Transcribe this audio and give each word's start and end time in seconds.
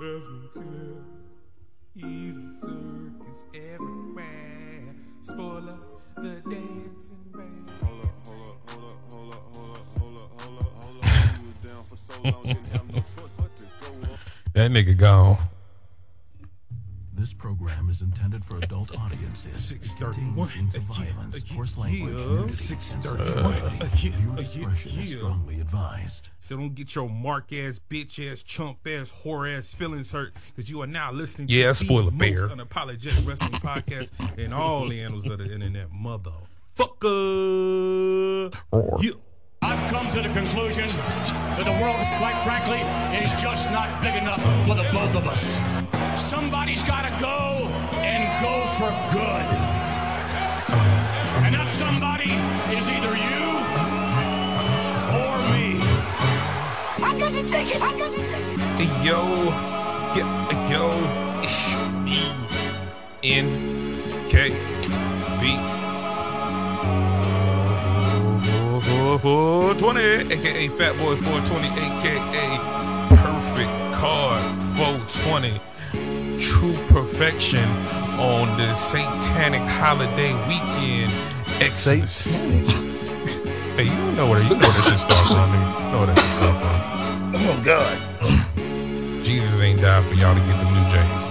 has 0.00 0.22
no 0.22 0.48
care. 0.54 1.02
He's 1.94 2.36
a 2.36 2.40
circus 2.60 3.44
everywhere. 3.54 4.94
Spoiler, 5.22 5.78
the 6.16 6.40
dancing 6.50 7.24
band. 7.32 7.70
Hold 7.82 8.04
up, 8.04 8.26
hold 8.26 8.48
up, 8.48 8.70
hold 8.70 8.84
up, 8.84 8.98
hold 9.10 9.32
up, 9.32 9.42
hold 9.54 9.74
up, 9.74 9.82
hold 9.98 10.16
up, 10.18 10.40
hold 10.40 10.58
up, 10.58 10.72
hold 10.82 10.96
up. 10.96 11.04
You 11.36 11.44
was 11.44 11.58
down 11.70 11.82
for 11.84 11.96
so 11.96 12.14
long, 12.22 12.44
didn't 12.44 12.66
have 12.66 12.86
no 12.88 12.94
choice 12.94 13.34
but 13.36 13.56
to 13.56 13.62
go 13.62 14.12
up. 14.12 14.18
That 14.54 14.70
nigga 14.70 14.96
gone. 14.96 15.38
This 17.22 17.32
program 17.32 17.88
is 17.88 18.02
intended 18.02 18.44
for 18.44 18.56
adult 18.58 18.90
audiences. 18.98 19.70
It 19.70 19.78
contains 19.78 19.90
631. 19.94 20.48
scenes 20.48 20.74
of 20.74 20.90
Uh, 20.90 20.94
yeah, 20.98 21.12
violence, 21.12 21.44
coarse 21.54 21.74
yeah, 21.76 21.82
language, 21.82 22.00
yeah. 22.02 22.18
nudity, 22.18 22.42
and 22.42 22.50
631. 22.52 23.52
sexuality. 23.54 23.76
Uh, 23.80 23.84
yeah, 23.84 24.10
Viewer 24.18 24.34
yeah, 24.34 24.42
discretion 24.42 24.90
is 24.98 25.10
yeah. 25.12 25.18
strongly 25.18 25.60
advised. 25.60 26.28
So 26.40 26.56
don't 26.56 26.74
get 26.74 26.94
your 26.96 27.08
mark 27.08 27.52
ass, 27.52 27.78
bitch 27.88 28.18
ass, 28.32 28.42
chump 28.42 28.78
ass, 28.88 29.12
whore 29.24 29.56
ass 29.56 29.72
feelings 29.72 30.10
hurt 30.10 30.32
because 30.56 30.68
you 30.68 30.82
are 30.82 30.88
now 30.88 31.12
listening 31.12 31.46
Yeah, 31.48 31.68
to 31.68 31.74
spoiler 31.76 32.06
the 32.06 32.10
bear. 32.10 32.48
most 32.48 32.58
unapologetic 32.58 33.24
wrestling 33.24 33.52
podcast 33.52 34.10
and 34.36 34.52
all 34.52 34.88
the 34.88 35.00
annals 35.00 35.24
of 35.28 35.38
the 35.38 35.44
internet. 35.54 35.92
Motherfucker. 35.92 36.32
Yeah. 39.00 39.12
I've 39.64 39.90
come 39.92 40.10
to 40.10 40.22
the 40.22 40.28
conclusion 40.34 40.88
that 40.88 41.62
the 41.64 41.70
world, 41.80 41.94
quite 42.18 42.42
frankly, 42.42 42.80
is 43.24 43.30
just 43.40 43.70
not 43.70 44.02
big 44.02 44.16
enough 44.20 44.42
for 44.66 44.74
the 44.74 44.82
both 44.92 45.14
of 45.14 45.28
us. 45.28 45.56
Somebody's 46.18 46.82
got 46.84 47.02
to 47.02 47.10
go 47.20 47.68
and 48.00 48.22
go 48.42 48.66
for 48.78 48.90
good. 49.12 49.46
And 51.44 51.54
that 51.54 51.68
somebody 51.78 52.32
is 52.76 52.88
either 52.88 53.14
you 53.16 53.44
or 55.18 55.36
me. 55.52 55.80
I'm 57.04 57.18
gonna 57.18 57.42
take 57.48 57.74
it. 57.74 57.82
I'm 57.82 57.98
gonna 57.98 58.16
take 58.16 58.28
it. 58.28 58.78
Hey, 58.78 59.04
Yo, 59.06 59.20
yeah, 60.16 60.70
yo, 60.70 60.84
ish, 61.42 61.74
E, 62.06 62.32
N, 63.22 63.46
K, 64.28 64.50
B. 65.40 65.58
420, 69.18 70.32
aka 70.32 70.68
Fat 70.68 70.96
Boy 70.98 71.14
420, 71.16 71.68
aka 71.68 72.58
Perfect 73.08 73.70
Card 73.94 74.62
420. 74.76 75.71
True 76.42 76.74
perfection 76.88 77.68
on 78.18 78.58
the 78.58 78.74
satanic 78.74 79.62
holiday 79.62 80.34
weekend. 80.48 81.12
Xmas. 81.62 82.26
Hey, 83.72 83.84
you 83.84 84.12
know 84.12 84.28
where 84.28 84.42
you 84.42 84.50
know 84.50 84.58
where 84.58 84.82
that 84.82 84.84
shit 84.90 84.98
start 84.98 85.26
from, 85.28 85.50
nigga. 85.50 85.64
You 85.86 85.92
know 85.92 85.98
where 86.00 86.08
that 86.08 86.18
shit 86.18 86.32
start 86.36 86.56
from. 86.60 86.76
Oh 87.36 87.56
God. 87.64 87.96
Jesus 89.24 89.60
ain't 89.62 89.80
died 89.80 90.04
for 90.04 90.14
y'all 90.14 90.34
to 90.34 90.40
get 90.40 90.58
them 90.58 90.74
new 90.74 90.84
James. 90.92 91.24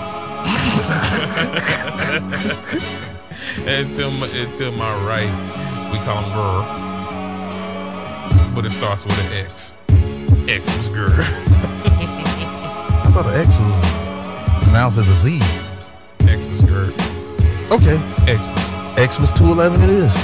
and 3.67 3.93
to 3.93 4.09
my, 4.09 4.27
and 4.33 4.55
to 4.55 4.71
my 4.71 4.91
right, 5.05 5.31
we 5.91 5.99
call 5.99 6.23
him 6.23 6.33
girl. 6.33 6.63
But 8.55 8.65
it 8.65 8.71
starts 8.71 9.05
with 9.05 9.19
an 9.19 9.33
X. 9.45 9.73
X 10.49 10.77
was 10.77 10.87
girl. 10.89 11.11
I 13.03 13.11
thought 13.13 13.25
the 13.25 13.37
X 13.37 13.55
was 13.59 13.90
pronounced 14.71 14.97
as 14.99 15.09
a 15.09 15.15
Z. 15.15 15.41
X 16.21 16.45
was 16.45 16.61
girl. 16.61 16.93
Okay. 17.75 17.99
X 18.23 18.39
was. 18.47 19.15
Xmas 19.15 19.33
211 19.33 19.81
it 19.83 19.89
is. 19.89 20.15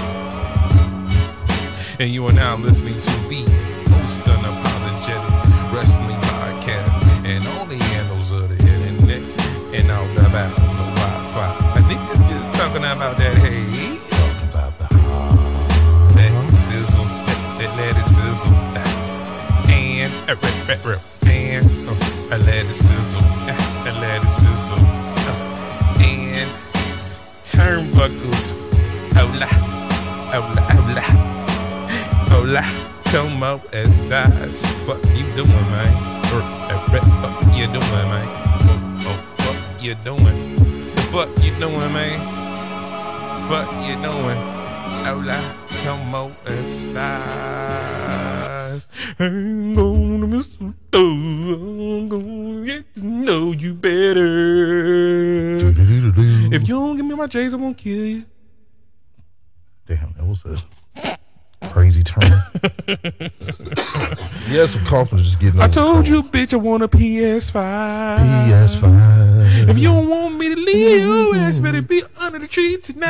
And 2.00 2.10
you 2.10 2.26
are 2.28 2.32
now 2.32 2.56
listening 2.56 2.94
to 2.94 3.12
the 3.28 3.44
most 3.92 4.22
unapologetic 4.22 5.74
wrestling 5.74 6.16
podcast 6.32 6.96
and 7.28 7.46
all 7.60 7.66
the 7.66 7.76
handles 7.76 8.32
of 8.32 8.48
the 8.48 8.58
internet 8.72 9.22
and 9.76 9.92
all 9.92 10.08
the 10.16 10.22
battles 10.32 10.80
of 10.80 10.96
Wi-Fi. 10.96 11.48
I 11.76 11.82
think 11.90 12.00
I'm 12.00 12.24
just 12.32 12.54
talking 12.54 12.86
about 12.88 13.18
that 13.18 13.36
hey. 13.44 14.00
Talking 14.08 14.48
about 14.48 14.80
the 14.80 14.86
hot. 14.86 16.16
that 16.16 16.32
sizzle, 16.72 17.04
that, 17.04 17.60
that 17.60 17.72
lettuce 17.76 18.16
sizzle, 18.16 18.52
that, 18.76 19.70
and 19.70 20.14
a 20.30 20.36
rip, 20.36 20.56
rip, 20.70 20.86
rip, 20.86 21.04
and 21.28 21.66
uh, 21.90 22.36
a 22.36 23.37
turnbuckles, 28.08 28.56
hola, 29.16 29.48
hola, 30.32 30.64
hola, 30.78 31.04
hola, 32.32 32.64
como 33.12 33.60
estas? 33.72 34.62
Fuck 34.86 35.02
you 35.16 35.26
doing, 35.36 35.68
man? 35.72 35.94
Er, 36.32 36.42
uh, 36.42 36.46
Fuck 37.22 37.38
you 37.56 37.68
doing, 37.68 38.08
man? 38.10 38.28
Oh, 38.64 39.08
oh, 39.08 39.20
fuck 39.38 39.58
you 39.82 39.96
doing? 40.06 40.38
The 40.96 41.02
fuck 41.12 41.30
you 41.44 41.52
doing, 41.60 41.92
man? 41.92 42.20
Fuck 43.50 43.70
you 43.86 43.96
doing? 44.02 44.42
Hola, 45.04 45.40
como 45.84 46.32
estas? 46.46 46.88
I'm 49.20 49.74
gonna 49.74 50.28
miss 50.28 50.58
you. 50.62 50.74
I'm 50.94 52.08
gonna 52.10 52.66
get 52.66 52.84
to 52.96 53.04
know 53.04 53.52
you 53.52 53.74
better. 53.74 55.74
If 56.54 56.68
you 56.68 56.76
don't 56.76 56.96
give 56.98 57.06
me 57.06 57.16
my 57.16 57.28
J's, 57.28 57.54
I'm 57.54 57.62
gonna 57.62 57.74
kill 57.74 58.06
you. 58.06 58.26
Damn, 59.86 60.14
that 60.18 60.26
was 60.26 60.44
a 60.46 60.62
crazy 61.70 62.04
turn. 62.04 62.22
yes, 64.50 64.76
I'm 64.76 64.86
coughing 64.86 65.20
just 65.20 65.40
getting 65.40 65.62
I 65.62 65.68
told 65.68 66.08
you, 66.08 66.24
bitch, 66.24 66.54
I 66.54 66.58
want 66.58 66.84
a 66.84 66.88
PS5. 66.88 68.20
PS5. 68.50 69.70
If 69.70 69.78
you 69.78 69.90
don't 69.90 70.10
want 70.10 70.38
me 70.38 70.50
to 70.50 70.56
leave 70.56 71.02
your 71.02 71.36
ass, 71.36 71.60
better 71.60 71.82
be 71.82 72.04
under 72.18 72.40
the 72.40 72.48
tree 72.48 72.78
tonight. 72.78 73.08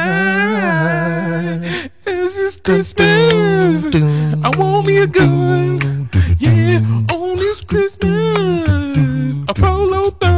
This 2.03 2.37
is 2.37 2.55
Christmas. 2.57 3.85
I 3.85 4.51
want 4.57 4.87
me 4.87 4.97
a 4.97 5.07
gun. 5.07 6.09
Yeah, 6.39 6.79
on 7.13 7.37
this 7.37 7.61
Christmas. 7.61 9.37
A 9.47 9.53
polo 9.53 10.11
thug. 10.11 10.36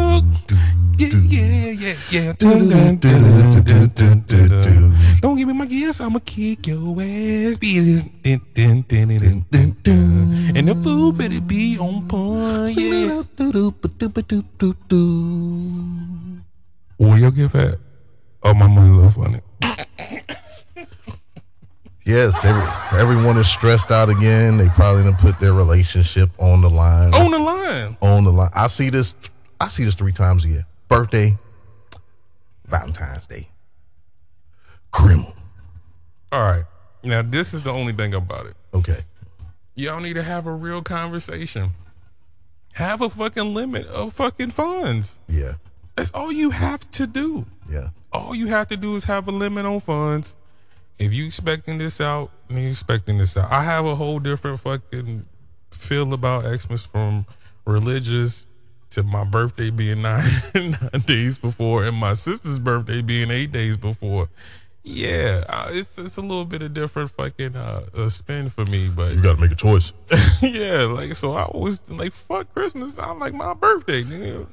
Yeah, 0.99 1.71
yeah, 1.71 1.95
yeah. 2.11 2.33
Don't 5.21 5.37
give 5.37 5.47
me 5.47 5.53
my 5.53 5.65
gifts, 5.65 6.01
I'ma 6.01 6.19
kick 6.19 6.67
your 6.67 7.01
ass. 7.01 7.57
And 10.55 10.67
the 10.67 10.75
food 10.83 11.17
better 11.17 11.41
be 11.41 11.77
on 11.77 12.07
point. 12.07 12.75
Yeah. 12.77 13.23
Where 16.97 17.17
your 17.17 17.31
gift 17.31 17.55
at? 17.55 17.79
Oh, 18.43 18.53
my 18.53 18.67
money 18.67 18.89
love 18.89 19.15
funny. 19.15 19.39
Yes, 22.05 22.43
every, 22.43 22.63
everyone 22.99 23.37
is 23.37 23.47
stressed 23.47 23.91
out 23.91 24.09
again. 24.09 24.57
They 24.57 24.67
probably 24.69 25.03
done 25.03 25.15
put 25.17 25.39
their 25.39 25.53
relationship 25.53 26.31
on 26.39 26.61
the 26.61 26.69
line. 26.69 27.13
On 27.13 27.29
the 27.29 27.37
line. 27.37 27.97
on 28.01 28.23
the 28.23 28.31
line. 28.31 28.49
I 28.55 28.65
see 28.65 28.89
this. 28.89 29.13
I 29.61 29.67
see 29.67 29.85
this 29.85 29.93
three 29.93 30.11
times 30.11 30.43
a 30.43 30.47
year: 30.47 30.65
birthday, 30.89 31.37
Valentine's 32.67 33.25
Day, 33.27 33.49
criminal. 34.91 35.33
All 36.31 36.41
right. 36.41 36.65
Now, 37.03 37.21
this 37.21 37.53
is 37.53 37.63
the 37.63 37.71
only 37.71 37.93
thing 37.93 38.13
about 38.13 38.45
it. 38.47 38.55
Okay, 38.73 38.99
Y'all 39.75 40.01
need 40.01 40.13
to 40.15 40.23
have 40.23 40.45
a 40.45 40.51
real 40.51 40.81
conversation. 40.81 41.71
Have 42.73 43.01
a 43.01 43.09
fucking 43.09 43.53
limit 43.53 43.87
of 43.87 44.13
fucking 44.13 44.51
funds. 44.51 45.17
yeah, 45.27 45.53
That's 45.95 46.11
all 46.11 46.31
you 46.31 46.49
have 46.49 46.89
to 46.91 47.07
do. 47.07 47.45
yeah. 47.69 47.89
All 48.11 48.35
you 48.35 48.47
have 48.47 48.67
to 48.69 48.77
do 48.77 48.95
is 48.95 49.03
have 49.05 49.27
a 49.27 49.31
limit 49.31 49.65
on 49.65 49.79
funds. 49.79 50.35
If 50.97 51.13
you 51.13 51.27
expecting 51.27 51.77
this 51.77 52.01
out, 52.01 52.31
then 52.49 52.57
you 52.63 52.69
expecting 52.71 53.17
this 53.19 53.37
out. 53.37 53.51
I 53.51 53.63
have 53.63 53.85
a 53.85 53.95
whole 53.95 54.19
different 54.19 54.59
fucking 54.59 55.25
feel 55.71 56.11
about 56.13 56.43
Xmas 56.59 56.83
from 56.83 57.25
religious 57.65 58.45
to 58.91 59.03
my 59.03 59.23
birthday 59.23 59.69
being 59.69 60.01
nine, 60.03 60.31
nine 60.53 61.03
days 61.05 61.37
before 61.37 61.85
and 61.85 61.95
my 61.95 62.13
sister's 62.13 62.59
birthday 62.59 63.01
being 63.01 63.31
eight 63.31 63.51
days 63.51 63.77
before. 63.77 64.29
Yeah, 64.83 65.43
uh, 65.49 65.67
it's 65.71 65.97
it's 65.97 66.17
a 66.17 66.21
little 66.21 66.45
bit 66.45 66.61
of 66.61 66.73
different 66.73 67.11
fucking 67.11 67.55
uh, 67.55 67.85
uh 67.93 68.09
spin 68.09 68.49
for 68.49 68.65
me, 68.65 68.89
but 68.89 69.13
You 69.13 69.21
got 69.21 69.35
to 69.35 69.41
make 69.41 69.51
a 69.51 69.55
choice. 69.55 69.91
yeah, 70.41 70.83
like 70.83 71.15
so 71.15 71.33
I 71.33 71.49
was 71.53 71.81
like 71.89 72.13
fuck 72.13 72.51
Christmas. 72.53 72.97
I'm 72.97 73.19
like 73.19 73.33
my 73.33 73.53
birthday, 73.53 74.03
nigga. 74.03 74.47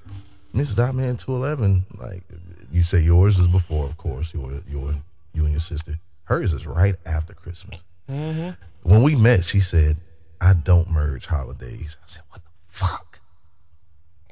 Miss 0.52 0.74
Dotman 0.74 1.18
two 1.18 1.34
eleven. 1.34 1.86
Like 1.96 2.24
you 2.72 2.82
say, 2.82 3.00
yours 3.00 3.38
is 3.38 3.46
before, 3.46 3.86
of 3.86 3.96
course. 3.96 4.34
Your 4.34 4.60
your 4.68 4.96
you 5.32 5.44
and 5.44 5.52
your 5.52 5.60
sister. 5.60 5.98
Hers 6.24 6.52
is 6.52 6.66
right 6.66 6.96
after 7.06 7.32
Christmas. 7.32 7.84
When 8.06 9.02
we 9.02 9.14
met, 9.14 9.44
she 9.44 9.60
said, 9.60 9.98
"I 10.40 10.54
don't 10.54 10.90
merge 10.90 11.26
holidays." 11.26 11.96
I 12.02 12.06
said, 12.06 12.22
"What 12.30 12.42
the 12.44 12.50
fuck?" 12.66 13.15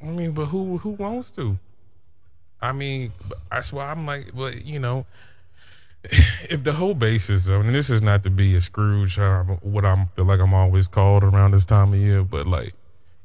I 0.04 0.08
mean, 0.08 0.32
but 0.32 0.46
who 0.46 0.78
who 0.78 0.90
wants 0.90 1.30
to? 1.32 1.58
I 2.60 2.72
mean, 2.72 3.12
that's 3.50 3.72
why 3.72 3.90
I'm 3.90 4.04
like, 4.04 4.34
but 4.34 4.64
you 4.64 4.78
know, 4.78 5.06
if 6.04 6.62
the 6.62 6.72
whole 6.72 6.94
basis, 6.94 7.48
I 7.48 7.58
mean, 7.62 7.72
this 7.72 7.88
is 7.88 8.02
not 8.02 8.22
to 8.24 8.30
be 8.30 8.54
a 8.54 8.60
Scrooge, 8.60 9.18
um, 9.18 9.58
what 9.62 9.84
I 9.84 10.04
feel 10.14 10.26
like 10.26 10.40
I'm 10.40 10.52
always 10.52 10.86
called 10.86 11.24
around 11.24 11.52
this 11.52 11.64
time 11.64 11.94
of 11.94 11.98
year, 11.98 12.22
but 12.22 12.46
like, 12.46 12.74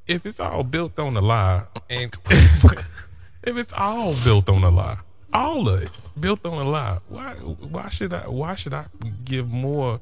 if 0.08 0.26
it's 0.26 0.40
all 0.40 0.64
built 0.64 0.98
on 0.98 1.18
a 1.18 1.22
lie, 1.22 1.64
and 1.90 2.16
if 2.30 3.58
it's 3.58 3.74
all 3.74 4.16
built 4.24 4.48
on 4.50 4.64
a 4.64 4.70
lie, 4.70 4.98
all 5.34 5.68
of 5.68 5.84
it 5.84 5.92
built 6.18 6.46
on 6.46 6.66
a 6.66 6.70
lie, 6.70 7.00
why 7.10 7.34
why 7.34 7.90
should 7.90 8.14
I 8.14 8.28
why 8.28 8.56
should 8.56 8.74
I 8.74 8.86
give 9.26 9.50
more 9.50 10.00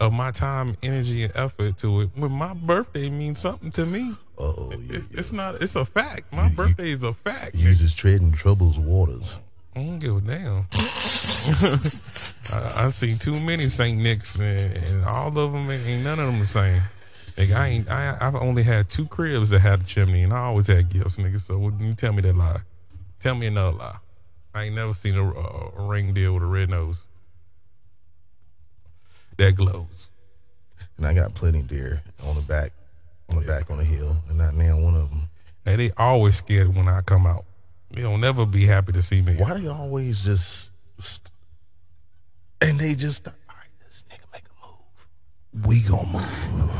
of 0.00 0.12
my 0.12 0.30
time, 0.30 0.76
energy, 0.82 1.24
and 1.24 1.36
effort 1.36 1.78
to 1.78 2.02
it 2.02 2.10
when 2.14 2.32
my 2.32 2.54
birthday 2.54 3.08
means 3.08 3.38
something 3.38 3.70
to 3.72 3.86
me? 3.86 4.14
Oh, 4.38 4.70
It, 4.72 5.04
it's 5.12 5.32
not. 5.32 5.62
It's 5.62 5.76
a 5.76 5.84
fact. 5.84 6.32
My 6.32 6.48
birthday 6.50 6.90
is 6.90 7.02
a 7.02 7.14
fact. 7.14 7.54
uses 7.54 7.94
treading 7.94 8.32
troubles 8.32 8.78
waters. 8.78 9.40
I 9.74 9.80
don't 9.80 9.98
give 9.98 10.16
a 10.16 10.20
damn. 10.20 10.66
I, 10.72 12.86
I 12.86 12.88
seen 12.90 13.16
too 13.16 13.34
many 13.44 13.64
Saint 13.64 13.98
Nicks, 13.98 14.40
and, 14.40 14.60
and 14.88 15.04
all 15.04 15.28
of 15.28 15.52
them 15.52 15.70
ain't, 15.70 15.86
ain't 15.86 16.04
none 16.04 16.18
of 16.18 16.26
them 16.26 16.38
the 16.38 16.46
same. 16.46 16.82
Like 17.36 17.50
I 17.50 17.66
ain't. 17.68 17.90
I 17.90 18.16
I've 18.20 18.36
only 18.36 18.62
had 18.62 18.88
two 18.88 19.06
cribs 19.06 19.50
that 19.50 19.60
had 19.60 19.82
a 19.82 19.84
chimney, 19.84 20.22
and 20.22 20.32
I 20.32 20.38
always 20.38 20.66
had 20.66 20.88
gifts, 20.88 21.18
nigga. 21.18 21.40
So 21.40 21.58
when 21.58 21.78
you 21.80 21.94
tell 21.94 22.12
me 22.12 22.22
that 22.22 22.36
lie, 22.36 22.60
tell 23.20 23.34
me 23.34 23.46
another 23.46 23.76
lie. 23.76 23.96
I 24.54 24.64
ain't 24.64 24.74
never 24.74 24.94
seen 24.94 25.16
a, 25.16 25.22
a, 25.22 25.70
a 25.76 25.86
ring 25.86 26.14
deal 26.14 26.32
with 26.32 26.42
a 26.42 26.46
red 26.46 26.70
nose 26.70 27.02
that 29.36 29.56
glows. 29.56 30.10
And 30.96 31.06
I 31.06 31.12
got 31.12 31.34
plenty 31.34 31.62
deer 31.62 32.02
on 32.24 32.36
the 32.36 32.40
back, 32.40 32.72
on 33.28 33.36
the 33.36 33.42
back 33.42 33.70
on 33.70 33.78
the 33.78 33.84
hill, 33.84 34.16
and 34.28 34.38
not 34.38 34.54
now 34.54 34.78
one 34.78 34.94
of 34.94 35.10
them. 35.10 35.28
And 35.64 35.80
they 35.80 35.92
always 35.96 36.36
scared 36.36 36.74
when 36.74 36.88
I 36.88 37.00
come 37.02 37.26
out. 37.26 37.44
They 37.90 38.02
don't 38.02 38.20
never 38.20 38.46
be 38.46 38.66
happy 38.66 38.92
to 38.92 39.02
see 39.02 39.22
me. 39.22 39.36
Why 39.36 39.56
do 39.56 39.62
you 39.62 39.70
always 39.70 40.22
just? 40.22 40.70
St- 40.98 41.30
and 42.62 42.78
they 42.80 42.94
just, 42.94 43.26
all 43.28 43.34
right, 43.48 43.68
this 43.84 44.02
nigga 44.10 44.32
make 44.32 44.44
a 44.44 44.66
move. 44.66 45.66
We 45.66 45.82
gonna 45.82 46.08
move. 46.08 46.70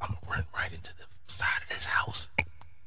I'm 0.00 0.08
gonna 0.08 0.18
run 0.28 0.44
right 0.54 0.72
into 0.72 0.90
the 0.98 1.04
side 1.32 1.62
of 1.62 1.74
this 1.74 1.86
house 1.86 2.28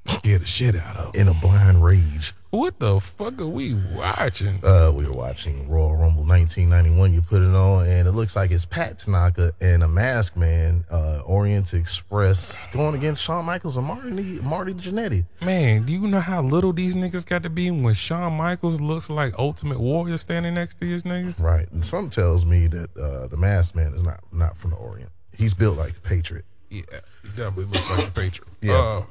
Scare 0.10 0.40
the 0.40 0.46
shit 0.46 0.76
out 0.76 0.98
of. 0.98 1.16
in 1.16 1.28
a 1.28 1.34
blind 1.34 1.84
rage. 1.84 2.34
What 2.52 2.80
the 2.80 3.00
fuck 3.00 3.40
are 3.40 3.46
we 3.48 3.76
watching? 3.76 4.60
Uh, 4.64 4.92
we 4.92 5.06
were 5.06 5.14
watching 5.14 5.70
Royal 5.70 5.92
Rumble 5.96 6.24
1991. 6.24 7.14
You 7.14 7.22
put 7.22 7.44
it 7.44 7.54
on, 7.54 7.86
and 7.88 8.08
it 8.08 8.14
looks 8.14 8.36
like 8.36 8.50
it's 8.50 8.66
Pat 8.66 8.98
Tanaka 8.98 9.54
and 9.62 9.84
a 9.84 9.88
mask 9.88 10.36
man, 10.36 10.84
uh, 10.90 11.22
Orient 11.26 11.76
Express, 11.76 12.66
going 12.74 12.96
against 12.96 13.24
Shawn 13.24 13.46
Michaels 13.46 13.78
and 13.78 13.86
Marty 13.86 14.40
Marty 14.42 14.74
Jannetty. 14.74 15.26
Man, 15.44 15.84
do 15.86 15.94
you 15.94 16.00
know 16.08 16.22
how 16.22 16.42
little 16.42 16.74
these 16.74 16.96
niggas 16.96 17.24
got 17.24 17.44
to 17.44 17.52
be 17.52 17.70
when 17.70 17.94
Shawn 17.94 18.34
Michaels 18.34 18.82
looks 18.82 19.12
like 19.12 19.38
Ultimate 19.38 19.80
Warrior 19.80 20.18
standing 20.18 20.56
next 20.56 20.80
to 20.80 20.88
his 20.88 21.04
niggas? 21.04 21.40
Right, 21.40 21.72
and 21.72 21.86
some 21.86 22.10
tells 22.10 22.46
me 22.46 22.66
that 22.66 22.98
uh, 22.98 23.28
the 23.28 23.38
masked 23.38 23.76
man 23.76 23.94
is 23.94 24.02
not 24.02 24.22
not 24.32 24.58
from 24.58 24.72
the 24.72 24.78
Orient. 24.78 25.12
He's 25.38 25.54
built 25.54 25.78
like 25.78 25.96
a 25.98 26.02
patriot. 26.02 26.46
Yeah, 26.72 26.82
he 27.22 27.30
definitely 27.30 27.66
looks 27.66 27.90
like 27.96 28.08
a 28.08 28.12
patriot. 28.12 28.48
Yeah. 28.62 28.74
Uh, 28.74 29.04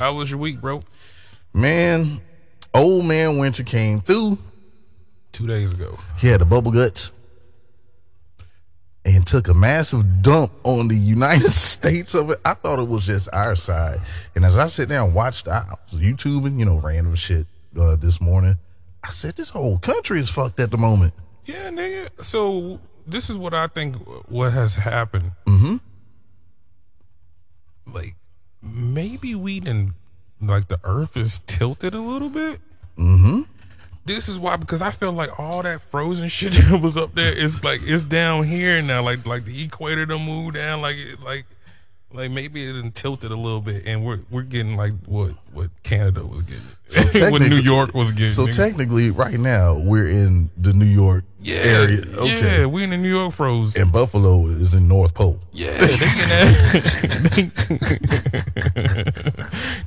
how 0.00 0.14
was 0.14 0.30
your 0.30 0.38
week, 0.38 0.62
bro? 0.62 0.80
Man, 1.52 2.22
old 2.72 3.04
man 3.04 3.36
Winter 3.36 3.62
came 3.62 4.00
through. 4.00 4.38
Two 5.30 5.46
days 5.46 5.72
ago. 5.72 5.98
He 6.16 6.28
had 6.28 6.40
the 6.40 6.46
bubble 6.46 6.72
guts 6.72 7.12
and 9.04 9.26
took 9.26 9.48
a 9.48 9.52
massive 9.52 10.22
dump 10.22 10.52
on 10.64 10.88
the 10.88 10.96
United 10.96 11.50
States 11.50 12.14
of 12.14 12.30
it. 12.30 12.38
I 12.46 12.54
thought 12.54 12.78
it 12.78 12.88
was 12.88 13.04
just 13.04 13.28
our 13.34 13.54
side. 13.54 14.00
And 14.34 14.46
as 14.46 14.56
I 14.56 14.68
sit 14.68 14.88
there 14.88 15.02
and 15.02 15.14
watched, 15.14 15.46
I 15.46 15.66
was 15.92 16.00
YouTubing, 16.00 16.58
you 16.58 16.64
know, 16.64 16.78
random 16.78 17.14
shit 17.14 17.46
uh, 17.78 17.96
this 17.96 18.22
morning. 18.22 18.56
I 19.04 19.10
said, 19.10 19.36
this 19.36 19.50
whole 19.50 19.78
country 19.78 20.18
is 20.18 20.30
fucked 20.30 20.60
at 20.60 20.70
the 20.70 20.78
moment. 20.78 21.12
Yeah, 21.44 21.68
nigga. 21.68 22.24
So 22.24 22.80
this 23.06 23.28
is 23.28 23.36
what 23.36 23.52
I 23.52 23.66
think 23.66 23.96
what 24.30 24.54
has 24.54 24.76
happened. 24.76 25.32
Mm-hmm. 25.46 25.76
Like 27.92 28.16
maybe 28.62 29.34
we 29.34 29.60
didn't 29.60 29.94
like 30.40 30.68
the 30.68 30.80
earth 30.84 31.16
is 31.16 31.40
tilted 31.46 31.94
a 31.94 32.00
little 32.00 32.30
bit. 32.30 32.60
Mm-hmm. 32.96 33.42
This 34.06 34.28
is 34.28 34.38
why 34.38 34.56
because 34.56 34.82
I 34.82 34.90
feel 34.90 35.12
like 35.12 35.38
all 35.38 35.62
that 35.62 35.82
frozen 35.82 36.28
shit 36.36 36.52
that 36.54 36.80
was 36.80 36.96
up 36.96 37.14
there 37.14 37.36
is 37.36 37.62
like 37.62 37.80
it's 37.84 38.04
down 38.04 38.44
here 38.44 38.80
now. 38.82 39.02
Like 39.02 39.26
like 39.26 39.44
the 39.44 39.64
equator 39.64 40.06
to 40.06 40.18
move 40.18 40.54
down. 40.54 40.80
Like 40.80 40.96
it 40.96 41.20
like 41.20 41.46
like 42.12 42.30
maybe 42.30 42.64
it 42.64 42.94
tilted 42.94 43.30
a 43.30 43.36
little 43.36 43.60
bit, 43.60 43.86
and 43.86 44.04
we're 44.04 44.20
we're 44.30 44.42
getting 44.42 44.76
like 44.76 44.92
what 45.06 45.34
what 45.52 45.70
Canada 45.82 46.26
was 46.26 46.42
getting, 46.42 46.64
what 47.30 47.42
New 47.42 47.56
York 47.56 47.94
was 47.94 48.10
getting. 48.12 48.34
So 48.34 48.46
technically, 48.46 49.10
right 49.10 49.38
now, 49.38 49.74
we're 49.74 50.08
in 50.08 50.50
the 50.56 50.72
New 50.72 50.86
York 50.86 51.24
yeah, 51.40 51.56
area. 51.58 52.00
Okay. 52.00 52.60
yeah, 52.60 52.66
we 52.66 52.82
in 52.82 52.90
the 52.90 52.96
New 52.96 53.08
York 53.08 53.32
froze. 53.32 53.76
And 53.76 53.92
Buffalo 53.92 54.46
is 54.46 54.74
in 54.74 54.88
North 54.88 55.14
Pole. 55.14 55.38
Yeah, 55.52 55.78
they 55.78 55.86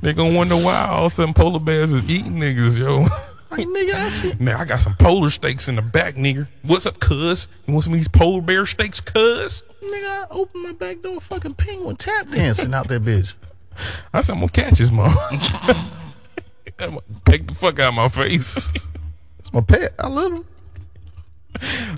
they 0.00 0.12
gonna 0.14 0.34
wonder 0.34 0.56
why 0.56 0.86
all 0.86 1.06
of 1.06 1.12
a 1.12 1.14
sudden 1.14 1.34
polar 1.34 1.60
bears 1.60 1.92
is 1.92 2.08
eating 2.10 2.36
niggas, 2.36 2.78
yo. 2.78 3.06
Like, 3.58 3.68
nigga, 3.68 3.94
I 3.94 4.08
see. 4.08 4.32
Man, 4.40 4.56
I 4.56 4.64
got 4.64 4.80
some 4.80 4.96
polar 4.96 5.30
steaks 5.30 5.68
in 5.68 5.76
the 5.76 5.82
back, 5.82 6.16
nigga. 6.16 6.48
What's 6.62 6.86
up, 6.86 6.98
cuz? 6.98 7.46
You 7.66 7.72
want 7.74 7.84
some 7.84 7.92
of 7.92 8.00
these 8.00 8.08
polar 8.08 8.42
bear 8.42 8.66
steaks, 8.66 9.00
cuz? 9.00 9.62
Nigga, 9.80 10.22
I 10.22 10.26
opened 10.30 10.64
my 10.64 10.72
back 10.72 11.02
door, 11.02 11.20
fucking 11.20 11.54
penguin 11.54 11.94
tap 11.94 12.30
dancing 12.30 12.74
out 12.74 12.88
that 12.88 13.02
bitch. 13.04 13.34
I 14.12 14.22
said, 14.22 14.32
I'm 14.32 14.40
gonna 14.40 14.50
catch 14.50 14.78
his 14.78 14.90
mom. 14.90 15.16
I'm 15.30 15.86
gonna 16.76 17.00
Peck 17.24 17.46
the 17.46 17.54
fuck 17.54 17.78
out 17.78 17.90
of 17.90 17.94
my 17.94 18.08
face. 18.08 18.56
It's 19.38 19.52
my 19.52 19.60
pet. 19.60 19.94
I 20.00 20.08
love 20.08 20.32
him. 20.32 20.44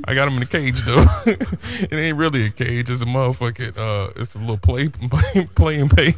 I 0.04 0.14
got 0.14 0.28
him 0.28 0.36
in 0.36 0.42
a 0.42 0.46
cage 0.46 0.78
though. 0.84 1.06
it 1.26 1.92
ain't 1.92 2.18
really 2.18 2.44
a 2.44 2.50
cage. 2.50 2.90
It's 2.90 3.00
a 3.00 3.06
motherfucking. 3.06 3.78
Uh, 3.78 4.12
it's 4.16 4.34
a 4.34 4.38
little 4.38 4.58
play, 4.58 4.88
play 4.88 5.80
and 5.80 5.90
pay. 5.96 6.14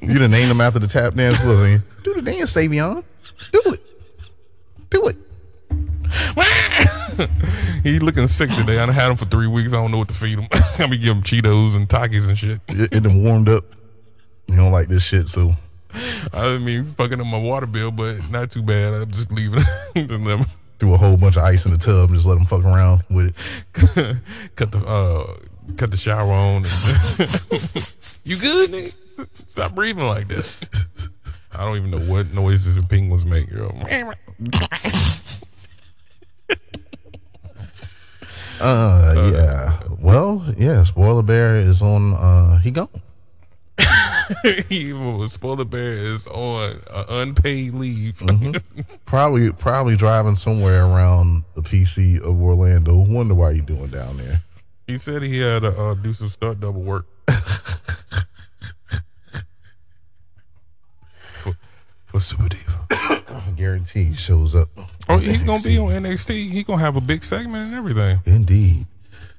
You 0.00 0.18
done 0.20 0.30
named 0.30 0.52
him 0.52 0.60
after 0.60 0.78
the 0.78 0.86
tap 0.86 1.14
dance, 1.14 1.42
wasn't 1.42 1.72
you? 1.72 1.82
Do 2.04 2.14
the 2.14 2.22
dance, 2.22 2.54
Savion. 2.54 3.02
Do 3.52 3.62
it. 3.66 3.89
Do 4.90 5.06
it. 5.06 5.16
he 7.82 7.98
looking 7.98 8.26
sick 8.28 8.50
today. 8.50 8.78
I 8.78 8.86
done 8.86 8.94
had 8.94 9.10
him 9.10 9.16
for 9.16 9.24
three 9.24 9.46
weeks. 9.46 9.72
I 9.72 9.76
don't 9.76 9.90
know 9.90 9.98
what 9.98 10.08
to 10.08 10.14
feed 10.14 10.38
him. 10.38 10.48
I 10.52 10.86
be 10.86 10.98
give 10.98 11.16
him 11.16 11.22
Cheetos 11.22 11.76
and 11.76 11.88
Takis 11.88 12.28
and 12.28 12.36
shit. 12.38 12.60
It, 12.68 12.92
it 12.92 13.02
done 13.02 13.22
warmed 13.22 13.48
up. 13.48 13.64
You 14.48 14.56
don't 14.56 14.72
like 14.72 14.88
this 14.88 15.02
shit, 15.04 15.28
so 15.28 15.54
I 16.32 16.58
mean, 16.58 16.92
fucking 16.96 17.20
up 17.20 17.26
my 17.26 17.38
water 17.38 17.66
bill, 17.66 17.90
but 17.90 18.28
not 18.30 18.50
too 18.50 18.62
bad. 18.62 18.94
I'm 18.94 19.10
just 19.10 19.30
leaving. 19.30 19.62
Just 19.94 20.50
threw 20.86 20.94
a 20.94 20.96
whole 20.96 21.18
bunch 21.18 21.36
of 21.36 21.42
ice 21.42 21.66
in 21.66 21.72
the 21.72 21.76
tub 21.78 22.08
and 22.08 22.14
just 22.16 22.26
let 22.26 22.38
him 22.38 22.46
fuck 22.46 22.64
around 22.64 23.04
with 23.10 23.34
it. 23.74 24.16
cut 24.56 24.72
the 24.72 24.78
uh, 24.78 25.36
cut 25.76 25.90
the 25.90 25.96
shower 25.98 26.32
on. 26.32 26.56
and- 26.56 26.66
you 28.24 28.38
good? 28.40 28.70
Nigga? 28.70 28.96
Stop 29.30 29.74
breathing 29.74 30.06
like 30.06 30.28
that. 30.28 31.09
I 31.52 31.64
don't 31.64 31.76
even 31.76 31.90
know 31.90 32.00
what 32.00 32.32
noises 32.32 32.76
the 32.76 32.82
penguins 32.82 33.24
make. 33.24 33.50
Yo. 33.50 33.70
Uh, 38.62 39.30
yeah. 39.32 39.80
Well, 40.02 40.44
yeah. 40.58 40.84
Spoiler 40.84 41.22
Bear 41.22 41.56
is 41.56 41.80
on. 41.80 42.12
Uh, 42.12 42.58
he 42.58 42.70
gone. 42.70 42.90
spoiler 45.28 45.64
bear 45.64 45.92
is 45.92 46.26
on 46.26 46.80
uh, 46.90 47.04
unpaid 47.08 47.74
leave. 47.74 48.22
Probably, 49.04 49.52
probably 49.52 49.96
driving 49.96 50.36
somewhere 50.36 50.84
around 50.84 51.44
the 51.54 51.62
PC 51.62 52.20
of 52.20 52.40
Orlando. 52.40 52.96
Wonder 52.96 53.34
why 53.34 53.50
you 53.52 53.62
doing 53.62 53.88
down 53.88 54.16
there. 54.16 54.42
he 54.86 54.98
said 54.98 55.22
he 55.22 55.38
had 55.38 55.62
to 55.62 55.76
uh, 55.76 55.94
do 55.94 56.12
some 56.12 56.28
stunt 56.28 56.60
double 56.60 56.82
work. 56.82 57.06
for, 61.42 61.56
for 62.10 62.20
Super 62.20 62.48
Diva. 62.48 62.86
I 62.90 63.52
guarantee 63.56 64.04
he 64.04 64.14
shows 64.14 64.54
up. 64.54 64.68
Oh, 65.08 65.18
he's 65.18 65.42
gonna 65.42 65.62
be 65.62 65.78
on 65.78 65.88
NXT. 65.90 66.50
He 66.50 66.62
gonna 66.64 66.82
have 66.82 66.96
a 66.96 67.00
big 67.00 67.24
segment 67.24 67.68
and 67.68 67.74
everything. 67.74 68.20
Indeed. 68.26 68.86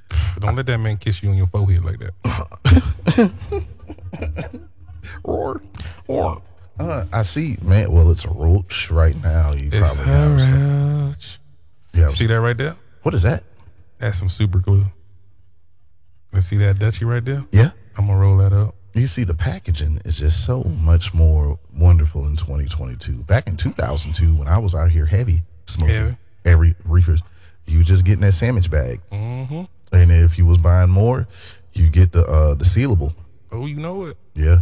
But 0.09 0.41
don't 0.43 0.55
let 0.55 0.65
that 0.65 0.77
man 0.77 0.97
kiss 0.97 1.21
you 1.23 1.29
on 1.29 1.37
your 1.37 1.47
forehead 1.47 1.83
like 1.85 1.99
that. 1.99 3.31
Roar. 5.23 5.61
Or 6.07 6.41
Uh, 6.79 7.05
I 7.13 7.21
see, 7.23 7.57
man. 7.61 7.91
Well, 7.91 8.11
it's 8.11 8.25
a 8.25 8.29
roach 8.29 8.89
right 8.91 9.15
now. 9.21 9.53
You 9.53 9.69
it's 9.71 9.79
probably 9.95 10.11
have 10.13 10.31
a 10.31 10.39
some, 10.39 11.05
roach. 11.07 11.39
yeah. 11.93 12.07
See 12.09 12.27
that 12.27 12.41
right 12.41 12.57
there? 12.57 12.75
What 13.03 13.13
is 13.13 13.21
that? 13.23 13.43
That's 13.99 14.17
some 14.17 14.29
super 14.29 14.59
glue. 14.59 14.85
You 16.33 16.41
see 16.41 16.57
that 16.57 16.77
Dutchie 16.77 17.05
right 17.07 17.23
there? 17.23 17.45
Yeah. 17.51 17.71
I'm 17.97 18.07
gonna 18.07 18.17
roll 18.19 18.37
that 18.37 18.53
up. 18.53 18.75
You 18.93 19.07
see, 19.07 19.23
the 19.23 19.33
packaging 19.33 20.01
is 20.03 20.17
just 20.17 20.45
so 20.45 20.63
much 20.63 21.13
more 21.13 21.57
wonderful 21.73 22.25
in 22.27 22.35
2022. 22.35 23.13
Back 23.23 23.47
in 23.47 23.55
2002, 23.55 24.35
when 24.35 24.47
I 24.49 24.57
was 24.57 24.75
out 24.75 24.91
here 24.91 25.05
heavy 25.05 25.43
smoking 25.65 25.95
Heavy. 25.95 26.17
every 26.43 26.75
reefers, 26.83 27.21
you 27.65 27.83
just 27.85 28.03
getting 28.03 28.21
that 28.21 28.33
sandwich 28.33 28.69
bag, 28.69 28.99
Mm-hmm. 29.11 29.63
and 29.95 30.11
if 30.11 30.37
you 30.37 30.45
was 30.45 30.57
buying 30.57 30.89
more, 30.89 31.27
you 31.73 31.87
get 31.89 32.11
the 32.11 32.25
uh 32.25 32.53
the 32.55 32.65
sealable. 32.65 33.13
Oh, 33.49 33.65
you 33.65 33.77
know 33.77 34.05
it. 34.05 34.17
Yeah, 34.33 34.59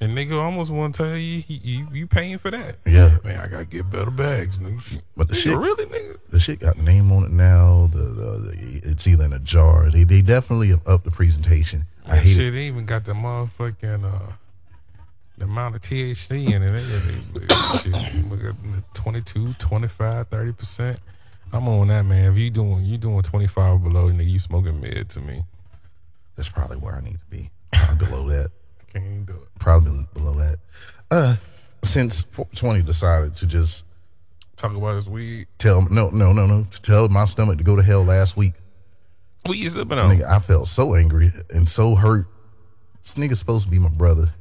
And 0.00 0.16
nigga 0.18 0.40
almost 0.40 0.70
want 0.72 0.94
to 0.96 1.04
tell 1.04 1.16
you, 1.16 1.44
you 1.46 1.86
you 1.92 2.06
paying 2.08 2.38
for 2.38 2.50
that. 2.50 2.78
yeah. 2.84 3.18
Man, 3.22 3.38
I 3.38 3.46
gotta 3.46 3.64
get 3.66 3.88
better 3.88 4.10
bags, 4.10 4.58
nigga. 4.58 5.00
But 5.16 5.28
the 5.28 5.34
Nigga, 5.34 5.42
shit- 5.42 5.56
really, 5.58 5.86
nigga. 5.86 6.18
The 6.30 6.40
shit 6.40 6.58
got 6.58 6.76
the 6.76 6.82
name 6.82 7.12
on 7.12 7.22
it 7.24 7.30
now. 7.30 7.88
The, 7.92 7.98
the, 7.98 8.38
the 8.38 8.80
it's 8.82 9.06
either 9.06 9.26
in 9.26 9.32
a 9.32 9.38
jar. 9.38 9.90
They 9.90 10.02
they 10.02 10.22
definitely 10.22 10.68
have 10.70 10.82
upped 10.88 11.04
the 11.04 11.12
presentation. 11.12 11.86
I 12.06 12.16
hate 12.16 12.34
shit 12.34 12.48
it. 12.48 12.50
they 12.52 12.62
even 12.66 12.86
got 12.86 13.04
the 13.04 13.12
motherfucking 13.12 14.04
uh 14.04 14.32
the 15.38 15.44
amount 15.44 15.74
of 15.74 15.80
THC 15.80 16.52
in 16.52 16.62
it, 16.62 16.70
they, 16.72 17.40
they, 17.40 17.46
they, 17.46 17.54
shit, 17.78 18.30
look 18.30 18.44
at 18.44 18.94
22, 18.94 19.54
25, 19.54 20.28
30 20.28 20.52
percent. 20.52 21.00
I'm 21.52 21.68
on 21.68 21.88
that 21.88 22.04
man. 22.04 22.32
If 22.32 22.38
you 22.38 22.50
doing 22.50 22.84
you 22.84 22.96
doing 22.98 23.22
25 23.22 23.82
below, 23.82 24.10
nigga, 24.10 24.30
you 24.30 24.38
smoking 24.38 24.80
mid 24.80 25.08
to 25.10 25.20
me. 25.20 25.44
That's 26.36 26.48
probably 26.48 26.78
where 26.78 26.94
I 26.94 27.00
need 27.00 27.18
to 27.20 27.26
be. 27.30 27.50
Probably 27.72 28.06
below 28.06 28.28
that. 28.28 28.50
I 28.80 28.84
Can't 28.92 29.04
even 29.04 29.24
do 29.24 29.32
it. 29.34 29.48
Probably 29.58 30.06
below 30.14 30.34
that. 30.34 30.56
Uh, 31.10 31.36
since 31.84 32.24
20 32.54 32.82
decided 32.82 33.36
to 33.36 33.46
just 33.46 33.84
Talk 34.56 34.74
about 34.76 34.96
his 34.96 35.08
weed. 35.08 35.48
tell 35.58 35.82
no 35.82 36.08
no 36.10 36.32
no 36.32 36.46
no 36.46 36.64
to 36.70 36.82
tell 36.82 37.08
my 37.08 37.24
stomach 37.24 37.58
to 37.58 37.64
go 37.64 37.74
to 37.74 37.82
hell 37.82 38.04
last 38.04 38.36
week. 38.36 38.52
What 39.44 39.58
you 39.58 39.70
sipping 39.70 39.98
on? 39.98 40.16
Nigga, 40.16 40.24
I 40.28 40.38
felt 40.38 40.68
so 40.68 40.94
angry 40.94 41.32
and 41.50 41.68
so 41.68 41.94
hurt. 41.94 42.26
This 43.02 43.14
nigga's 43.14 43.38
supposed 43.40 43.64
to 43.64 43.70
be 43.70 43.78
my 43.78 43.88
brother. 43.88 44.32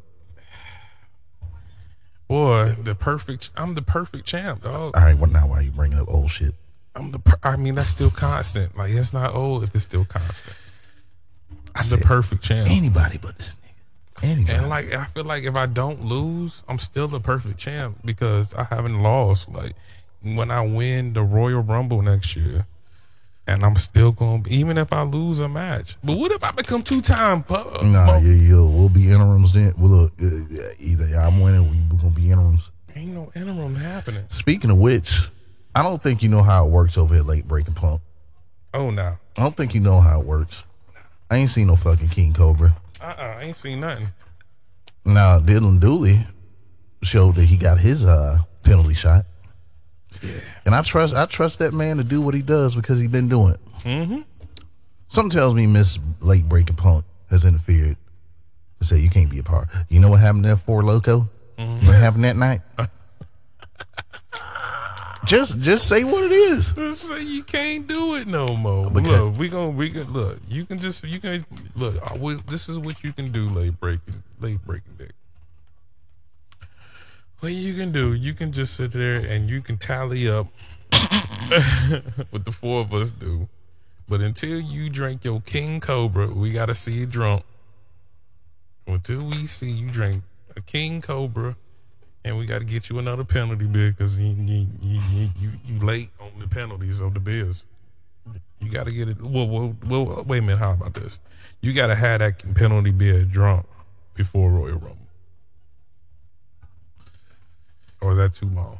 Boy, 2.27 2.75
the 2.81 2.96
perfect. 2.96 3.50
I'm 3.58 3.74
the 3.74 3.81
perfect 3.81 4.25
champ, 4.25 4.63
dog. 4.63 4.96
All 4.96 5.03
right, 5.03 5.17
what 5.17 5.31
now? 5.31 5.48
Why 5.48 5.62
you 5.62 5.72
bringing 5.72 6.00
up 6.00 6.08
old 6.08 6.31
shit? 6.31 6.53
I'm 6.96 7.12
the. 7.12 7.20
Per- 7.20 7.39
I 7.43 7.58
mean, 7.58 7.75
that's 7.75 7.89
still 7.89 8.12
constant. 8.12 8.77
Like 8.77 8.91
it's 8.91 9.12
not 9.12 9.34
old 9.34 9.63
if 9.63 9.75
it's 9.75 9.84
still 9.84 10.05
constant. 10.05 10.55
I'm 11.75 11.89
the 11.89 11.98
perfect 11.98 12.43
champ. 12.43 12.70
Anybody 12.70 13.17
but 13.17 13.38
this 13.38 13.55
nigga. 13.55 14.24
Anybody. 14.24 14.53
And 14.53 14.70
like 14.70 14.93
I 14.93 15.05
feel 15.05 15.24
like 15.24 15.43
if 15.43 15.55
I 15.55 15.65
don't 15.65 16.05
lose, 16.05 16.63
I'm 16.67 16.77
still 16.77 17.08
the 17.08 17.20
perfect 17.20 17.58
champ 17.58 17.98
because 18.05 18.53
I 18.53 18.63
haven't 18.65 19.01
lost. 19.01 19.50
Like 19.50 19.74
when 20.22 20.51
I 20.51 20.62
win 20.62 21.13
the 21.13 21.24
Royal 21.24 21.62
Rumble 21.62 22.01
next 22.01 22.36
year, 22.36 22.65
and 23.48 23.63
I'm 23.63 23.75
still 23.75 24.12
going 24.12 24.43
to 24.43 24.50
even 24.50 24.77
if 24.77 24.93
I 24.93 25.03
lose 25.03 25.39
a 25.39 25.50
match. 25.50 25.98
But 26.03 26.17
what 26.17 26.31
if 26.31 26.43
I 26.43 26.51
become 26.51 26.81
two 26.83 27.01
time? 27.01 27.43
Uh, 27.50 27.79
nah, 27.83 28.17
yeah, 28.17 28.33
yeah, 28.33 28.55
we'll 28.55 28.89
be 28.89 29.12
interims 29.12 29.53
then. 29.53 29.74
Well, 29.77 29.89
look, 29.89 30.13
uh, 30.21 30.74
either 30.79 31.15
I'm 31.17 31.39
winning 31.41 31.67
or 31.67 31.74
you 31.74 31.83
gonna 31.98 32.12
be 32.12 32.31
interims. 32.31 32.71
Ain't 32.95 33.13
no 33.13 33.31
interim 33.36 33.75
happening. 33.75 34.25
Speaking 34.31 34.69
of 34.69 34.77
which, 34.77 35.29
I 35.74 35.83
don't 35.83 36.01
think 36.01 36.21
you 36.21 36.29
know 36.29 36.43
how 36.43 36.65
it 36.65 36.71
works 36.71 36.98
over 36.98 37.13
here, 37.15 37.24
late 37.24 37.48
breaking 37.48 37.74
punk. 37.74 38.01
Oh 38.74 38.89
no. 38.89 39.17
I 39.38 39.41
don't 39.41 39.55
think 39.55 39.74
you 39.74 39.81
know 39.81 40.01
how 40.01 40.19
it 40.19 40.25
works. 40.25 40.65
I 41.29 41.38
ain't 41.38 41.50
seen 41.50 41.67
no 41.67 41.75
fucking 41.75 42.10
King 42.10 42.33
Cobra. 42.33 42.75
Uh 43.00 43.15
uh 43.17 43.36
I 43.39 43.43
ain't 43.43 43.55
seen 43.55 43.79
nothing. 43.79 44.10
Now 45.05 45.39
Dylan 45.39 45.79
Dooley 45.79 46.25
showed 47.01 47.36
that 47.36 47.45
he 47.45 47.57
got 47.57 47.79
his 47.79 48.05
uh 48.05 48.39
penalty 48.63 48.93
shot. 48.93 49.25
And 50.65 50.75
I 50.75 50.82
trust 50.82 51.13
I 51.15 51.25
trust 51.25 51.60
that 51.60 51.74
man 51.74 51.98
to 51.98 52.03
do 52.03 52.22
what 52.22 52.34
he 52.34 52.41
does 52.41 52.75
because 52.75 53.00
he's 53.00 53.10
been 53.10 53.30
doing 53.30 53.53
it. 53.53 53.60
Mm-hmm. 53.84 54.22
Something 55.08 55.32
tells 55.32 55.56
me 55.56 55.68
Miss 55.68 55.98
Late 56.22 56.48
Breaking 56.48 56.75
Punk 56.75 57.06
has 57.30 57.44
interfered 57.46 57.98
and 58.80 58.88
said 58.88 59.00
you 59.00 59.10
can't 59.10 59.30
be 59.30 59.39
a 59.39 59.44
part. 59.44 59.68
You 59.89 60.00
know 60.00 60.10
what 60.10 60.20
happened 60.20 60.46
there 60.46 60.58
for 60.58 60.84
Loco? 60.84 61.30
What 61.58 61.96
happened 61.96 62.24
that 62.24 62.36
night? 62.38 62.62
just 65.25 65.60
just 65.60 65.88
say 65.88 66.03
what 66.03 66.24
it 66.24 66.32
is. 66.32 66.74
Just 66.74 67.08
say 67.08 67.22
you 67.22 67.44
can't 67.44 67.88
do 67.88 68.15
it 68.15 68.27
no 68.27 68.46
more. 68.48 68.89
Because- 68.89 69.08
look, 69.22 69.38
we 69.38 69.50
gonna 69.50 69.70
we 69.70 69.89
can 69.91 70.12
look. 70.12 70.39
You 70.48 70.65
can 70.65 70.80
just 70.80 71.03
you 71.03 71.20
can 71.20 71.46
look. 71.75 71.96
I 72.10 72.15
will- 72.18 72.41
this 72.48 72.68
is 72.70 72.77
what 72.80 73.03
you 73.03 73.13
can 73.13 73.32
do. 73.32 73.50
Late 73.50 73.80
breaking, 73.80 74.24
late 74.39 74.63
breaking 74.65 74.94
dick. 74.98 75.12
What 77.41 77.51
you 77.51 77.74
can 77.74 77.91
do, 77.91 78.13
you 78.13 78.33
can 78.33 78.51
just 78.51 78.75
sit 78.75 78.91
there 78.91 79.15
and 79.15 79.50
you 79.50 79.62
can 79.62 79.77
tally 79.77 80.29
up 80.29 80.48
what 82.29 82.45
the 82.45 82.51
four 82.51 82.81
of 82.81 82.93
us 82.93 83.12
do. 83.12 83.50
But 84.07 84.21
until 84.21 84.60
you 84.60 84.89
drink 84.89 85.25
your 85.25 85.41
King 85.41 85.79
Cobra, 85.79 86.27
we 86.27 86.51
gotta 86.51 86.75
see 86.75 86.93
you 86.93 87.05
drunk. 87.05 87.43
Until 88.88 89.25
we 89.25 89.48
see 89.48 89.69
you 89.69 89.89
drink 89.89 90.24
a 90.55 90.62
King 90.62 91.01
Cobra, 91.01 91.55
and 92.24 92.38
we 92.38 92.45
got 92.45 92.60
to 92.60 92.65
get 92.65 92.89
you 92.89 93.00
another 93.00 93.24
penalty 93.24 93.65
bill 93.65 93.91
because 93.91 94.17
you 94.17 94.27
you, 94.27 94.67
you 94.81 95.29
you 95.39 95.51
you 95.65 95.79
late 95.79 96.10
on 96.19 96.31
the 96.39 96.48
penalties 96.48 97.00
of 97.01 97.13
the 97.13 97.19
bills. 97.19 97.65
You 98.60 98.69
got 98.69 98.83
to 98.83 98.91
get 98.91 99.10
it. 99.10 99.19
Well, 99.19 99.48
well, 99.48 99.75
well, 99.88 100.24
wait 100.27 100.39
a 100.39 100.41
minute. 100.41 100.60
How 100.60 100.74
about 100.74 100.93
this? 100.93 101.19
You 101.62 101.74
got 101.74 101.88
to 101.88 101.95
have 101.95 102.19
that 102.19 102.53
penalty 102.53 102.91
bill 102.91 103.25
drunk 103.25 103.65
before 104.13 104.51
Royal 104.51 104.74
Rumble, 104.74 104.98
or 108.01 108.12
is 108.12 108.17
that 108.17 108.36
too 108.36 108.48
long? 108.48 108.79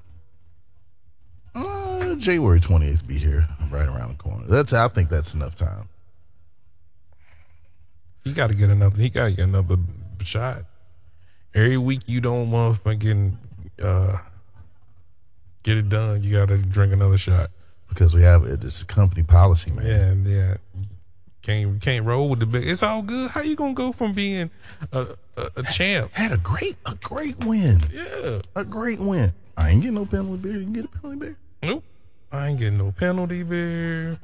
Uh, 1.54 2.16
January 2.16 2.60
28th 2.60 3.06
be 3.06 3.18
here, 3.18 3.48
right 3.70 3.88
around 3.88 4.18
the 4.18 4.24
corner. 4.24 4.46
That's 4.48 4.74
I 4.74 4.88
think 4.88 5.10
that's 5.10 5.34
enough 5.34 5.56
time. 5.56 5.90
He 8.24 8.34
got 8.34 8.48
to 8.48 8.54
get 8.54 8.70
another. 8.70 9.02
He 9.02 9.10
got 9.10 9.26
to 9.26 9.32
get 9.32 9.44
another 9.44 9.78
shot. 10.24 10.64
Every 11.54 11.78
week 11.78 12.02
you 12.06 12.22
don't 12.22 12.50
motherfucking 12.50 13.36
uh, 13.82 14.18
get 15.64 15.78
it 15.78 15.90
done. 15.90 16.24
You 16.24 16.38
got 16.38 16.48
to 16.50 16.58
drink 16.58 16.94
another 16.94 17.18
shot. 17.18 17.50
Because 17.90 18.14
we 18.14 18.22
have 18.22 18.46
it. 18.46 18.64
It's 18.64 18.82
a 18.82 18.86
company 18.86 19.24
policy, 19.24 19.72
man. 19.72 20.26
Yeah, 20.26 20.32
yeah. 20.32 20.58
Can't 21.42 21.82
can't 21.82 22.06
roll 22.06 22.30
with 22.30 22.40
the 22.40 22.46
big. 22.46 22.68
It's 22.68 22.84
all 22.84 23.02
good. 23.02 23.32
How 23.32 23.42
you 23.42 23.56
gonna 23.56 23.74
go 23.74 23.92
from 23.92 24.14
being 24.14 24.52
a 24.92 25.08
a, 25.38 25.50
a 25.58 25.64
champ? 25.64 26.12
Had 26.14 26.32
a 26.32 26.38
great 26.38 26.78
a 26.86 26.96
great 26.96 27.44
win. 27.44 27.82
Yeah. 27.92 28.42
A 28.56 28.64
great 28.64 29.00
win. 29.00 29.34
I 29.58 29.70
ain't 29.70 29.82
getting 29.82 29.96
no 29.96 30.06
penalty 30.06 30.38
beer. 30.38 30.54
You 30.54 30.64
can 30.64 30.74
get 30.74 30.86
a 30.86 30.88
penalty 30.88 31.20
beer. 31.20 31.38
Nope. 31.64 31.84
I 32.32 32.48
ain't 32.48 32.60
getting 32.60 32.78
no 32.78 32.92
penalty 32.92 33.44
beer. 33.44 34.20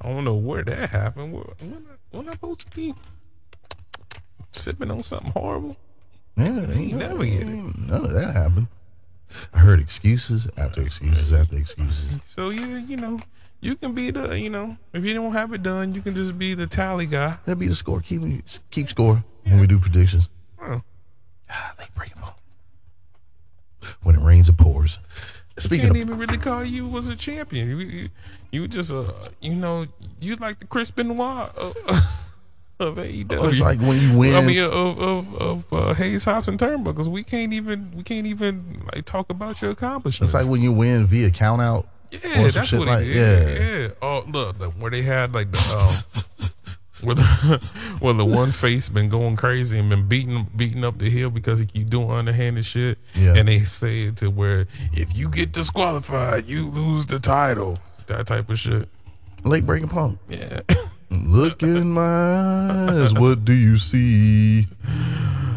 I 0.00 0.08
don't 0.08 0.24
know 0.24 0.34
where 0.34 0.64
that 0.64 0.90
happened. 0.90 1.32
Where, 1.32 1.44
when, 1.58 1.86
I, 1.90 2.16
when 2.16 2.28
I 2.28 2.32
supposed 2.32 2.60
to 2.60 2.66
be 2.74 2.94
sipping 4.52 4.90
on 4.90 5.02
something 5.02 5.32
horrible? 5.32 5.76
Yeah, 6.36 6.70
ain't 6.70 6.94
never 6.94 7.24
get 7.24 7.42
it. 7.42 7.78
None 7.78 8.04
of 8.04 8.12
that 8.12 8.34
happened. 8.34 8.68
I 9.52 9.58
heard 9.58 9.80
excuses 9.80 10.48
after 10.56 10.82
excuses 10.82 11.32
after 11.32 11.56
excuses. 11.56 12.20
So 12.26 12.50
yeah, 12.50 12.78
you 12.78 12.96
know, 12.96 13.18
you 13.60 13.76
can 13.76 13.94
be 13.94 14.10
the 14.10 14.38
you 14.38 14.50
know, 14.50 14.76
if 14.92 15.04
you 15.04 15.14
don't 15.14 15.32
have 15.32 15.52
it 15.52 15.62
done, 15.62 15.94
you 15.94 16.02
can 16.02 16.14
just 16.14 16.38
be 16.38 16.54
the 16.54 16.66
tally 16.66 17.06
guy. 17.06 17.38
That'd 17.44 17.58
be 17.58 17.68
the 17.68 17.74
score. 17.74 18.00
Keep 18.00 18.44
keep 18.70 18.88
score 18.88 19.24
when 19.44 19.60
we 19.60 19.66
do 19.66 19.78
predictions. 19.78 20.28
Ah, 20.60 21.74
they 21.78 21.86
break 21.94 22.14
them. 22.14 22.24
When 24.02 24.16
it 24.16 24.22
rains, 24.22 24.48
it 24.48 24.56
pours. 24.56 24.98
Speaking 25.58 25.86
Can't 25.86 25.96
of, 25.96 26.02
even 26.02 26.18
really 26.18 26.36
call 26.36 26.64
you 26.64 26.86
was 26.86 27.08
a 27.08 27.16
champion. 27.16 27.68
You 27.68 27.78
you, 27.78 28.08
you 28.50 28.68
just 28.68 28.92
uh 28.92 29.10
you 29.40 29.54
know 29.54 29.86
you 30.20 30.36
like 30.36 30.58
the 30.58 30.66
Chris 30.66 30.90
Benoit 30.90 31.54
of, 31.56 31.76
of 32.78 32.96
AEW. 32.96 33.48
it's 33.48 33.60
like 33.60 33.80
when 33.80 34.00
you 34.00 34.16
win. 34.18 34.34
I 34.34 34.40
mean, 34.42 34.62
of 34.64 34.98
of, 34.98 35.34
of 35.34 35.72
uh, 35.72 35.94
Hayes 35.94 36.24
Hops 36.24 36.48
and 36.48 36.58
Turnbuckles, 36.58 37.08
we 37.08 37.22
can't 37.22 37.52
even 37.52 37.90
we 37.96 38.02
can't 38.02 38.26
even 38.26 38.82
like 38.94 39.04
talk 39.04 39.30
about 39.30 39.62
your 39.62 39.70
accomplishments. 39.70 40.34
it's 40.34 40.42
like 40.42 40.50
when 40.50 40.60
you 40.62 40.72
win 40.72 41.06
via 41.06 41.30
count 41.30 41.62
out. 41.62 41.88
yeah, 42.10 42.18
or 42.42 42.50
some 42.50 42.60
that's 42.60 42.68
shit 42.68 42.78
what 42.78 42.88
like- 42.88 43.02
it 43.06 43.08
is. 43.16 43.60
yeah. 43.60 43.66
Yeah, 43.80 43.88
Oh, 44.02 44.24
look, 44.28 44.58
the, 44.58 44.68
where 44.70 44.90
they 44.90 45.02
had 45.02 45.32
like 45.32 45.50
the 45.52 45.76
um, 45.76 47.06
where 47.06 47.14
the 47.14 47.74
where 48.00 48.14
the 48.14 48.24
one 48.24 48.52
face 48.52 48.88
been 48.88 49.08
going 49.08 49.36
crazy 49.36 49.78
and 49.78 49.88
been 49.90 50.06
beating 50.06 50.46
beating 50.54 50.84
up 50.84 50.98
the 50.98 51.08
hill 51.10 51.30
because 51.30 51.58
he 51.58 51.66
keep 51.66 51.88
doing 51.88 52.10
underhanded 52.10 52.64
shit. 52.66 52.98
Yeah. 53.14 53.34
and 53.36 53.48
they 53.48 53.60
say 53.64 54.02
it 54.04 54.16
to 54.18 54.28
where 54.30 54.66
if 54.92 55.16
you 55.16 55.28
get 55.30 55.52
disqualified, 55.52 56.46
you 56.46 56.68
lose 56.68 57.06
the 57.06 57.18
title. 57.18 57.78
That 58.06 58.26
type 58.26 58.50
of 58.50 58.58
shit. 58.58 58.88
Late 59.44 59.64
breaking 59.66 59.88
punk. 59.88 60.18
Yeah. 60.28 60.60
Look 61.10 61.62
in 61.62 61.92
my 61.92 62.88
eyes. 63.02 63.12
What 63.14 63.44
do 63.44 63.52
you 63.52 63.76
see? 63.76 64.66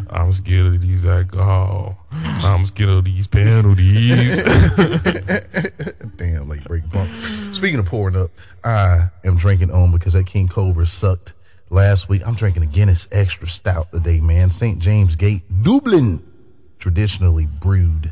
I'm 0.09 0.31
scared 0.31 0.73
of 0.75 0.81
these 0.81 1.05
alcohol. 1.05 1.97
I'm 2.11 2.65
scared 2.65 2.89
of 2.89 3.05
these 3.05 3.27
penalties. 3.27 4.41
Damn, 6.17 6.47
late 6.49 6.63
breaking 6.65 6.89
punk. 6.89 7.09
Speaking 7.53 7.79
of 7.79 7.85
pouring 7.85 8.15
up, 8.15 8.31
I 8.63 9.09
am 9.23 9.37
drinking 9.37 9.71
on 9.71 9.91
because 9.91 10.13
that 10.13 10.25
King 10.25 10.47
Cobra 10.47 10.85
sucked 10.85 11.33
last 11.69 12.09
week. 12.09 12.25
I'm 12.25 12.35
drinking 12.35 12.63
a 12.63 12.67
Guinness 12.67 13.07
Extra 13.11 13.47
Stout 13.47 13.91
today, 13.91 14.19
man. 14.19 14.49
St. 14.51 14.79
James 14.79 15.15
Gate, 15.15 15.43
Dublin, 15.63 16.23
traditionally 16.79 17.45
brewed. 17.47 18.11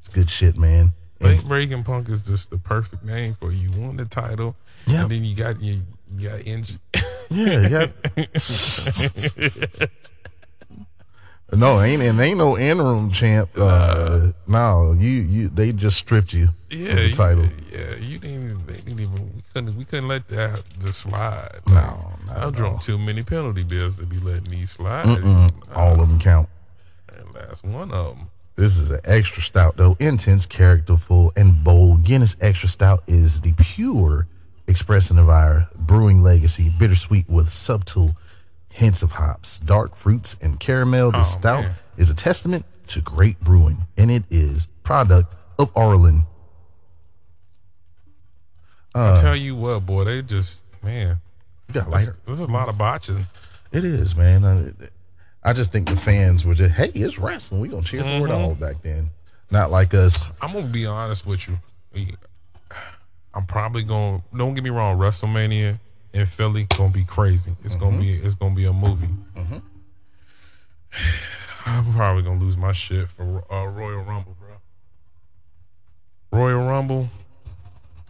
It's 0.00 0.08
good 0.08 0.28
shit, 0.30 0.56
man. 0.56 0.92
And 1.20 1.30
Late 1.30 1.44
Breaking 1.46 1.82
Punk 1.82 2.08
is 2.10 2.24
just 2.24 2.50
the 2.50 2.58
perfect 2.58 3.02
name 3.04 3.36
for 3.40 3.50
you. 3.50 3.70
You 3.70 3.80
won 3.80 3.96
the 3.96 4.04
title, 4.04 4.54
Yeah. 4.86 5.02
and 5.02 5.10
then 5.10 5.24
you 5.24 5.34
got 5.34 5.62
you, 5.62 5.80
you 6.16 6.28
got 6.28 6.40
injured. 6.46 6.80
yeah, 7.30 7.60
you 7.60 7.68
got. 7.68 7.90
no, 11.52 11.80
ain't 11.80 12.02
and 12.02 12.20
ain't 12.20 12.38
no 12.38 12.58
interim 12.58 13.10
champ. 13.10 13.50
Uh, 13.56 14.32
no, 14.46 14.92
you 14.98 15.10
you 15.10 15.48
they 15.48 15.72
just 15.72 15.96
stripped 15.96 16.32
you 16.32 16.48
yeah, 16.70 16.90
of 16.90 16.96
the 16.96 17.06
you- 17.08 17.14
title. 17.14 17.48
yeah, 17.72 17.94
you 17.96 18.18
didn't. 18.18 18.44
Even, 18.44 18.66
they 18.66 18.72
didn't 18.74 19.00
even. 19.00 19.14
We 19.34 19.42
couldn't. 19.54 19.76
We 19.76 19.84
couldn't 19.84 20.08
let 20.08 20.28
that 20.28 20.62
just 20.80 21.00
slide. 21.00 21.60
No, 21.68 22.12
not 22.26 22.36
I've 22.36 22.54
drunk 22.54 22.82
too 22.82 22.98
many 22.98 23.22
penalty 23.22 23.62
bills 23.62 23.96
to 23.96 24.04
be 24.06 24.18
letting 24.18 24.50
these 24.50 24.70
slide. 24.70 25.06
Mm, 25.06 25.50
all 25.74 26.00
of 26.00 26.08
them 26.08 26.18
count. 26.18 26.48
And 27.16 27.32
last 27.34 27.64
one 27.64 27.92
of 27.92 28.16
them. 28.16 28.30
This 28.56 28.78
is 28.78 28.90
an 28.90 29.00
extra 29.04 29.42
stout, 29.42 29.76
though. 29.76 29.96
Intense, 30.00 30.46
characterful, 30.46 31.30
and 31.36 31.62
bold. 31.62 32.04
Guinness 32.04 32.36
Extra 32.40 32.70
Stout 32.70 33.02
is 33.06 33.42
the 33.42 33.52
pure 33.52 34.26
expression 34.68 35.18
of 35.18 35.28
our 35.28 35.68
brewing 35.74 36.22
legacy. 36.22 36.70
Bittersweet 36.78 37.28
with 37.28 37.52
subtle 37.52 38.16
hints 38.68 39.02
of 39.02 39.12
hops, 39.12 39.58
dark 39.60 39.94
fruits, 39.94 40.36
and 40.42 40.60
caramel. 40.60 41.10
The 41.12 41.20
Oh, 41.20 41.22
stout 41.22 41.62
man. 41.64 41.74
is 41.96 42.10
a 42.10 42.14
testament 42.14 42.66
to 42.88 43.00
great 43.00 43.40
brewing, 43.40 43.86
and 43.96 44.10
it 44.10 44.24
is 44.30 44.66
product 44.82 45.34
of 45.58 45.70
Ireland. 45.76 46.24
I 48.94 49.20
tell 49.20 49.32
uh, 49.32 49.34
you 49.34 49.56
what, 49.56 49.84
boy, 49.84 50.04
they 50.04 50.22
just 50.22 50.62
man, 50.82 51.18
You 51.68 51.74
got 51.74 51.90
lighter. 51.90 52.16
this 52.26 52.38
is 52.38 52.40
a 52.40 52.50
lot 52.50 52.68
of 52.68 52.78
botching. 52.78 53.26
It 53.72 53.84
is, 53.84 54.16
man. 54.16 54.44
I, 54.44 55.50
I 55.50 55.52
just 55.52 55.70
think 55.72 55.88
the 55.88 55.96
fans 55.96 56.44
were 56.44 56.54
just, 56.54 56.74
hey, 56.74 56.90
it's 56.94 57.18
wrestling. 57.18 57.60
We 57.60 57.68
gonna 57.68 57.82
cheer 57.82 58.02
for 58.02 58.08
it 58.08 58.30
mm-hmm. 58.30 58.32
all 58.32 58.54
back 58.54 58.82
then. 58.82 59.10
Not 59.50 59.70
like 59.70 59.92
us. 59.94 60.28
I'm 60.40 60.52
gonna 60.52 60.66
be 60.66 60.86
honest 60.86 61.26
with 61.26 61.48
you. 61.48 61.58
I'm 63.36 63.44
probably 63.44 63.84
going. 63.84 64.22
to 64.32 64.38
Don't 64.38 64.54
get 64.54 64.64
me 64.64 64.70
wrong. 64.70 64.98
WrestleMania 64.98 65.78
in 66.14 66.26
Philly 66.26 66.66
gonna 66.76 66.90
be 66.90 67.04
crazy. 67.04 67.54
It's 67.62 67.76
gonna 67.76 67.98
be. 67.98 68.14
It's 68.14 68.34
gonna 68.34 68.54
be 68.54 68.64
a 68.64 68.72
movie. 68.72 69.10
I'm 71.66 71.92
probably 71.92 72.22
gonna 72.22 72.40
lose 72.40 72.56
my 72.56 72.72
shit 72.72 73.08
for 73.10 73.44
uh, 73.52 73.66
Royal 73.66 74.02
Rumble, 74.02 74.36
bro. 74.40 74.56
Royal 76.32 76.66
Rumble. 76.66 77.10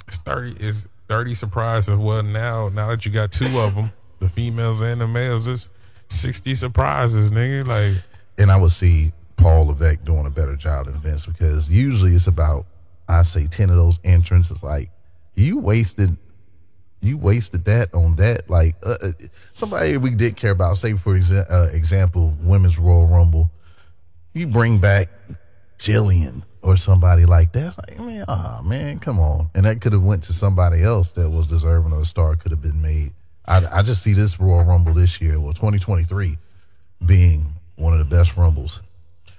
It's 0.06 0.18
thirty. 0.18 0.52
Is 0.64 0.86
thirty 1.08 1.34
surprises? 1.34 1.96
Well, 1.96 2.22
now 2.22 2.68
now 2.68 2.88
that 2.90 3.04
you 3.04 3.10
got 3.10 3.32
two 3.32 3.58
of 3.58 3.74
them, 3.74 3.90
the 4.20 4.28
females 4.28 4.80
and 4.80 5.00
the 5.00 5.08
males, 5.08 5.48
it's 5.48 5.68
sixty 6.08 6.54
surprises, 6.54 7.32
nigga. 7.32 7.66
Like 7.66 8.02
and 8.38 8.52
I 8.52 8.56
would 8.56 8.72
see 8.72 9.12
Paul 9.36 9.66
Levesque 9.66 10.04
doing 10.04 10.26
a 10.26 10.30
better 10.30 10.54
job 10.54 10.86
than 10.86 11.00
Vince 11.00 11.26
because 11.26 11.68
usually 11.68 12.14
it's 12.14 12.28
about 12.28 12.66
I 13.08 13.24
say 13.24 13.48
ten 13.48 13.70
of 13.70 13.76
those 13.76 13.98
entrants. 14.04 14.50
It's 14.52 14.62
like 14.62 14.90
you 15.36 15.58
wasted, 15.58 16.16
you 17.00 17.16
wasted 17.16 17.64
that 17.66 17.94
on 17.94 18.16
that. 18.16 18.50
Like 18.50 18.74
uh, 18.84 18.96
uh, 19.02 19.12
somebody 19.52 19.96
we 19.96 20.10
did 20.10 20.36
care 20.36 20.50
about. 20.50 20.76
Say 20.78 20.94
for 20.94 21.16
exa- 21.16 21.50
uh, 21.50 21.70
example, 21.72 22.36
Women's 22.40 22.78
Royal 22.78 23.06
Rumble. 23.06 23.50
You 24.32 24.46
bring 24.46 24.78
back 24.78 25.08
Jillian 25.78 26.42
or 26.62 26.76
somebody 26.76 27.24
like 27.24 27.52
that. 27.52 27.76
Like 27.78 28.00
man, 28.00 28.24
ah 28.26 28.60
man, 28.64 28.98
come 28.98 29.20
on. 29.20 29.50
And 29.54 29.64
that 29.64 29.80
could 29.80 29.92
have 29.92 30.02
went 30.02 30.24
to 30.24 30.32
somebody 30.32 30.82
else 30.82 31.12
that 31.12 31.30
was 31.30 31.46
deserving 31.46 31.92
of 31.92 32.00
a 32.00 32.04
star. 32.04 32.34
Could 32.34 32.50
have 32.50 32.62
been 32.62 32.82
made. 32.82 33.12
I, 33.46 33.78
I 33.78 33.82
just 33.82 34.02
see 34.02 34.12
this 34.12 34.40
Royal 34.40 34.64
Rumble 34.64 34.92
this 34.92 35.20
year, 35.20 35.38
well, 35.38 35.52
2023, 35.52 36.36
being 37.04 37.54
one 37.76 37.92
of 37.92 37.98
the 38.00 38.04
best 38.04 38.36
rumbles 38.36 38.80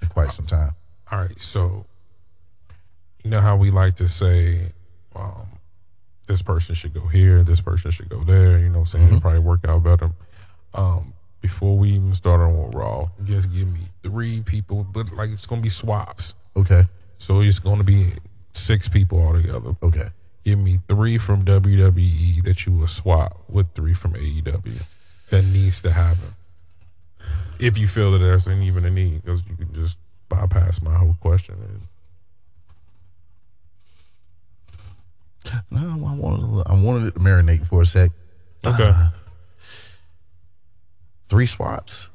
in 0.00 0.08
quite 0.08 0.32
some 0.32 0.46
time. 0.46 0.72
All 1.10 1.18
right, 1.18 1.40
so 1.40 1.84
you 3.22 3.30
know 3.30 3.40
how 3.40 3.56
we 3.56 3.70
like 3.70 3.96
to 3.96 4.08
say, 4.08 4.72
um, 5.14 5.46
this 6.28 6.42
person 6.42 6.74
should 6.76 6.94
go 6.94 7.06
here, 7.08 7.42
this 7.42 7.60
person 7.60 7.90
should 7.90 8.08
go 8.08 8.22
there. 8.22 8.58
You 8.58 8.68
know, 8.68 8.80
what 8.80 8.94
I'm 8.94 9.00
saying 9.00 9.06
It'll 9.08 9.20
probably 9.20 9.40
work 9.40 9.66
out 9.66 9.82
better. 9.82 10.10
Um, 10.74 11.12
before 11.40 11.76
we 11.76 11.90
even 11.90 12.14
start 12.14 12.40
on 12.40 12.70
Raw, 12.70 13.08
just 13.24 13.52
give 13.52 13.66
me 13.66 13.80
three 14.02 14.42
people, 14.42 14.84
but 14.84 15.10
like 15.12 15.30
it's 15.30 15.46
gonna 15.46 15.60
be 15.62 15.68
swaps, 15.70 16.34
Okay. 16.56 16.86
so 17.18 17.40
it's 17.40 17.58
gonna 17.58 17.84
be 17.84 18.12
six 18.52 18.88
people 18.88 19.18
altogether. 19.20 19.74
Okay. 19.82 20.08
Give 20.44 20.58
me 20.58 20.78
three 20.88 21.18
from 21.18 21.44
WWE 21.44 22.42
that 22.44 22.66
you 22.66 22.72
will 22.72 22.86
swap 22.86 23.38
with 23.48 23.66
three 23.74 23.94
from 23.94 24.14
AEW. 24.14 24.82
That 25.30 25.44
needs 25.44 25.80
to 25.82 25.90
happen. 25.92 26.34
If 27.58 27.76
you 27.76 27.88
feel 27.88 28.12
that 28.12 28.18
there's 28.18 28.46
even 28.46 28.84
a 28.84 28.90
need, 28.90 29.22
because 29.24 29.42
you 29.48 29.56
can 29.56 29.72
just 29.74 29.98
bypass 30.28 30.80
my 30.80 30.94
whole 30.94 31.16
question. 31.20 31.56
And 31.60 31.82
I 35.78 36.14
wanted, 36.14 36.70
I 36.70 36.74
wanted 36.74 37.08
it 37.08 37.14
to 37.14 37.20
marinate 37.20 37.66
for 37.66 37.82
a 37.82 37.86
sec. 37.86 38.10
Okay. 38.64 38.92
Three 41.28 41.46
swaps. 41.46 42.08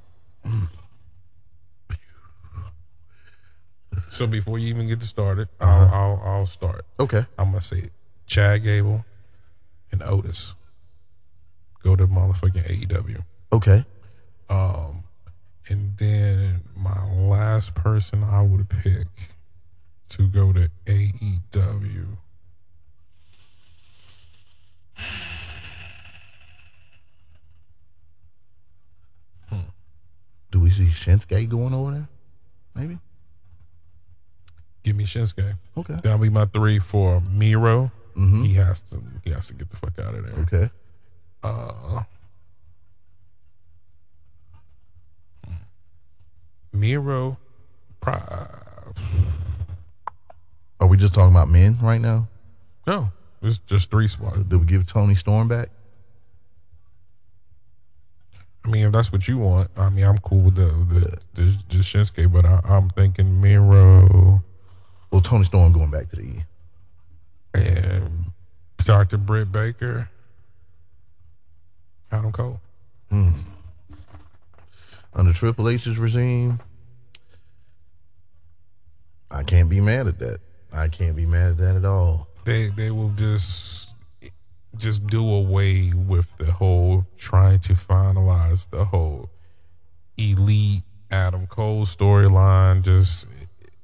So 4.10 4.28
before 4.28 4.60
you 4.60 4.68
even 4.68 4.88
get 4.88 5.02
started, 5.02 5.50
I'll, 5.60 5.90
I'll 5.94 6.22
I'll 6.24 6.46
start. 6.46 6.86
Okay. 7.00 7.26
I'm 7.38 7.52
gonna 7.52 7.62
say 7.62 7.90
Chad 8.28 8.64
Gable 8.64 9.06
and 9.92 10.04
Otis 10.04 10.56
go 11.84 11.96
to 11.96 12.08
motherfucking 12.08 12.88
AEW. 12.88 13.24
Okay. 13.52 13.86
Um, 14.50 15.04
and 15.68 15.98
then 15.98 16.62
my 16.76 17.12
last 17.12 17.76
person 17.76 18.24
I 18.24 18.42
would 18.42 18.70
pick 18.70 19.08
to 20.10 20.28
go 20.28 20.54
to 20.54 20.70
E 20.88 21.40
AEW. 24.98 25.04
Do 30.52 30.60
we 30.60 30.70
see 30.70 30.86
Shinsuke 30.88 31.50
going 31.50 31.74
over 31.74 31.92
there? 31.92 32.08
Maybe. 32.76 33.00
Give 34.84 34.96
me 34.96 35.06
Shinsuke. 35.06 35.56
Okay. 35.78 35.96
That'll 36.04 36.20
be 36.20 36.30
my 36.30 36.46
three 36.46 36.80
for 36.80 37.22
Miro. 37.22 37.92
Mm-hmm. 38.18 38.44
He 38.44 38.54
has 38.56 38.80
to 38.82 39.02
he 39.24 39.32
has 39.32 39.48
to 39.48 39.54
get 39.56 39.70
the 39.72 39.78
fuck 39.78 39.98
out 40.00 40.14
of 40.14 40.24
there. 40.26 40.36
Okay. 40.44 40.70
Uh, 41.42 42.04
hmm. 45.46 45.54
Miro, 46.72 47.38
pro- 48.00 48.48
Are 50.80 50.88
we 50.88 50.98
just 50.98 51.14
talking 51.16 51.32
about 51.32 51.50
men 51.50 51.80
right 51.82 52.00
now? 52.00 52.28
no, 52.86 53.10
it's 53.44 53.58
just 53.60 53.92
three 53.92 54.08
spots. 54.08 54.38
Did 54.40 54.58
we 54.60 54.66
give 54.66 54.86
Toni 54.86 55.16
Storm 55.16 55.48
back? 55.48 55.70
I 58.66 58.70
mean, 58.70 58.86
if 58.86 58.94
that's 58.94 59.12
what 59.12 59.28
you 59.28 59.38
want, 59.40 59.70
I 59.76 59.90
mean, 59.90 60.06
I'm 60.06 60.18
cool 60.20 60.40
with 60.40 60.56
the 60.56 60.66
the, 60.66 61.18
the, 61.34 61.58
the 61.70 61.78
Shinsuke, 61.78 62.32
but 62.32 62.46
I, 62.46 62.62
I'm 62.64 62.90
thinking 62.90 63.42
Miro 63.42 64.42
Well, 65.12 65.22
Toni 65.22 65.44
Storm 65.44 65.74
going 65.74 65.92
back 65.92 66.10
to 66.12 66.16
the 66.16 66.22
E. 66.24 66.44
and 67.54 68.32
Dr. 68.78 69.18
Britt 69.18 69.52
Baker, 69.52 70.10
Adam 72.12 72.32
Cole. 72.32 72.62
Hmm. 73.10 73.32
Under 75.14 75.34
Triple 75.34 75.70
H's 75.70 75.98
regime, 75.98 76.60
I 79.30 79.44
can't 79.44 79.70
be 79.70 79.80
mad 79.80 80.08
at 80.08 80.20
that. 80.20 80.40
I 80.72 80.88
can't 80.88 81.16
be 81.16 81.26
mad 81.26 81.52
at 81.52 81.58
that 81.58 81.76
at 81.76 81.86
all. 81.86 82.28
They 82.46 82.68
they 82.70 82.92
will 82.92 83.10
just 83.12 83.90
just 84.78 85.06
do 85.08 85.28
away 85.30 85.94
with 85.94 86.28
the 86.38 86.52
whole 86.52 87.06
trying 87.18 87.60
to 87.60 87.74
finalize 87.74 88.70
the 88.70 88.86
whole 88.86 89.30
elite 90.18 90.84
Adam 91.12 91.48
Cole 91.48 91.86
storyline. 91.86 92.82
Just 92.84 93.28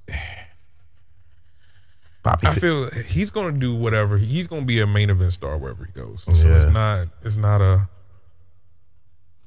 Bobby, 2.24 2.48
I 2.48 2.56
feel 2.56 2.90
he's 3.08 3.30
gonna 3.30 3.58
do 3.58 3.74
whatever. 3.76 4.18
He's 4.18 4.48
gonna 4.48 4.66
be 4.66 4.82
a 4.82 4.88
main 4.88 5.10
event 5.10 5.32
star 5.34 5.58
wherever 5.58 5.86
he 5.86 5.92
goes. 5.94 6.24
So 6.24 6.48
Yeah. 6.48 6.64
it's 6.64 6.74
not 6.74 7.08
it's 7.24 7.38
not 7.38 7.62
a 7.62 7.88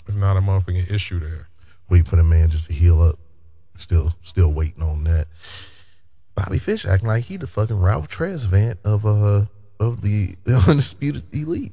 it's 0.07 0.17
not 0.17 0.37
a 0.37 0.41
motherfucking 0.41 0.91
issue 0.91 1.21
there. 1.21 1.49
wait 1.89 2.09
for 2.09 2.17
the 2.17 2.25
man 2.25 2.49
just 2.51 2.67
to 2.69 2.73
heal 2.73 3.03
up. 3.03 3.19
Still, 3.79 4.15
still 4.23 4.53
waiting 4.53 4.83
on 4.83 5.05
that. 5.05 5.29
Bobby 6.35 6.59
Fish 6.59 6.85
acting 6.87 7.09
like 7.09 7.25
he 7.25 7.37
the 7.37 7.47
fucking 7.47 7.79
Ralph 7.79 8.09
Tresvant 8.09 8.79
of 8.85 9.05
uh 9.05 9.47
of 9.79 10.03
the 10.03 10.37
undisputed 10.47 11.25
elite. 11.33 11.73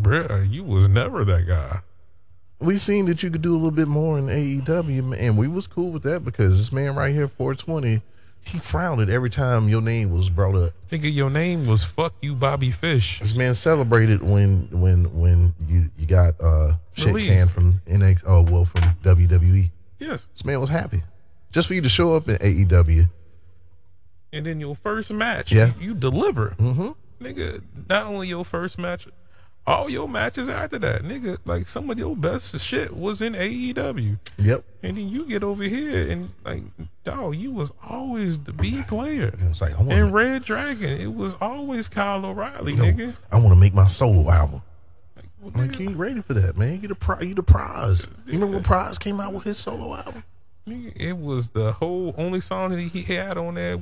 Bruh, 0.00 0.48
you 0.50 0.64
was 0.64 0.88
never 0.88 1.24
that 1.24 1.46
guy. 1.46 1.80
We 2.60 2.76
seen 2.76 3.06
that 3.06 3.22
you 3.22 3.30
could 3.30 3.42
do 3.42 3.52
a 3.52 3.56
little 3.56 3.70
bit 3.70 3.88
more 3.88 4.18
in 4.18 4.26
AEW, 4.26 5.16
and 5.18 5.38
we 5.38 5.46
was 5.46 5.66
cool 5.66 5.90
with 5.90 6.02
that 6.02 6.24
because 6.24 6.58
this 6.58 6.72
man 6.72 6.96
right 6.96 7.14
here, 7.14 7.28
420, 7.28 8.02
he 8.44 8.58
frowned 8.58 9.00
at 9.00 9.08
every 9.08 9.30
time 9.30 9.68
your 9.68 9.80
name 9.80 10.10
was 10.10 10.28
brought 10.28 10.56
up. 10.56 10.72
Nigga, 10.90 11.12
your 11.12 11.30
name 11.30 11.66
was 11.66 11.84
fuck 11.84 12.14
you, 12.20 12.34
Bobby 12.34 12.70
Fish. 12.70 13.20
This 13.20 13.34
man 13.34 13.54
celebrated 13.54 14.22
when 14.22 14.68
when 14.72 15.04
when 15.18 15.54
you 15.68 15.90
you 15.96 16.06
got 16.06 16.40
uh 16.40 16.74
shit 16.94 17.06
Released. 17.06 17.28
canned 17.28 17.50
from 17.50 17.80
NX 17.86 18.22
oh 18.26 18.42
well 18.42 18.64
from 18.64 18.82
WWE. 19.02 19.70
Yes. 19.98 20.26
This 20.32 20.44
man 20.44 20.60
was 20.60 20.70
happy 20.70 21.02
just 21.50 21.68
for 21.68 21.74
you 21.74 21.80
to 21.80 21.88
show 21.88 22.14
up 22.14 22.28
in 22.28 22.36
AEW. 22.36 23.08
And 24.32 24.46
then 24.46 24.60
your 24.60 24.76
first 24.76 25.10
match, 25.10 25.50
Yeah. 25.52 25.72
you, 25.80 25.88
you 25.88 25.94
deliver. 25.94 26.50
Mm-hmm. 26.58 26.90
Nigga, 27.24 27.62
not 27.88 28.06
only 28.06 28.28
your 28.28 28.44
first 28.44 28.78
match, 28.78 29.08
all 29.66 29.90
your 29.90 30.08
matches 30.08 30.48
after 30.48 30.78
that, 30.78 31.02
nigga, 31.02 31.38
like 31.44 31.68
some 31.68 31.90
of 31.90 31.98
your 31.98 32.14
best 32.16 32.58
shit 32.60 32.96
was 32.96 33.20
in 33.20 33.32
AEW. 33.34 34.18
Yep. 34.38 34.64
And 34.82 34.96
then 34.96 35.08
you 35.08 35.26
get 35.26 35.42
over 35.42 35.62
here 35.64 36.10
and 36.10 36.30
like, 36.44 36.62
dog, 37.04 37.36
you 37.36 37.50
was 37.50 37.70
always 37.86 38.40
the 38.40 38.52
B 38.52 38.82
player. 38.86 39.34
It's 39.50 39.60
like 39.60 39.72
I 39.74 39.78
want 39.78 39.92
And 39.92 40.12
Red 40.12 40.44
Dragon, 40.44 41.00
it 41.00 41.14
was 41.14 41.34
always 41.40 41.88
Kyle 41.88 42.24
O'Reilly, 42.24 42.74
nigga. 42.74 43.14
I 43.32 43.36
want 43.36 43.50
to 43.50 43.56
make 43.56 43.74
my 43.74 43.86
solo 43.86 44.30
album. 44.30 44.62
Well, 45.40 45.52
Like 45.54 45.78
you 45.78 45.88
ain't 45.90 45.98
ready 45.98 46.20
for 46.22 46.34
that, 46.34 46.56
man. 46.56 46.80
You 46.80 46.88
the 46.88 46.94
prize. 46.94 47.22
You 47.24 47.34
the 47.34 47.42
prize. 47.42 48.06
You 48.26 48.34
remember 48.34 48.54
when 48.56 48.62
Pras 48.64 48.98
came 48.98 49.20
out 49.20 49.32
with 49.32 49.44
his 49.44 49.56
solo 49.58 49.94
album? 49.94 50.24
It 50.96 51.18
was 51.18 51.48
the 51.48 51.72
whole 51.72 52.14
only 52.18 52.40
song 52.40 52.70
that 52.70 52.80
he 52.80 53.02
had 53.02 53.36
on 53.38 53.54
there 53.54 53.78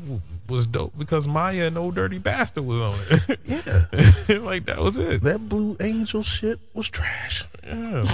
was 0.48 0.66
dope 0.66 0.96
because 0.96 1.26
Mya 1.26 1.66
and 1.66 1.76
Old 1.78 1.94
Dirty 1.94 2.18
Bastard 2.18 2.64
was 2.64 2.80
on 2.80 2.98
it. 3.10 3.40
Yeah, 4.28 4.38
like 4.38 4.66
that 4.66 4.78
was 4.78 4.96
it. 4.96 5.22
that 5.22 5.48
Blue 5.48 5.76
Angel 5.80 6.22
shit 6.22 6.58
was 6.74 6.88
trash. 6.88 7.44
Yeah. 7.64 8.06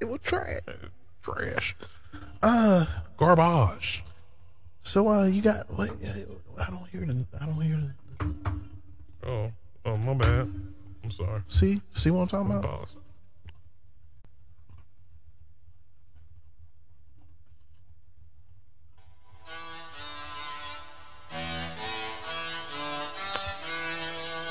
It 0.00 0.06
was 0.06 0.20
trash. 0.22 0.60
Trash. 1.22 1.76
Uh, 2.42 2.86
Garbage. 3.16 4.04
so 4.84 5.08
uh, 5.08 5.24
you 5.26 5.42
got 5.42 5.70
what? 5.70 5.90
I 6.58 6.70
don't 6.70 6.86
hear 6.90 7.04
the. 7.06 7.26
I 7.40 7.46
don't 7.46 7.60
hear 7.60 7.92
the. 8.18 9.28
Oh, 9.28 9.52
oh, 9.84 9.96
my 9.96 10.14
bad. 10.14 10.52
I'm 11.04 11.10
sorry. 11.10 11.42
See, 11.48 11.80
see 11.94 12.10
what 12.10 12.22
I'm 12.22 12.28
talking 12.28 12.56
about? 12.58 12.88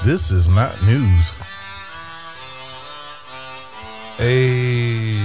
This 0.08 0.32
is 0.32 0.48
not 0.48 0.72
news. 0.84 1.26
Hey, 4.16 5.20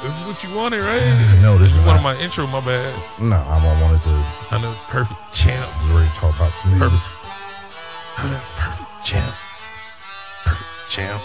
this 0.00 0.16
is 0.16 0.26
what 0.28 0.40
you 0.44 0.54
wanted, 0.54 0.82
right? 0.82 1.02
No, 1.42 1.58
this 1.58 1.70
This 1.72 1.80
is 1.80 1.84
one 1.84 1.96
of 1.96 2.02
my 2.04 2.16
intro. 2.20 2.46
My 2.46 2.60
bad. 2.60 2.94
No, 3.20 3.34
I 3.34 3.82
wanted 3.82 4.00
to. 4.04 4.24
I 4.54 4.60
know, 4.62 4.72
perfect 4.86 5.18
champ. 5.32 5.68
I 5.76 5.82
was 5.82 5.92
ready 5.92 6.08
to 6.08 6.14
talk 6.14 6.36
about 6.36 6.52
some 6.52 6.70
news. 6.70 6.80
Perfect. 6.82 7.02
Perfect 8.14 9.04
champ. 9.04 9.34
Perfect 10.44 10.70
champ. 10.88 11.22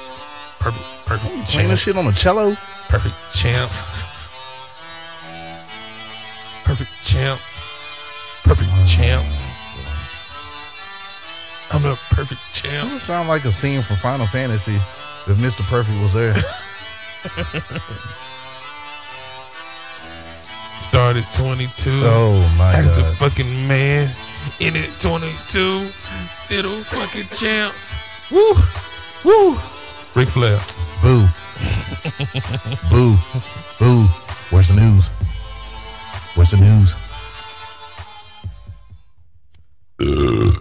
Perfect, 0.57 0.85
perfect 1.05 1.29
Playing 1.29 1.45
champ. 1.45 1.69
this 1.69 1.79
shit 1.81 1.97
on 1.97 2.05
the 2.05 2.13
cello. 2.13 2.55
Perfect 2.89 3.13
champ. 3.35 3.69
Perfect 6.63 6.89
champ. 7.03 7.39
Perfect 8.41 8.71
mm. 8.71 8.87
champ. 8.87 9.44
I'm 11.71 11.81
the 11.81 11.95
perfect 12.11 12.41
It 12.41 12.53
champ. 12.53 12.91
would 12.91 13.01
sound 13.01 13.27
like 13.27 13.43
a 13.45 13.51
scene 13.51 13.81
from 13.81 13.97
Final 13.97 14.27
Fantasy 14.27 14.75
if 14.75 15.37
Mr. 15.37 15.61
Perfect 15.67 15.99
was 16.01 16.13
there. 16.13 16.35
Started 20.79 21.25
22. 21.35 21.89
oh 22.03 22.39
my 22.57 22.73
god! 22.73 22.75
As 22.75 22.91
the 22.95 23.03
fucking 23.15 23.67
man 23.67 24.09
in 24.59 24.75
it 24.75 24.89
22. 24.99 25.87
Still 26.29 26.73
a 26.73 26.83
fucking 26.83 27.27
champ. 27.35 27.73
Woo! 28.31 28.53
Woo! 29.23 29.53
Ric 30.15 30.29
Flair. 30.29 30.59
Boo. 31.01 31.21
Boo. 32.89 33.17
Boo. 33.79 34.03
Where's 34.51 34.67
the 34.69 34.75
news? 34.75 35.07
Where's 36.35 36.51
the 36.51 36.57
news? 36.57 36.95
Uh. 39.99 40.59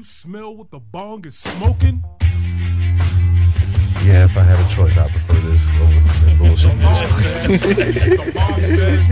You 0.00 0.04
smell 0.04 0.56
what 0.56 0.70
the 0.70 0.78
bong 0.78 1.22
is 1.26 1.36
smoking? 1.36 2.02
Yeah, 4.02 4.24
if 4.24 4.34
I 4.34 4.42
had 4.42 4.58
a 4.58 4.74
choice, 4.74 4.96
I'd 4.96 5.10
prefer 5.10 5.34
this 5.46 5.68
over 5.78 5.92
the 6.24 6.36
bullshit. 6.38 6.72
the 8.16 8.32
bong 8.32 8.60
says, 8.62 9.08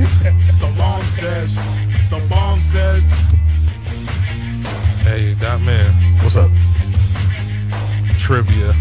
the 0.58 0.74
bong 0.78 1.04
says, 1.04 1.54
the 2.08 2.26
bong 2.30 2.60
says. 2.60 3.02
Hey, 5.04 5.34
that 5.34 5.60
man. 5.60 5.92
What's 6.22 6.36
up? 6.36 6.50
Trivia. 8.18 8.72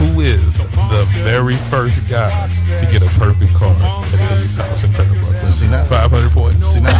Who 0.00 0.22
is 0.22 0.62
the 0.64 1.04
very 1.22 1.56
first 1.68 2.08
guy 2.08 2.50
to 2.78 2.86
get 2.90 3.02
a 3.02 3.08
perfect 3.18 3.52
card 3.52 3.76
at 3.82 4.38
Ace 4.40 4.54
House 4.54 4.82
in 4.82 4.92
Turnbuckle? 4.92 5.46
See, 5.48 5.68
now- 5.68 5.84
500 5.84 6.30
points. 6.32 6.68
See, 6.68 6.80
now, 6.80 6.90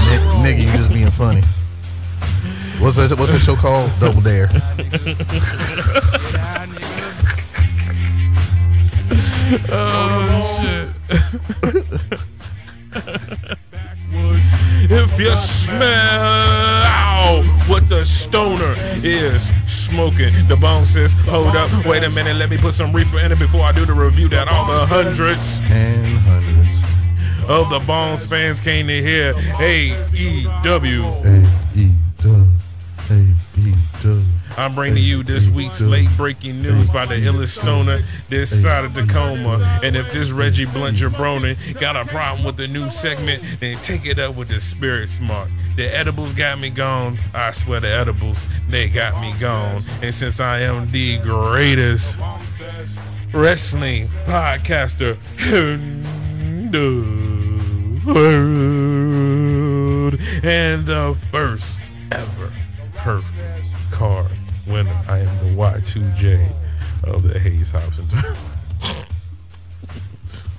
Nick, 0.44 0.59
nigga, 0.59 0.66
you 0.70 0.77
just 0.77 0.92
being 0.92 1.11
funny. 1.11 1.42
What's 2.80 2.96
that? 2.96 3.16
What's 3.18 3.32
that 3.32 3.40
show 3.40 3.56
called? 3.56 3.90
Double 4.00 4.20
Dare. 4.22 4.48
Oh, 9.68 10.58
shit. 10.62 10.88
If 14.92 15.20
you 15.20 15.36
smell 15.36 15.80
what 17.68 17.88
the 17.88 18.04
stoner 18.04 18.74
is 19.04 19.50
smoking, 19.66 20.32
the 20.48 20.56
bone 20.56 20.84
says, 20.84 21.12
hold 21.24 21.54
up, 21.56 21.70
wait 21.86 22.02
a 22.04 22.10
minute, 22.10 22.36
let 22.36 22.50
me 22.50 22.58
put 22.58 22.74
some 22.74 22.92
reefer 22.92 23.20
in 23.20 23.30
it 23.32 23.38
before 23.38 23.62
I 23.62 23.72
do 23.72 23.84
the 23.86 23.92
review 23.92 24.28
that 24.30 24.48
all 24.48 24.66
the 24.66 24.86
hundreds 24.86 25.60
And 25.70 26.06
hundreds. 26.18 26.82
of 27.48 27.70
the 27.70 27.78
Bones 27.80 28.26
fans 28.26 28.60
came 28.60 28.88
to 28.88 29.00
hear 29.02 29.34
AEW. 29.34 31.04
A 31.24 31.60
I'm 34.61 34.75
bringing 34.75 34.96
to 34.96 35.01
you 35.01 35.23
this 35.23 35.49
week's 35.49 35.81
late 35.81 36.11
breaking 36.18 36.61
news 36.61 36.90
by 36.90 37.07
the 37.07 37.14
illest 37.14 37.59
stoner 37.59 38.03
this 38.29 38.62
side 38.62 38.85
of 38.85 38.92
Tacoma. 38.92 39.81
And 39.83 39.96
if 39.96 40.12
this 40.12 40.33
Reggie 40.33 40.66
Blunt 40.66 40.99
jabroni 40.99 41.81
got 41.81 41.96
a 41.96 42.05
problem 42.05 42.44
with 42.44 42.59
the 42.59 42.68
new 42.68 42.90
segment, 42.90 43.42
then 43.61 43.79
take 43.79 44.05
it 44.05 44.18
up 44.18 44.35
with 44.37 44.49
the 44.49 44.61
Spirit 44.61 45.09
Smart. 45.09 45.49
The 45.77 45.87
edibles 45.96 46.35
got 46.35 46.61
me 46.61 46.68
gone. 46.68 47.18
I 47.33 47.53
swear 47.53 47.81
the 47.81 47.88
edibles, 47.88 48.46
they 48.68 48.90
got 48.90 49.18
me 49.23 49.33
gone. 49.40 49.83
And 50.03 50.14
since 50.14 50.40
I 50.40 50.59
am 50.61 50.90
the 50.90 51.16
greatest 51.20 52.18
wrestling 53.33 54.09
podcaster 54.27 55.16
in 55.38 56.03
the 56.70 57.01
world 58.05 58.61
and 60.44 60.85
the 60.85 61.16
first 61.31 61.81
ever 62.12 62.53
perfect 62.94 63.64
card 63.90 64.31
winner. 64.66 65.05
I 65.09 65.18
am 65.18 65.38
the 65.38 65.55
Y2J 65.55 66.53
of 67.05 67.23
the 67.23 67.38
Hayes 67.38 67.73
Turn. 67.73 68.37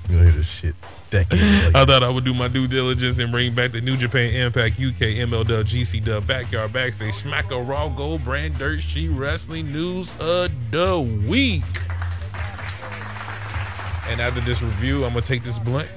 You 0.10 0.18
hear 0.18 0.32
this 0.32 0.48
shit 0.48 0.76
decades 1.10 1.42
later. 1.42 1.72
I 1.78 1.86
thought 1.86 2.04
I 2.04 2.10
would 2.10 2.26
do 2.26 2.34
my 2.34 2.50
due 2.50 2.68
diligence 2.68 3.20
and 3.20 3.32
bring 3.32 3.56
back 3.56 3.72
the 3.72 3.80
New 3.80 3.96
Japan 3.96 4.34
Impact 4.34 4.74
UK 4.74 5.16
MLW 5.24 5.64
GC 5.64 6.04
Dub 6.04 6.28
Backyard 6.28 6.74
Backstage 6.74 7.14
Smacker 7.14 7.66
Raw 7.66 7.88
Gold 7.88 8.26
Brand 8.26 8.58
Dirt 8.58 8.82
She 8.82 9.08
Wrestling 9.08 9.72
News 9.72 10.12
of 10.20 10.52
the 10.72 11.00
Week. 11.28 11.64
And 14.08 14.20
after 14.20 14.42
this 14.42 14.62
review, 14.62 15.06
I'm 15.06 15.14
gonna 15.14 15.22
take 15.22 15.44
this 15.44 15.60
blunt, 15.60 15.88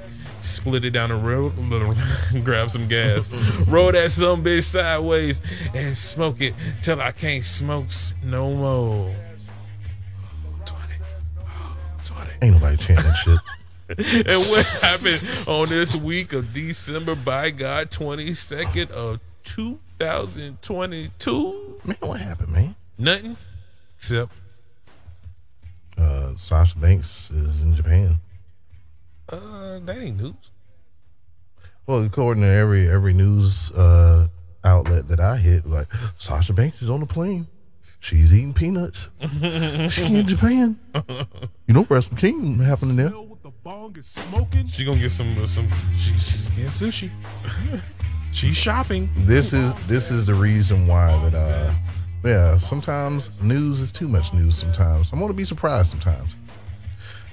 split 0.44 0.84
it 0.84 0.90
down 0.90 1.08
the 1.08 1.16
road, 1.16 1.52
grab 2.44 2.70
some 2.70 2.86
gas, 2.88 3.30
roll 3.66 3.90
that 3.92 4.10
some 4.10 4.44
bitch 4.44 4.64
sideways, 4.64 5.40
and 5.74 5.96
smoke 5.96 6.40
it 6.40 6.54
till 6.82 7.00
I 7.00 7.12
can't 7.12 7.44
smoke 7.44 7.86
no 8.22 8.54
more. 8.54 9.14
20. 10.66 10.82
20. 12.04 12.30
Ain't 12.42 12.54
nobody 12.54 12.76
chanting 12.76 13.12
shit. 13.14 13.38
And 13.86 14.26
what 14.26 14.66
happened 14.82 15.22
on 15.46 15.68
this 15.68 15.94
week 15.94 16.32
of 16.32 16.54
December 16.54 17.14
by 17.14 17.50
God 17.50 17.90
22nd 17.90 18.90
of 18.90 19.20
2022? 19.44 21.80
Man, 21.84 21.96
what 22.00 22.18
happened, 22.18 22.48
man? 22.52 22.74
Nothing. 22.96 23.36
Except 23.98 24.32
Uh, 25.98 26.30
Sasha 26.38 26.78
Banks 26.78 27.30
is 27.30 27.60
in 27.60 27.76
Japan. 27.76 28.20
Uh 29.28 29.78
that 29.80 29.96
ain't 29.98 30.20
news. 30.20 30.34
Well, 31.86 32.02
according 32.04 32.42
to 32.42 32.48
every 32.48 32.88
every 32.88 33.12
news 33.12 33.70
uh, 33.72 34.28
outlet 34.64 35.08
that 35.08 35.20
I 35.20 35.36
hit, 35.36 35.66
like 35.66 35.92
Sasha 36.18 36.52
Banks 36.52 36.80
is 36.80 36.88
on 36.88 37.00
the 37.00 37.06
plane. 37.06 37.46
She's 38.00 38.34
eating 38.34 38.52
peanuts. 38.52 39.08
she 39.90 40.14
in 40.14 40.26
Japan. 40.26 40.78
You 41.66 41.74
know, 41.74 41.86
Wrestle 41.88 42.16
Kingdom 42.16 42.58
happening 42.60 42.96
there. 42.96 43.08
Smell 43.08 43.26
what 43.26 43.42
the 43.42 43.50
bong 43.50 43.96
is 43.98 44.06
smoking? 44.06 44.66
She 44.68 44.84
gonna 44.84 44.98
get 45.00 45.10
some 45.10 45.36
uh, 45.42 45.46
some 45.46 45.68
she, 45.96 46.12
she's 46.14 46.48
getting 46.50 46.66
sushi. 46.66 47.10
she's 48.32 48.56
shopping. 48.56 49.10
This 49.16 49.52
is 49.52 49.74
this 49.86 50.10
is 50.10 50.26
the 50.26 50.34
reason 50.34 50.86
why 50.86 51.16
that 51.28 51.34
uh 51.34 51.74
yeah 52.24 52.56
sometimes 52.56 53.28
news 53.42 53.80
is 53.80 53.92
too 53.92 54.08
much 54.08 54.32
news 54.32 54.56
sometimes 54.56 55.12
i'm 55.12 55.20
gonna 55.20 55.34
be 55.34 55.44
surprised 55.44 55.90
sometimes 55.90 56.38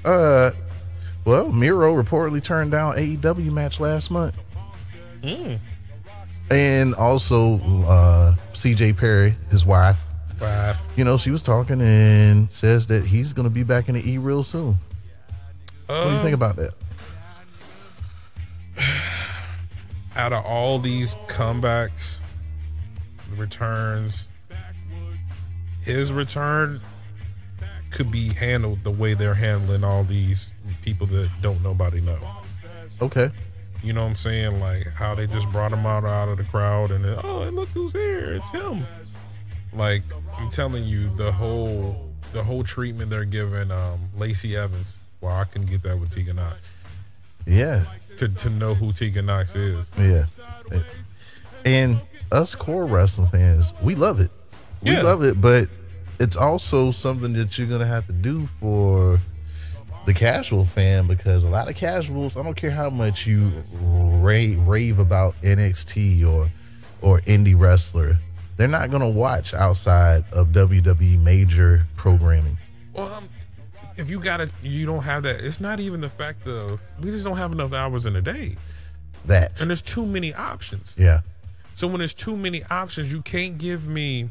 uh 0.03 0.51
well 1.25 1.51
miro 1.51 1.93
reportedly 1.93 2.41
turned 2.41 2.71
down 2.71 2.95
aew 2.95 3.51
match 3.51 3.79
last 3.79 4.11
month. 4.11 4.35
And 6.49 6.95
also 6.95 7.59
uh 7.85 8.35
cj 8.53 8.97
perry 8.97 9.35
his 9.49 9.65
wife. 9.65 10.01
Right. 10.39 10.75
you 10.95 11.03
know 11.03 11.17
she 11.17 11.29
was 11.29 11.43
talking 11.43 11.81
and 11.81 12.51
says 12.51 12.87
that 12.87 13.05
he's 13.05 13.31
gonna 13.31 13.51
be 13.51 13.63
back 13.63 13.89
in 13.89 13.95
the 13.95 14.09
e 14.09 14.17
real 14.17 14.43
soon. 14.43 14.77
What 15.85 16.05
do 16.05 16.13
you 16.13 16.19
think 16.21 16.33
about 16.33 16.55
that? 16.55 16.71
Out 20.15 20.33
of 20.33 20.43
all 20.45 20.79
these 20.79 21.15
comebacks, 21.27 22.19
returns, 23.35 24.27
his 25.83 26.11
return 26.11 26.81
could 27.91 28.11
be 28.11 28.33
handled 28.33 28.83
the 28.83 28.91
way 28.91 29.13
they're 29.13 29.33
handling 29.35 29.83
all 29.83 30.03
these 30.03 30.51
people 30.81 31.05
that 31.07 31.29
don't 31.41 31.61
nobody 31.61 32.01
know. 32.01 32.17
Okay. 33.01 33.29
You 33.83 33.93
know 33.93 34.03
what 34.03 34.09
I'm 34.11 34.15
saying? 34.15 34.59
Like 34.59 34.87
how 34.93 35.15
they 35.15 35.27
just 35.27 35.49
brought 35.51 35.71
him 35.71 35.85
out 35.85 36.05
out 36.05 36.29
of 36.29 36.37
the 36.37 36.43
crowd 36.43 36.91
and 36.91 37.03
then, 37.03 37.19
oh, 37.23 37.49
look 37.49 37.69
who's 37.69 37.93
here! 37.93 38.33
It's 38.33 38.49
him. 38.51 38.85
Like 39.73 40.03
I'm 40.37 40.49
telling 40.49 40.83
you, 40.83 41.09
the 41.15 41.31
whole 41.31 42.09
the 42.33 42.43
whole 42.43 42.63
treatment 42.63 43.09
they're 43.09 43.25
giving 43.25 43.71
um, 43.71 43.99
Lacey 44.17 44.55
Evans. 44.55 44.97
Well, 45.19 45.35
I 45.35 45.43
couldn't 45.45 45.67
get 45.69 45.83
that 45.83 45.99
with 45.99 46.13
Tegan 46.13 46.35
Nox. 46.37 46.73
Yeah. 47.45 47.85
To 48.17 48.27
to 48.27 48.49
know 48.49 48.73
who 48.75 48.91
Tegan 48.93 49.25
Nox 49.25 49.55
is. 49.55 49.91
Yeah. 49.97 50.25
And 51.65 52.01
us 52.31 52.55
core 52.55 52.85
wrestling 52.85 53.27
fans, 53.27 53.73
we 53.81 53.95
love 53.95 54.19
it. 54.19 54.31
We 54.81 54.91
Yeah. 54.91 55.01
love 55.01 55.23
it, 55.23 55.39
but 55.41 55.69
it's 56.21 56.35
also 56.35 56.91
something 56.91 57.33
that 57.33 57.57
you're 57.57 57.67
gonna 57.67 57.85
have 57.85 58.05
to 58.07 58.13
do 58.13 58.45
for 58.59 59.19
the 60.05 60.13
casual 60.13 60.65
fan 60.65 61.07
because 61.07 61.43
a 61.43 61.49
lot 61.49 61.67
of 61.69 61.75
casuals, 61.75 62.35
I 62.37 62.43
don't 62.43 62.55
care 62.55 62.71
how 62.71 62.89
much 62.89 63.25
you 63.27 63.51
rave, 63.73 64.59
rave 64.67 64.99
about 64.99 65.35
NXT 65.41 66.25
or 66.27 66.49
or 67.01 67.21
indie 67.21 67.59
wrestler, 67.59 68.17
they're 68.57 68.67
not 68.67 68.91
gonna 68.91 69.09
watch 69.09 69.53
outside 69.53 70.23
of 70.31 70.49
WWE 70.49 71.19
major 71.21 71.85
programming. 71.95 72.57
Well, 72.93 73.11
um, 73.13 73.27
if 73.97 74.09
you 74.09 74.19
got 74.19 74.41
it, 74.41 74.51
you 74.61 74.85
don't 74.85 75.03
have 75.03 75.23
that. 75.23 75.41
It's 75.43 75.59
not 75.59 75.79
even 75.79 76.01
the 76.01 76.09
fact 76.09 76.47
of 76.47 76.81
we 77.01 77.09
just 77.11 77.25
don't 77.25 77.37
have 77.37 77.51
enough 77.51 77.73
hours 77.73 78.05
in 78.05 78.15
a 78.15 78.21
day, 78.21 78.55
That 79.25 79.59
and 79.61 79.69
there's 79.69 79.81
too 79.81 80.05
many 80.05 80.33
options. 80.33 80.95
yeah. 80.99 81.21
So 81.73 81.87
when 81.87 81.99
there's 81.99 82.13
too 82.13 82.35
many 82.37 82.63
options, 82.69 83.11
you 83.11 83.21
can't 83.23 83.57
give 83.57 83.87
me, 83.87 84.29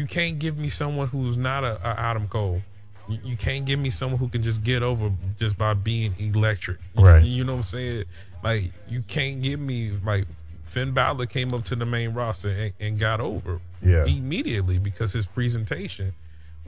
you 0.00 0.06
can't 0.06 0.38
give 0.38 0.56
me 0.56 0.70
someone 0.70 1.08
who's 1.08 1.36
not 1.36 1.62
a, 1.62 1.76
a 1.86 2.00
Adam 2.00 2.26
Cole. 2.26 2.62
You, 3.08 3.18
you 3.22 3.36
can't 3.36 3.66
give 3.66 3.78
me 3.78 3.90
someone 3.90 4.18
who 4.18 4.28
can 4.28 4.42
just 4.42 4.62
get 4.64 4.82
over 4.82 5.12
just 5.38 5.58
by 5.58 5.74
being 5.74 6.14
electric. 6.18 6.78
You- 6.96 7.04
Right. 7.04 7.22
You, 7.22 7.44
know 7.44 7.52
what 7.52 7.58
I'm 7.58 7.62
saying? 7.64 8.04
Like 8.42 8.72
you 8.88 9.02
can't 9.02 9.42
give 9.42 9.60
me 9.60 9.92
like 10.04 10.24
Finn 10.64 10.92
Balor 10.92 11.26
came 11.26 11.52
up 11.52 11.64
to 11.64 11.76
the 11.76 11.84
main 11.84 12.14
roster 12.14 12.48
and, 12.50 12.72
and 12.80 12.98
got 12.98 13.20
over 13.20 13.60
Yeah. 13.82 14.06
immediately 14.06 14.78
because 14.78 15.12
his 15.12 15.26
presentation. 15.26 16.12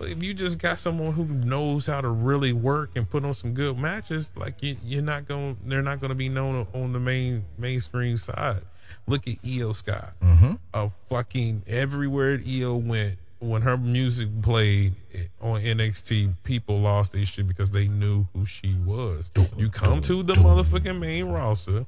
If 0.02 0.22
you 0.22 0.34
just 0.34 0.58
got 0.58 0.78
someone 0.78 1.12
who 1.12 1.24
knows 1.24 1.86
how 1.86 2.00
to 2.00 2.08
really 2.08 2.52
work 2.52 2.90
and 2.96 3.08
put 3.08 3.24
on 3.24 3.34
some 3.34 3.54
good 3.54 3.78
matches, 3.78 4.30
like 4.36 4.62
you, 4.62 4.76
you're 4.84 5.02
not 5.02 5.26
going, 5.26 5.56
they're 5.64 5.82
not 5.82 6.00
going 6.00 6.10
to 6.10 6.14
be 6.14 6.28
known 6.28 6.66
on 6.74 6.92
the 6.92 7.00
main 7.00 7.44
mainstream 7.58 8.16
side. 8.16 8.62
Look 9.06 9.26
at 9.26 9.40
Iyo 9.42 9.74
Sky. 9.74 10.08
Mm-hmm. 10.20 10.52
A 10.74 10.90
fucking 11.08 11.62
everywhere 11.66 12.38
Iyo 12.38 12.84
went 12.84 13.18
when 13.42 13.60
her 13.62 13.76
music 13.76 14.28
played 14.42 14.94
on 15.40 15.60
NXT, 15.60 16.32
people 16.44 16.80
lost 16.80 17.12
their 17.12 17.26
shit 17.26 17.46
because 17.46 17.70
they 17.70 17.88
knew 17.88 18.24
who 18.32 18.46
she 18.46 18.76
was. 18.84 19.30
You 19.56 19.68
come 19.68 20.00
to 20.02 20.22
the 20.22 20.34
motherfucking 20.34 20.98
main 20.98 21.26
roster. 21.26 21.84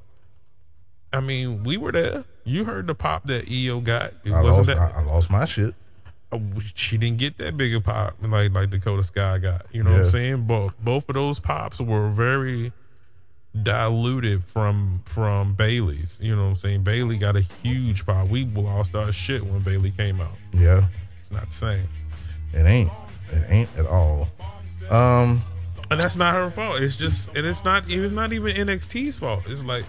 I 1.13 1.21
mean, 1.21 1.63
we 1.63 1.77
were 1.77 1.93
there. 1.93 2.25
You 2.45 2.65
heard 2.65 2.89
the 2.89 2.95
pop 2.95 3.27
that 3.27 3.47
Iyo 3.47 3.83
got. 3.85 4.15
It 4.25 4.33
I 4.33 4.43
wasn't 4.43 4.67
lost, 4.67 4.79
that 4.79 4.97
I, 4.97 5.01
I 5.01 5.05
lost 5.05 5.31
my 5.31 5.45
shit. 5.45 5.75
Uh, 6.35 6.61
she 6.75 6.97
didn't 6.97 7.19
get 7.19 7.39
that 7.39 7.57
big 7.57 7.75
a 7.75 7.81
pop 7.81 8.17
like 8.23 8.53
like 8.53 8.71
Dakota 8.71 9.11
Kai 9.13 9.39
got. 9.39 9.67
You 9.73 9.83
know 9.83 9.93
what 9.93 10.01
I'm 10.03 10.11
saying? 10.11 10.47
But 10.47 10.71
both 10.83 11.09
of 11.09 11.15
those 11.15 11.39
pops 11.39 11.81
were 11.81 12.09
very 12.11 12.73
diluted 13.63 14.45
from 14.45 15.01
from 15.05 15.55
Bayley's. 15.55 16.19
You 16.21 16.35
know 16.35 16.43
what 16.43 16.49
I'm 16.49 16.57
saying? 16.57 16.83
Bayley 16.83 17.19
got 17.19 17.37
a 17.37 17.41
huge 17.41 18.05
pop. 18.05 18.29
We 18.29 18.45
lost 18.47 18.95
our 18.95 19.13
shit 19.13 19.45
when 19.45 19.61
Bayley 19.61 19.93
came 19.93 20.21
out. 20.21 20.37
Yeah. 20.53 20.89
It's 21.21 21.31
not 21.31 21.47
the 21.49 21.55
same. 21.55 21.89
It 22.53 22.67
ain't. 22.67 22.91
It 23.31 23.45
ain't 23.49 23.71
at 23.79 23.87
all. 23.87 24.29
Um 24.91 25.43
And 25.91 26.01
that's 26.01 26.17
not 26.17 26.35
her 26.35 26.51
fault. 26.51 26.81
It's 26.81 26.97
just 26.97 27.29
and 27.37 27.47
it's 27.47 27.65
not 27.65 27.85
it's 27.89 28.13
not 28.13 28.33
even 28.33 28.55
NXT's 28.55 29.17
fault. 29.17 29.43
It's 29.47 29.65
like 29.65 29.85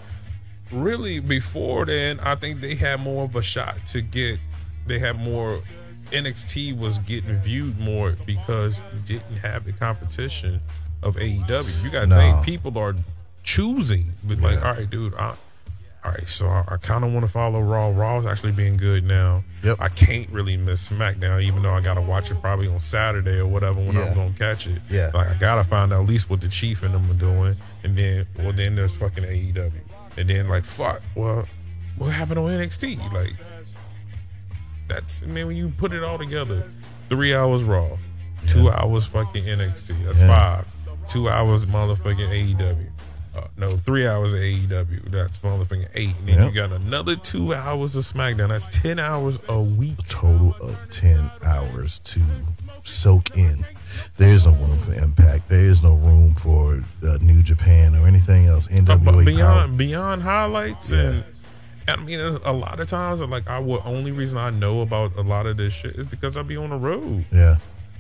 really 0.71 1.19
before 1.19 1.85
then 1.85 2.19
I 2.19 2.35
think 2.35 2.61
they 2.61 2.75
had 2.75 2.99
more 2.99 3.23
of 3.23 3.35
a 3.35 3.41
shot 3.41 3.85
to 3.87 4.01
get 4.01 4.39
they 4.87 4.99
had 4.99 5.17
more 5.17 5.61
NXT 6.11 6.77
was 6.77 6.99
getting 6.99 7.35
viewed 7.37 7.79
more 7.79 8.15
because 8.25 8.79
you 8.93 8.99
didn't 9.19 9.37
have 9.37 9.65
the 9.65 9.73
competition 9.73 10.61
of 11.03 11.15
AEW. 11.15 11.83
You 11.83 11.89
gotta 11.89 12.07
No. 12.07 12.17
think 12.17 12.45
people 12.45 12.77
are 12.77 12.95
choosing 13.43 14.13
but 14.23 14.39
like, 14.39 14.63
all 14.63 14.73
right, 14.73 14.89
dude, 14.89 15.13
I 15.15 15.35
all 16.03 16.11
right, 16.11 16.27
so 16.27 16.45
I, 16.47 16.63
I 16.67 16.77
kind 16.77 17.03
of 17.03 17.11
want 17.13 17.25
to 17.25 17.31
follow 17.31 17.59
Raw. 17.59 17.87
Raw's 17.87 18.27
actually 18.27 18.51
being 18.51 18.77
good 18.77 19.03
now. 19.03 19.43
Yep. 19.63 19.77
I 19.79 19.89
can't 19.89 20.29
really 20.29 20.55
miss 20.55 20.87
SmackDown, 20.87 21.41
even 21.41 21.63
though 21.63 21.73
I 21.73 21.81
got 21.81 21.95
to 21.95 22.01
watch 22.01 22.29
it 22.29 22.39
probably 22.41 22.67
on 22.67 22.79
Saturday 22.79 23.39
or 23.39 23.47
whatever 23.47 23.79
when 23.81 23.93
Yeah. 23.93 24.03
I'm 24.09 24.13
going 24.13 24.33
to 24.33 24.37
catch 24.37 24.67
it. 24.67 24.83
Yeah. 24.87 25.09
Like, 25.15 25.29
I 25.29 25.33
got 25.33 25.55
to 25.55 25.63
find 25.63 25.91
out 25.91 26.03
at 26.03 26.07
least 26.07 26.29
what 26.29 26.41
the 26.41 26.47
Chief 26.47 26.83
and 26.83 26.93
them 26.93 27.09
are 27.09 27.15
doing. 27.15 27.55
And 27.83 27.97
then, 27.97 28.27
well, 28.37 28.51
then 28.53 28.75
there's 28.75 28.91
fucking 28.91 29.23
AEW. 29.23 29.71
And 30.17 30.29
then, 30.29 30.47
like, 30.47 30.63
fuck, 30.63 31.01
well, 31.15 31.47
what 31.97 32.11
happened 32.11 32.37
on 32.37 32.49
NXT? 32.51 33.11
Like, 33.11 33.33
that's, 34.87 35.23
I 35.23 35.27
mean, 35.27 35.47
when 35.47 35.55
you 35.57 35.69
put 35.69 35.93
it 35.93 36.03
all 36.03 36.17
together, 36.17 36.63
three 37.09 37.33
hours 37.35 37.63
Raw, 37.63 37.97
two 38.47 38.69
hours 38.69 39.05
fucking 39.05 39.43
NXT. 39.45 39.95
That's 40.05 40.19
Yeah. 40.21 40.27
five. 40.27 40.65
Two 41.09 41.29
hours 41.29 41.65
motherfucking 41.65 42.29
AEW. 42.29 42.87
Uh, 43.35 43.41
no, 43.57 43.75
three 43.77 44.07
hours 44.07 44.31
of 44.33 44.39
AEW. 44.39 45.11
That's 45.11 45.39
motherfucking 45.39 45.89
eight. 45.93 46.15
And 46.19 46.27
then 46.29 46.37
Yep. 46.39 46.47
you 46.53 46.55
got 46.55 46.71
another 46.71 47.15
two 47.17 47.53
hours 47.53 47.95
of 47.95 48.05
SmackDown. 48.05 48.47
That's 48.49 48.65
10 48.67 48.97
hours 48.97 49.37
a 49.49 49.59
week. 49.59 49.97
total 50.07 50.55
of 50.61 50.77
10 50.89 51.29
hours 51.43 51.99
to 52.05 52.21
soak 52.83 53.35
in. 53.37 53.65
There 54.17 54.29
is 54.29 54.45
no 54.45 54.53
room 54.53 54.79
for 54.79 54.93
Impact. 54.93 55.49
There 55.49 55.65
is 55.65 55.83
no 55.83 55.93
room 55.95 56.35
for 56.35 56.83
uh, 57.05 57.17
New 57.21 57.41
Japan 57.43 57.95
or 57.95 58.07
anything 58.07 58.45
else. 58.47 58.67
Uh, 58.67 58.75
NWA. 58.75 59.03
Power. 59.05 59.23
beyond 59.25 59.77
beyond 59.77 60.21
highlights 60.23 60.91
Yeah. 60.91 60.99
and 60.99 61.23
I 61.87 61.95
mean 61.97 62.19
a 62.19 62.53
lot 62.53 62.79
of 62.79 62.89
times 62.89 63.21
like 63.21 63.47
I 63.47 63.59
will 63.59 63.81
only 63.85 64.11
reason 64.11 64.37
I 64.37 64.49
know 64.49 64.81
about 64.81 65.15
a 65.15 65.21
lot 65.21 65.45
of 65.45 65.57
this 65.57 65.73
shit 65.73 65.95
is 65.95 66.07
because 66.07 66.37
I 66.37 66.41
be 66.41 66.57
on 66.57 66.71
the 66.71 66.77
road. 66.77 67.25
Yeah. 67.31 67.57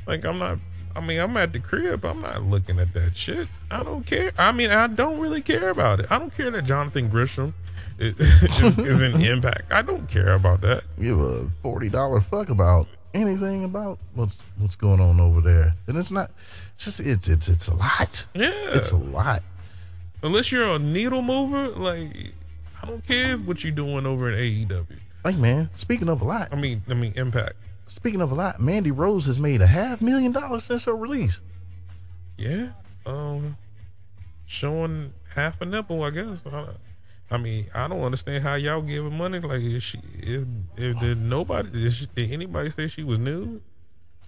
Like 0.07 0.25
I'm 0.25 0.39
not 0.39 0.57
I 0.95 1.01
mean 1.01 1.19
I'm 1.19 1.35
at 1.37 1.53
the 1.53 1.59
crib. 1.59 2.05
I'm 2.05 2.21
not 2.21 2.43
looking 2.43 2.79
at 2.79 2.93
that 2.93 3.15
shit. 3.15 3.47
I 3.69 3.83
don't 3.83 4.05
care. 4.05 4.31
I 4.37 4.51
mean 4.51 4.71
I 4.71 4.87
don't 4.87 5.19
really 5.19 5.41
care 5.41 5.69
about 5.69 5.99
it. 5.99 6.07
I 6.09 6.17
don't 6.17 6.35
care 6.35 6.49
that 6.51 6.65
Jonathan 6.65 7.09
Gresham 7.09 7.53
is, 7.99 8.19
is, 8.19 8.77
is 8.77 9.01
in 9.01 9.21
Impact. 9.21 9.71
I 9.71 9.81
don't 9.81 10.09
care 10.09 10.33
about 10.33 10.61
that. 10.61 10.83
Give 10.99 11.19
a 11.19 11.49
$40 11.63 12.23
fuck 12.23 12.49
about 12.49 12.87
anything 13.13 13.63
about 13.63 13.97
what's 14.13 14.37
what's 14.57 14.75
going 14.75 14.99
on 14.99 15.19
over 15.19 15.41
there. 15.41 15.73
And 15.87 15.97
it's 15.97 16.11
not 16.11 16.31
it's 16.75 16.85
just 16.85 16.99
it's 16.99 17.27
it's 17.27 17.47
it's 17.47 17.67
a 17.67 17.75
lot. 17.75 18.25
Yeah. 18.33 18.51
It's 18.73 18.91
a 18.91 18.97
lot. 18.97 19.43
Unless 20.23 20.51
you're 20.51 20.73
a 20.73 20.79
needle 20.79 21.21
mover, 21.21 21.69
like 21.69 22.33
I 22.81 22.87
don't 22.87 23.05
care 23.05 23.37
what 23.37 23.63
you're 23.63 23.73
doing 23.73 24.05
over 24.05 24.29
at 24.29 24.37
AEW. 24.37 24.85
Like 25.23 25.37
man, 25.37 25.69
speaking 25.75 26.09
of 26.09 26.21
a 26.21 26.25
lot, 26.25 26.49
I 26.51 26.55
mean 26.55 26.83
I 26.87 26.93
mean 26.93 27.13
Impact. 27.15 27.53
speaking 27.87 28.21
of 28.21 28.31
a 28.31 28.35
lot, 28.35 28.59
Mandy 28.59 28.91
Rose 28.91 29.25
has 29.25 29.39
made 29.39 29.61
a 29.61 29.67
half 29.67 30.01
million 30.01 30.31
dollars 30.31 30.65
since 30.65 30.85
her 30.85 30.95
release. 30.95 31.39
Yeah. 32.37 32.69
Um, 33.05 33.57
showing 34.45 35.13
half 35.33 35.61
a 35.61 35.65
nipple, 35.65 36.03
I 36.03 36.09
guess. 36.09 36.41
I, 36.45 36.67
I 37.31 37.37
mean, 37.37 37.67
I 37.73 37.87
don't 37.87 38.01
understand 38.01 38.43
how 38.43 38.55
y'all 38.55 38.81
give 38.81 39.03
her 39.03 39.09
money. 39.09 39.39
Like, 39.39 39.61
is 39.61 39.83
she? 39.83 39.99
If, 40.15 40.43
if 40.77 40.99
did 40.99 41.21
nobody? 41.21 41.69
Did, 41.69 41.93
she, 41.93 42.07
did 42.15 42.31
anybody 42.31 42.69
say 42.69 42.87
she 42.87 43.03
was 43.03 43.19
nude? 43.19 43.61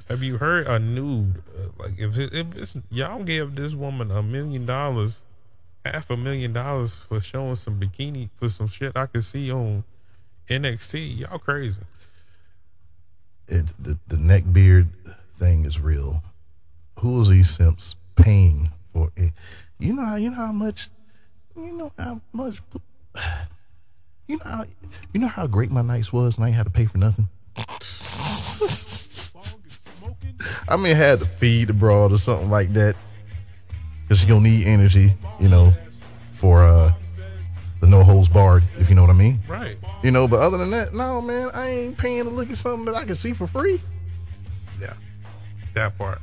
Have 0.09 0.23
you 0.23 0.37
heard 0.37 0.67
a 0.67 0.79
nude? 0.79 1.43
Uh, 1.55 1.83
like, 1.83 1.99
if 1.99 2.17
it, 2.17 2.33
if 2.33 2.55
it's 2.55 2.77
y'all 2.89 3.23
gave 3.23 3.55
this 3.55 3.75
woman 3.75 4.09
a 4.09 4.23
million 4.23 4.65
dollars, 4.65 5.23
half 5.91 6.09
a 6.09 6.17
million 6.17 6.53
dollars 6.53 6.99
for 6.99 7.19
showing 7.19 7.55
some 7.55 7.79
bikini 7.79 8.29
for 8.37 8.49
some 8.49 8.67
shit 8.67 8.95
I 8.95 9.05
could 9.05 9.23
see 9.23 9.51
on 9.51 9.83
NXT, 10.49 11.19
y'all 11.19 11.39
crazy. 11.39 11.81
it, 13.47 13.65
the, 13.79 13.97
the 14.07 14.17
neck 14.17 14.43
beard 14.51 14.89
thing 15.37 15.65
is 15.65 15.79
real. 15.79 16.23
Who 16.99 17.21
is 17.21 17.29
these 17.29 17.49
simps 17.49 17.95
paying 18.15 18.71
for 18.91 19.11
it? 19.15 19.33
You 19.79 19.93
know 19.93 20.05
how 20.05 20.15
you 20.15 20.29
know 20.29 20.37
how 20.37 20.51
much 20.51 20.89
you 21.55 21.71
know 21.71 21.91
how 21.97 22.21
much 22.33 22.61
you 24.27 24.37
know 24.37 24.45
how 24.45 24.65
you 25.13 25.19
know 25.19 25.27
how 25.27 25.47
great 25.47 25.69
my 25.69 25.81
nights 25.81 26.11
was 26.11 26.37
and 26.37 26.45
I 26.45 26.49
had 26.49 26.65
to 26.65 26.71
pay 26.71 26.85
for 26.85 26.97
nothing. 26.97 27.27
I 30.69 30.75
mean, 30.75 30.95
I 30.95 30.99
had 30.99 31.19
to 31.19 31.25
feed 31.25 31.69
the 31.69 31.73
broad 31.73 32.11
or 32.11 32.17
something 32.17 32.49
like 32.49 32.73
that 32.73 32.95
because 34.07 34.23
gonna 34.25 34.41
need 34.41 34.65
energy, 34.65 35.13
you 35.39 35.49
know, 35.49 35.73
for 36.31 36.63
uh 36.65 36.93
the 37.81 37.87
no 37.87 38.03
holds 38.03 38.27
barred, 38.27 38.63
if 38.79 38.89
you 38.89 38.95
know 38.95 39.01
what 39.01 39.11
I 39.11 39.13
mean. 39.13 39.39
Right. 39.47 39.77
You 40.03 40.11
know, 40.11 40.27
but 40.27 40.39
other 40.39 40.57
than 40.57 40.71
that, 40.71 40.93
no, 40.93 41.21
man, 41.21 41.51
I 41.53 41.69
ain't 41.69 41.97
paying 41.97 42.23
to 42.23 42.29
look 42.29 42.49
at 42.49 42.57
something 42.57 42.85
that 42.85 42.95
I 42.95 43.05
can 43.05 43.15
see 43.15 43.33
for 43.33 43.45
free. 43.45 43.81
Yeah. 44.81 44.93
That 45.73 45.97
part. 45.97 46.21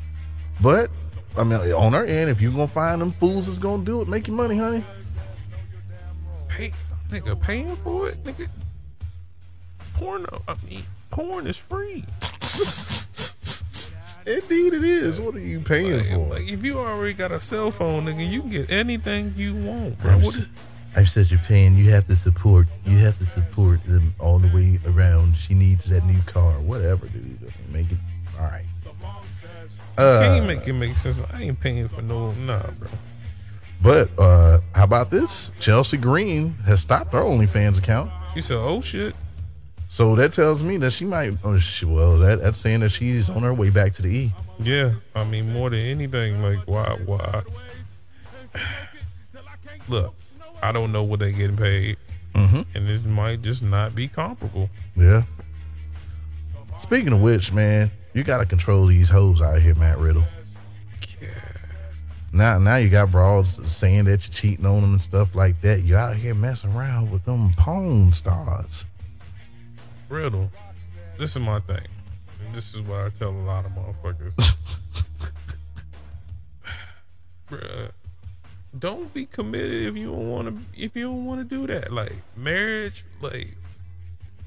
But 0.60 0.90
I 1.36 1.44
mean, 1.44 1.60
on 1.72 1.94
our 1.94 2.04
end, 2.04 2.30
if 2.30 2.40
you're 2.40 2.52
gonna 2.52 2.66
find 2.66 3.00
them 3.00 3.12
fools 3.12 3.46
that's 3.46 3.58
gonna 3.58 3.84
do 3.84 4.00
it, 4.00 4.08
make 4.08 4.26
your 4.26 4.36
money, 4.36 4.56
honey. 4.56 4.84
pay 6.48 6.72
nigga 7.10 7.40
paying 7.40 7.76
for 7.84 8.08
it 8.08 8.22
nigga 8.24 8.48
porno 9.94 10.42
i 10.48 10.54
mean 10.68 10.84
porn 11.10 11.46
is 11.46 11.56
free 11.56 12.04
Indeed, 14.26 14.72
it 14.74 14.84
is. 14.84 15.20
What 15.20 15.34
are 15.34 15.38
you 15.40 15.60
paying 15.60 15.98
Like, 15.98 16.08
for? 16.08 16.18
like, 16.34 16.48
if 16.50 16.62
you 16.64 16.78
already 16.78 17.12
got 17.14 17.30
a 17.32 17.40
cell 17.40 17.70
phone, 17.70 18.06
nigga, 18.06 18.28
you 18.30 18.40
can 18.40 18.50
get 18.50 18.70
anything 18.70 19.34
you 19.36 19.54
want, 19.54 20.00
bro. 20.00 20.18
What, 20.18 20.36
I 20.96 21.04
said 21.04 21.30
you're 21.30 21.40
paying. 21.40 21.76
You 21.76 21.90
have 21.90 22.06
to 22.06 22.16
support. 22.16 22.66
You 22.86 22.98
have 22.98 23.18
to 23.18 23.26
support 23.26 23.84
them 23.84 24.14
all 24.18 24.38
the 24.38 24.48
way 24.54 24.78
around. 24.86 25.36
She 25.36 25.52
needs 25.54 25.86
that 25.86 26.04
new 26.04 26.20
car, 26.22 26.52
whatever, 26.60 27.06
dude. 27.08 27.38
Make 27.70 27.90
it 27.90 27.98
all 28.38 28.44
right. 28.46 28.64
can't 29.96 30.42
Uh, 30.42 30.44
make 30.46 30.66
it 30.66 30.72
make 30.72 30.96
sense. 30.98 31.20
I 31.32 31.42
ain't 31.42 31.60
paying 31.60 31.88
for 31.88 32.00
no, 32.02 32.30
nah, 32.32 32.62
bro. 32.78 32.88
but 33.82 34.08
uh, 34.18 34.60
how 34.74 34.84
about 34.84 35.10
this? 35.10 35.50
Chelsea 35.60 35.96
Green 35.96 36.54
has 36.66 36.80
stopped 36.80 37.12
her 37.12 37.20
OnlyFans 37.20 37.78
account. 37.78 38.10
She 38.34 38.40
said, 38.40 38.56
"Oh 38.56 38.80
shit." 38.80 39.14
So 39.94 40.16
that 40.16 40.32
tells 40.32 40.60
me 40.60 40.76
that 40.78 40.90
she 40.90 41.04
might. 41.04 41.34
Oh, 41.44 41.56
she, 41.60 41.84
well, 41.84 42.18
that, 42.18 42.40
that's 42.40 42.58
saying 42.58 42.80
that 42.80 42.88
she's 42.88 43.30
on 43.30 43.44
her 43.44 43.54
way 43.54 43.70
back 43.70 43.94
to 43.94 44.02
the 44.02 44.08
E. 44.08 44.32
Yeah, 44.58 44.94
I 45.14 45.22
mean 45.22 45.52
more 45.52 45.70
than 45.70 45.78
anything, 45.78 46.42
like 46.42 46.58
why 46.66 46.98
why 47.06 47.44
look, 49.88 50.12
I 50.60 50.72
don't 50.72 50.90
know 50.90 51.04
what 51.04 51.20
they're 51.20 51.30
getting 51.30 51.56
paid. 51.56 51.96
Mhm. 52.34 52.66
And 52.74 52.88
this 52.88 53.04
might 53.04 53.42
just 53.42 53.62
not 53.62 53.94
be 53.94 54.08
comparable. 54.08 54.68
Yeah. 54.96 55.22
Speaking 56.80 57.12
of 57.12 57.20
which, 57.20 57.52
man, 57.52 57.92
you 58.14 58.24
got 58.24 58.38
to 58.38 58.46
control 58.46 58.86
these 58.86 59.08
hoes 59.08 59.40
out 59.40 59.62
here, 59.62 59.76
Matt 59.76 59.98
Riddle. 59.98 60.24
Now, 62.32 62.58
now 62.58 62.76
you 62.78 62.88
got 62.88 63.12
broads 63.12 63.60
saying 63.72 64.06
that 64.06 64.26
you're 64.26 64.34
cheating 64.34 64.66
on 64.66 64.80
them 64.80 64.94
and 64.94 65.02
stuff 65.02 65.36
like 65.36 65.60
that. 65.60 65.84
You're 65.84 65.98
out 65.98 66.16
here 66.16 66.34
messing 66.34 66.72
around 66.72 67.12
with 67.12 67.24
them 67.26 67.52
porn 67.56 68.12
stars. 68.12 68.86
Riddle, 70.08 70.50
this 71.18 71.36
is 71.36 71.42
my 71.42 71.60
thing. 71.60 71.86
And 72.44 72.54
this 72.54 72.74
is 72.74 72.80
what 72.82 73.00
I 73.00 73.08
tell 73.10 73.30
a 73.30 73.44
lot 73.44 73.64
of 73.64 73.72
motherfuckers. 73.72 74.56
Bruh, 77.50 77.90
don't 78.78 79.12
be 79.14 79.26
committed 79.26 79.86
if 79.86 79.96
you 79.96 80.06
don't 80.06 80.30
want 80.30 80.48
to. 80.48 80.82
If 80.82 80.96
you 80.96 81.04
don't 81.04 81.24
want 81.24 81.48
to 81.48 81.56
do 81.56 81.66
that, 81.68 81.92
like 81.92 82.14
marriage, 82.36 83.04
like 83.20 83.56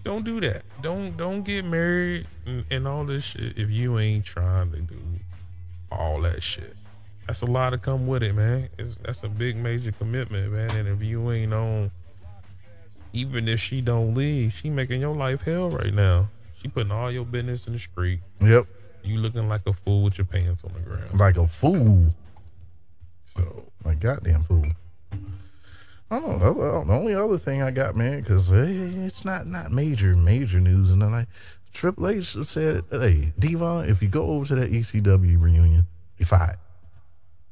don't 0.03 0.23
do 0.23 0.39
that. 0.41 0.63
Don't 0.81 1.15
don't 1.17 1.43
get 1.43 1.65
married 1.65 2.27
and, 2.45 2.65
and 2.69 2.87
all 2.87 3.05
this 3.05 3.23
shit 3.23 3.57
if 3.57 3.69
you 3.69 3.99
ain't 3.99 4.25
trying 4.25 4.71
to 4.71 4.79
do 4.79 4.99
all 5.91 6.21
that 6.21 6.43
shit. 6.43 6.75
That's 7.27 7.41
a 7.41 7.45
lot 7.45 7.71
to 7.71 7.77
come 7.77 8.07
with 8.07 8.23
it, 8.23 8.33
man. 8.33 8.69
It's, 8.77 8.95
that's 8.97 9.21
a 9.23 9.27
big 9.27 9.57
major 9.57 9.91
commitment, 9.91 10.53
man. 10.53 10.71
And 10.71 10.87
if 10.87 11.01
you 11.01 11.29
ain't 11.31 11.53
on, 11.53 11.91
even 13.17 13.47
if 13.47 13.59
she 13.59 13.81
don't 13.81 14.13
leave, 14.13 14.53
she 14.53 14.69
making 14.69 15.01
your 15.01 15.15
life 15.15 15.41
hell 15.41 15.69
right 15.69 15.93
now. 15.93 16.29
She 16.61 16.67
putting 16.67 16.91
all 16.91 17.11
your 17.11 17.25
business 17.25 17.65
in 17.67 17.73
the 17.73 17.79
street. 17.79 18.19
Yep. 18.41 18.67
You 19.03 19.17
looking 19.17 19.47
like 19.49 19.61
a 19.65 19.73
fool 19.73 20.03
with 20.03 20.17
your 20.17 20.25
pants 20.25 20.63
on 20.63 20.73
the 20.73 20.79
ground. 20.79 21.19
Like 21.19 21.37
a 21.37 21.47
fool. 21.47 22.13
So 23.25 23.65
Like 23.83 23.99
goddamn 23.99 24.43
fool. 24.43 24.65
I 26.09 26.19
don't 26.19 26.39
know. 26.39 26.53
The 26.53 26.85
the 26.85 26.93
only 26.93 27.15
other 27.15 27.37
thing 27.37 27.61
I 27.61 27.71
got, 27.71 27.95
man, 27.95 28.21
because 28.21 28.51
eh, 28.51 29.05
it's 29.05 29.25
not 29.25 29.45
not 29.45 29.71
major 29.71 30.15
major 30.15 30.61
news, 30.61 30.89
and 30.89 31.01
then 31.01 31.13
I 31.13 31.27
Triple 31.73 32.07
H 32.07 32.37
said, 32.43 32.85
"Hey, 32.89 33.33
Devon, 33.37 33.89
if 33.89 34.01
you 34.01 34.07
go 34.07 34.23
over 34.27 34.45
to 34.45 34.55
that 34.55 34.71
ECW 34.71 35.41
reunion, 35.41 35.85
you 36.17 36.25
fired." 36.25 36.57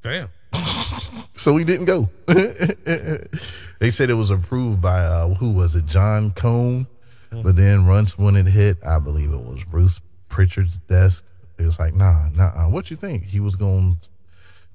damn. 0.01 0.29
So 1.37 1.51
we 1.51 1.65
didn't 1.65 1.85
go. 1.85 2.09
they 2.27 3.91
said 3.91 4.09
it 4.09 4.13
was 4.13 4.29
approved 4.29 4.81
by 4.81 5.01
uh, 5.01 5.33
who 5.33 5.51
was 5.51 5.75
it, 5.75 5.85
John 5.85 6.31
Cone, 6.31 6.87
but 7.29 7.57
then 7.57 7.85
once 7.85 8.17
when 8.17 8.37
it 8.37 8.47
hit, 8.47 8.77
I 8.85 8.99
believe 8.99 9.33
it 9.33 9.41
was 9.41 9.63
Bruce 9.65 9.99
Pritchard's 10.29 10.77
desk. 10.87 11.25
It 11.57 11.65
was 11.65 11.77
like, 11.77 11.93
nah, 11.93 12.29
nah. 12.29 12.69
What 12.69 12.89
you 12.89 12.95
think? 12.95 13.25
He 13.25 13.41
was 13.41 13.57
going 13.57 13.97
to 14.01 14.09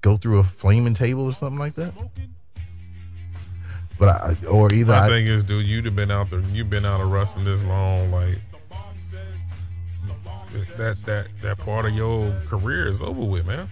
go 0.02 0.18
through 0.18 0.38
a 0.38 0.44
flaming 0.44 0.94
table 0.94 1.24
or 1.24 1.32
something 1.32 1.58
like 1.58 1.74
that? 1.74 1.94
But 3.98 4.08
I, 4.08 4.36
or 4.46 4.72
either 4.72 4.92
My 4.92 5.06
I, 5.06 5.08
thing 5.08 5.26
is, 5.26 5.44
dude, 5.44 5.66
you'd 5.66 5.86
have 5.86 5.96
been 5.96 6.10
out 6.10 6.30
there. 6.30 6.40
You've 6.52 6.70
been 6.70 6.84
out 6.86 7.00
of 7.00 7.10
wrestling 7.10 7.44
this 7.46 7.62
long, 7.64 8.10
like 8.10 8.38
that 10.76 11.02
that 11.06 11.26
that 11.42 11.58
part 11.58 11.86
of 11.86 11.92
your 11.94 12.32
career 12.46 12.86
is 12.88 13.02
over 13.02 13.24
with, 13.24 13.46
man. 13.46 13.68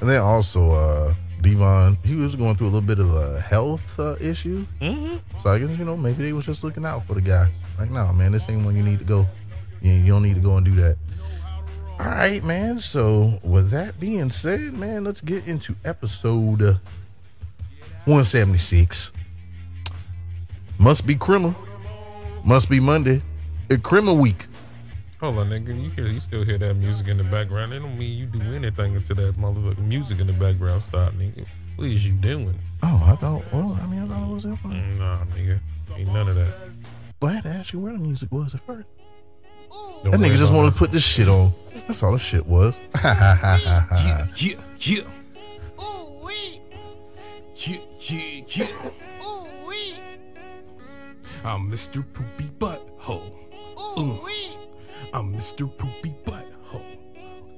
and 0.00 0.08
then 0.08 0.20
also 0.20 0.72
uh, 0.72 1.14
Devon, 1.42 1.98
he 2.04 2.14
was 2.14 2.34
going 2.36 2.56
through 2.56 2.68
a 2.68 2.72
little 2.74 2.80
bit 2.80 2.98
of 2.98 3.14
a 3.14 3.40
health 3.40 3.98
uh, 3.98 4.16
issue. 4.20 4.64
Mm-hmm. 4.80 5.16
So 5.40 5.50
I 5.50 5.58
guess 5.58 5.76
you 5.76 5.84
know 5.84 5.96
maybe 5.96 6.22
they 6.22 6.32
was 6.32 6.46
just 6.46 6.62
looking 6.62 6.84
out 6.84 7.04
for 7.06 7.14
the 7.14 7.20
guy. 7.20 7.50
Like, 7.78 7.90
no, 7.90 8.12
man, 8.12 8.32
this 8.32 8.48
ain't 8.48 8.64
when 8.64 8.76
you 8.76 8.82
need 8.82 9.00
to 9.00 9.04
go. 9.04 9.26
You, 9.80 9.92
you 9.92 10.12
don't 10.12 10.22
need 10.22 10.34
to 10.34 10.40
go 10.40 10.56
and 10.56 10.64
do 10.64 10.74
that. 10.76 10.96
All 11.98 12.06
right, 12.06 12.42
man. 12.42 12.78
So 12.78 13.40
with 13.42 13.70
that 13.70 13.98
being 13.98 14.30
said, 14.30 14.72
man, 14.72 15.04
let's 15.04 15.20
get 15.20 15.46
into 15.46 15.74
episode 15.84 16.62
uh, 16.62 16.74
176. 18.04 19.12
Must 20.78 21.06
be 21.06 21.14
criminal. 21.14 21.54
Must 22.44 22.68
be 22.68 22.80
Monday. 22.80 23.22
A 23.70 23.78
criminal 23.78 24.16
week. 24.16 24.46
Hold 25.22 25.38
on, 25.38 25.50
nigga. 25.50 25.68
You 25.80 25.88
hear? 25.90 26.06
You 26.08 26.18
still 26.18 26.44
hear 26.44 26.58
that 26.58 26.74
music 26.74 27.06
in 27.06 27.16
the 27.16 27.22
background? 27.22 27.72
It 27.72 27.78
don't 27.78 27.96
mean 27.96 28.18
you 28.18 28.26
do 28.26 28.40
anything 28.56 28.96
until 28.96 29.14
that 29.14 29.36
motherfucking 29.38 29.78
music 29.86 30.18
in 30.18 30.26
the 30.26 30.32
background 30.32 30.82
stop, 30.82 31.12
nigga. 31.12 31.46
What 31.76 31.86
is 31.86 32.04
you 32.04 32.14
doing? 32.14 32.58
Oh, 32.82 33.04
I 33.06 33.14
thought. 33.14 33.44
Well, 33.52 33.78
I 33.80 33.86
mean, 33.86 34.02
I 34.02 34.08
thought 34.08 34.28
it 34.28 34.34
was 34.34 34.42
that 34.42 34.56
fun. 34.58 34.72
Mm, 34.72 34.98
Nah, 34.98 35.24
nigga. 35.26 35.60
Ain't 35.96 36.12
none 36.12 36.26
of 36.28 36.34
that. 36.34 36.52
Well, 37.20 37.30
I 37.30 37.34
had 37.34 37.44
to 37.44 37.50
ask 37.50 37.72
you 37.72 37.78
where 37.78 37.92
the 37.92 38.00
music 38.00 38.32
was 38.32 38.52
at 38.56 38.66
first. 38.66 38.88
Don't 40.02 40.10
That 40.10 40.18
nigga 40.18 40.38
just 40.38 40.52
wanted 40.52 40.72
to 40.72 40.76
put 40.76 40.90
this 40.90 41.04
shit 41.04 41.28
on. 41.28 41.52
That's 41.86 42.02
all 42.02 42.10
the 42.10 42.18
shit 42.18 42.44
was. 42.44 42.74
Yeah, 43.04 44.26
yeah, 44.36 44.56
yeah. 44.80 45.02
Oh, 45.78 46.20
wee. 46.26 46.60
Yeah, 47.54 47.76
yeah, 48.00 48.42
yeah. 48.48 48.90
Oh, 49.20 49.48
wee. 49.68 49.94
I'm 51.44 51.70
Mr. 51.70 52.04
Poopy 52.12 52.50
Butthole. 52.58 53.30
Ooh. 53.96 54.18
I'm 55.14 55.34
Mr. 55.34 55.70
Poopy 55.76 56.14
Butthole. 56.24 56.80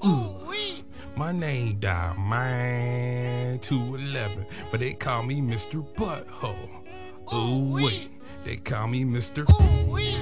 Ooh. 0.04 0.48
Wee. 0.48 0.84
My 1.16 1.30
name 1.30 1.78
died, 1.78 2.18
man, 2.18 3.60
211, 3.60 4.44
but 4.72 4.80
they 4.80 4.92
call 4.92 5.22
me 5.22 5.40
Mr. 5.40 5.86
Butthole. 5.94 6.56
Ooh, 7.32 7.74
wait, 7.74 8.10
they 8.44 8.56
call 8.56 8.88
me 8.88 9.04
Mr. 9.04 9.48
Ooh 9.48 9.86
wee. 9.88 10.16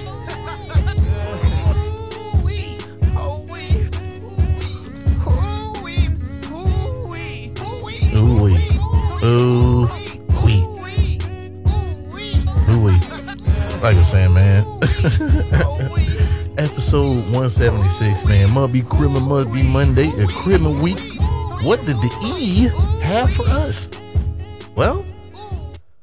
Ooh 9.23 9.89
wee. 10.43 10.69
Ooh 12.69 12.83
wee. 12.85 12.99
Like 13.81 13.95
I 13.95 13.97
was 13.97 14.09
saying, 14.11 14.33
man. 14.35 14.63
Episode 16.57 17.23
176, 17.33 18.25
man. 18.25 18.51
Must 18.51 18.71
be 18.71 18.83
criminal, 18.83 19.21
must 19.21 19.51
be 19.51 19.63
Monday, 19.63 20.09
a 20.21 20.27
criminal 20.27 20.79
week. 20.79 20.99
What 21.63 21.83
did 21.83 21.97
the 21.97 22.15
E 22.23 22.69
have 23.01 23.33
for 23.33 23.47
us? 23.47 23.89
Well, 24.75 25.03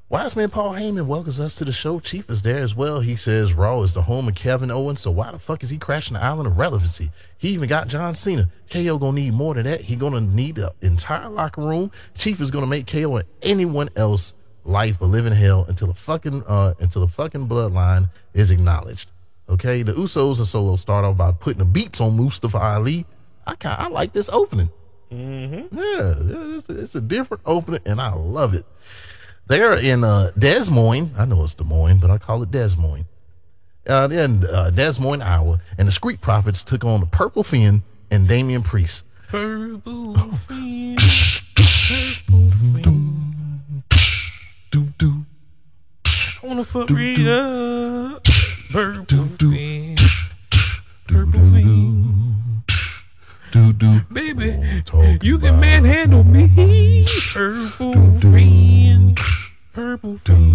Wise 0.09 0.35
man 0.35 0.51
Paul 0.51 0.73
Heyman 0.73 1.07
welcomes 1.07 1.39
us 1.39 1.55
to 1.55 1.65
the 1.65 1.71
show. 1.71 2.01
Chief 2.01 2.29
is 2.29 2.43
there 2.43 2.59
as 2.59 2.75
well. 2.75 2.99
He 2.99 3.15
says 3.15 3.53
Raw 3.53 3.83
is 3.83 3.95
the 3.95 4.03
home 4.03 4.27
of 4.27 4.35
Kevin 4.35 4.73
Owens, 4.73 5.03
so 5.03 5.13
why 5.13 5.31
the 5.31 5.39
fuck 5.39 5.63
is 5.63 5.71
he 5.71 5.79
crashing 5.79 6.15
the 6.15 6.23
island 6.23 6.49
of 6.49 6.59
relevancy? 6.59 7.13
He 7.39 7.51
even 7.51 7.69
got 7.69 7.87
John 7.87 8.17
Cena. 8.17 8.51
KO 8.71 8.99
gonna 8.99 9.21
need 9.21 9.35
more 9.35 9.55
than 9.55 9.67
that. 9.67 9.83
He 9.83 9.95
gonna 9.95 10.21
need 10.21 10.57
the 10.57 10.75
entire 10.81 11.29
locker 11.29 11.63
room. 11.63 11.93
Chief 12.17 12.41
is 12.41 12.51
gonna 12.51 12.67
make 12.67 12.89
KO 12.89 13.19
and 13.19 13.29
anyone 13.41 13.89
else 13.95 14.35
life 14.65 15.01
a 15.01 15.05
living 15.05 15.33
hell 15.33 15.65
until 15.69 15.87
the 15.87 15.95
fucking 15.95 16.43
uh 16.43 16.75
until 16.81 17.03
the 17.03 17.13
fucking 17.13 17.47
bloodline 17.47 18.11
is 18.35 18.51
acknowledged. 18.51 19.13
Okay, 19.51 19.83
the 19.83 19.93
Usos 19.93 20.39
and 20.39 20.47
Solo 20.47 20.77
start 20.77 21.05
off 21.05 21.17
by 21.17 21.33
putting 21.33 21.59
the 21.59 21.65
beats 21.65 22.01
on 22.01 22.17
Mustafa 22.17 22.59
Ali. 22.59 23.05
I 23.47 23.55
kind 23.57 23.81
I 23.81 23.89
like 23.89 24.13
this 24.13 24.29
opening. 24.29 24.71
Mm-hmm. 25.13 25.77
Yeah, 25.77 26.57
it's 26.57 26.69
a, 26.69 26.81
it's 26.81 26.95
a 26.95 27.01
different 27.01 27.43
opening, 27.45 27.81
and 27.85 28.01
I 28.01 28.13
love 28.15 28.55
it. 28.55 28.65
They're 29.49 29.75
in 29.75 30.05
uh, 30.05 30.31
Des 30.39 30.71
Moines. 30.71 31.13
I 31.19 31.25
know 31.25 31.43
it's 31.43 31.55
Des 31.55 31.65
Moines, 31.65 31.99
but 31.99 32.11
I 32.11 32.19
call 32.19 32.43
it 32.45 32.53
Des 32.53 32.77
Moines. 32.79 33.07
Uh, 33.87 34.07
they're 34.07 34.25
in 34.25 34.45
uh, 34.47 34.71
Des 34.71 35.01
Moines, 35.01 35.23
Iowa, 35.23 35.61
and 35.77 35.89
the 35.89 35.93
Street 35.93 36.21
Profits 36.21 36.63
took 36.63 36.85
on 36.85 37.01
the 37.01 37.07
Purple 37.07 37.43
Finn 37.43 37.83
and 38.09 38.29
Damian 38.29 38.63
Priest. 38.63 39.05
Purple 39.29 40.15
fin, 40.47 40.97
purple 41.57 42.51
fin. 42.53 43.83
Do 44.71 44.85
do 44.99 45.25
I 46.43 46.47
wanna 46.47 46.65
fuck 46.65 46.87
Do, 46.87 46.95
me 46.95 47.17
do. 47.17 48.21
Purple 48.73 49.25
do. 49.37 49.97
purple 51.09 51.41
do. 53.51 54.01
Baby, 54.13 54.85
you 55.23 55.39
can 55.41 55.59
manhandle 55.59 56.23
me. 56.23 57.05
Purple 57.35 57.95
do. 58.21 59.15
purple 59.73 60.19
do. 60.23 60.55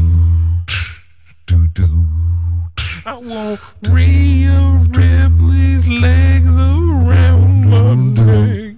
I 3.05 3.15
want 3.15 3.59
Rhea 3.81 4.85
Ripley's 4.89 5.85
legs 5.85 6.55
around 6.55 7.69
my 7.69 7.95
neck. 7.95 8.77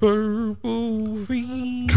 Purple 0.00 1.26
fiend. 1.26 1.92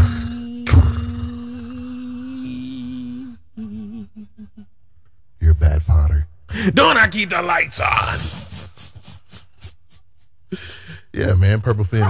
You're 5.39 5.51
a 5.51 5.55
bad 5.55 5.83
father. 5.83 6.20
Don't 6.73 6.97
I 6.97 7.07
keep 7.07 7.29
the 7.29 7.41
lights 7.41 7.79
on? 7.79 8.57
Yeah, 11.13 11.33
man, 11.33 11.61
Purple 11.61 11.83
Finn, 11.83 12.07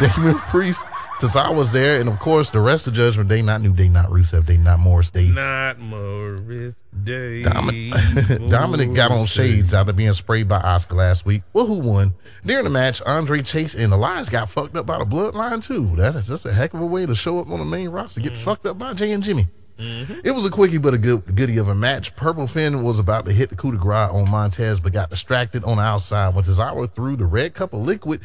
Damian 0.00 0.38
Priest. 0.38 0.84
Since 1.20 1.36
I 1.36 1.50
was 1.50 1.70
there, 1.70 2.00
and 2.00 2.08
of 2.08 2.18
course 2.18 2.50
the 2.50 2.58
rest 2.58 2.88
of 2.88 2.94
Judgment 2.94 3.28
Day, 3.28 3.42
not 3.42 3.60
New 3.60 3.72
Day, 3.72 3.88
not 3.88 4.10
Rusev 4.10 4.44
Day, 4.44 4.56
not 4.56 4.80
Morris 4.80 5.12
Day. 5.12 5.28
Not 5.28 5.78
Morris 5.78 6.74
Day. 7.04 7.44
Domin- 7.44 8.50
Dominic 8.50 8.92
got 8.92 9.12
on 9.12 9.26
shades 9.26 9.72
after 9.72 9.92
being 9.92 10.12
sprayed 10.14 10.48
by 10.48 10.58
Oscar 10.58 10.96
last 10.96 11.24
week. 11.24 11.42
Well, 11.52 11.66
who 11.66 11.76
won? 11.76 12.14
During 12.44 12.64
the 12.64 12.70
match, 12.70 13.00
Andre 13.02 13.42
Chase 13.42 13.76
and 13.76 13.92
Elias 13.92 14.30
got 14.30 14.50
fucked 14.50 14.74
up 14.74 14.84
by 14.84 14.98
the 14.98 15.04
bloodline 15.04 15.64
too. 15.64 15.94
That 15.94 16.16
is 16.16 16.26
just 16.26 16.44
a 16.44 16.52
heck 16.52 16.74
of 16.74 16.80
a 16.80 16.86
way 16.86 17.06
to 17.06 17.14
show 17.14 17.38
up 17.38 17.48
on 17.50 17.60
the 17.60 17.64
main 17.64 17.90
roster. 17.90 18.20
Get 18.20 18.32
mm. 18.32 18.38
fucked 18.38 18.66
up 18.66 18.80
by 18.80 18.92
Jay 18.94 19.12
and 19.12 19.22
Jimmy. 19.22 19.46
Mm-hmm. 19.82 20.20
It 20.24 20.30
was 20.30 20.44
a 20.46 20.50
quickie 20.50 20.78
but 20.78 20.94
a 20.94 20.98
good 20.98 21.34
goodie 21.34 21.58
of 21.58 21.68
a 21.68 21.74
match. 21.74 22.14
Purple 22.16 22.46
Finn 22.46 22.82
was 22.82 22.98
about 22.98 23.24
to 23.26 23.32
hit 23.32 23.50
the 23.50 23.56
coup 23.56 23.72
de 23.72 23.78
grace 23.78 24.10
on 24.10 24.30
Montez, 24.30 24.78
but 24.80 24.92
got 24.92 25.10
distracted 25.10 25.64
on 25.64 25.78
the 25.78 25.82
outside. 25.82 26.34
When 26.34 26.44
Cesaro 26.44 26.92
threw 26.92 27.16
the 27.16 27.26
red 27.26 27.54
cup 27.54 27.72
of 27.72 27.80
liquid, 27.80 28.20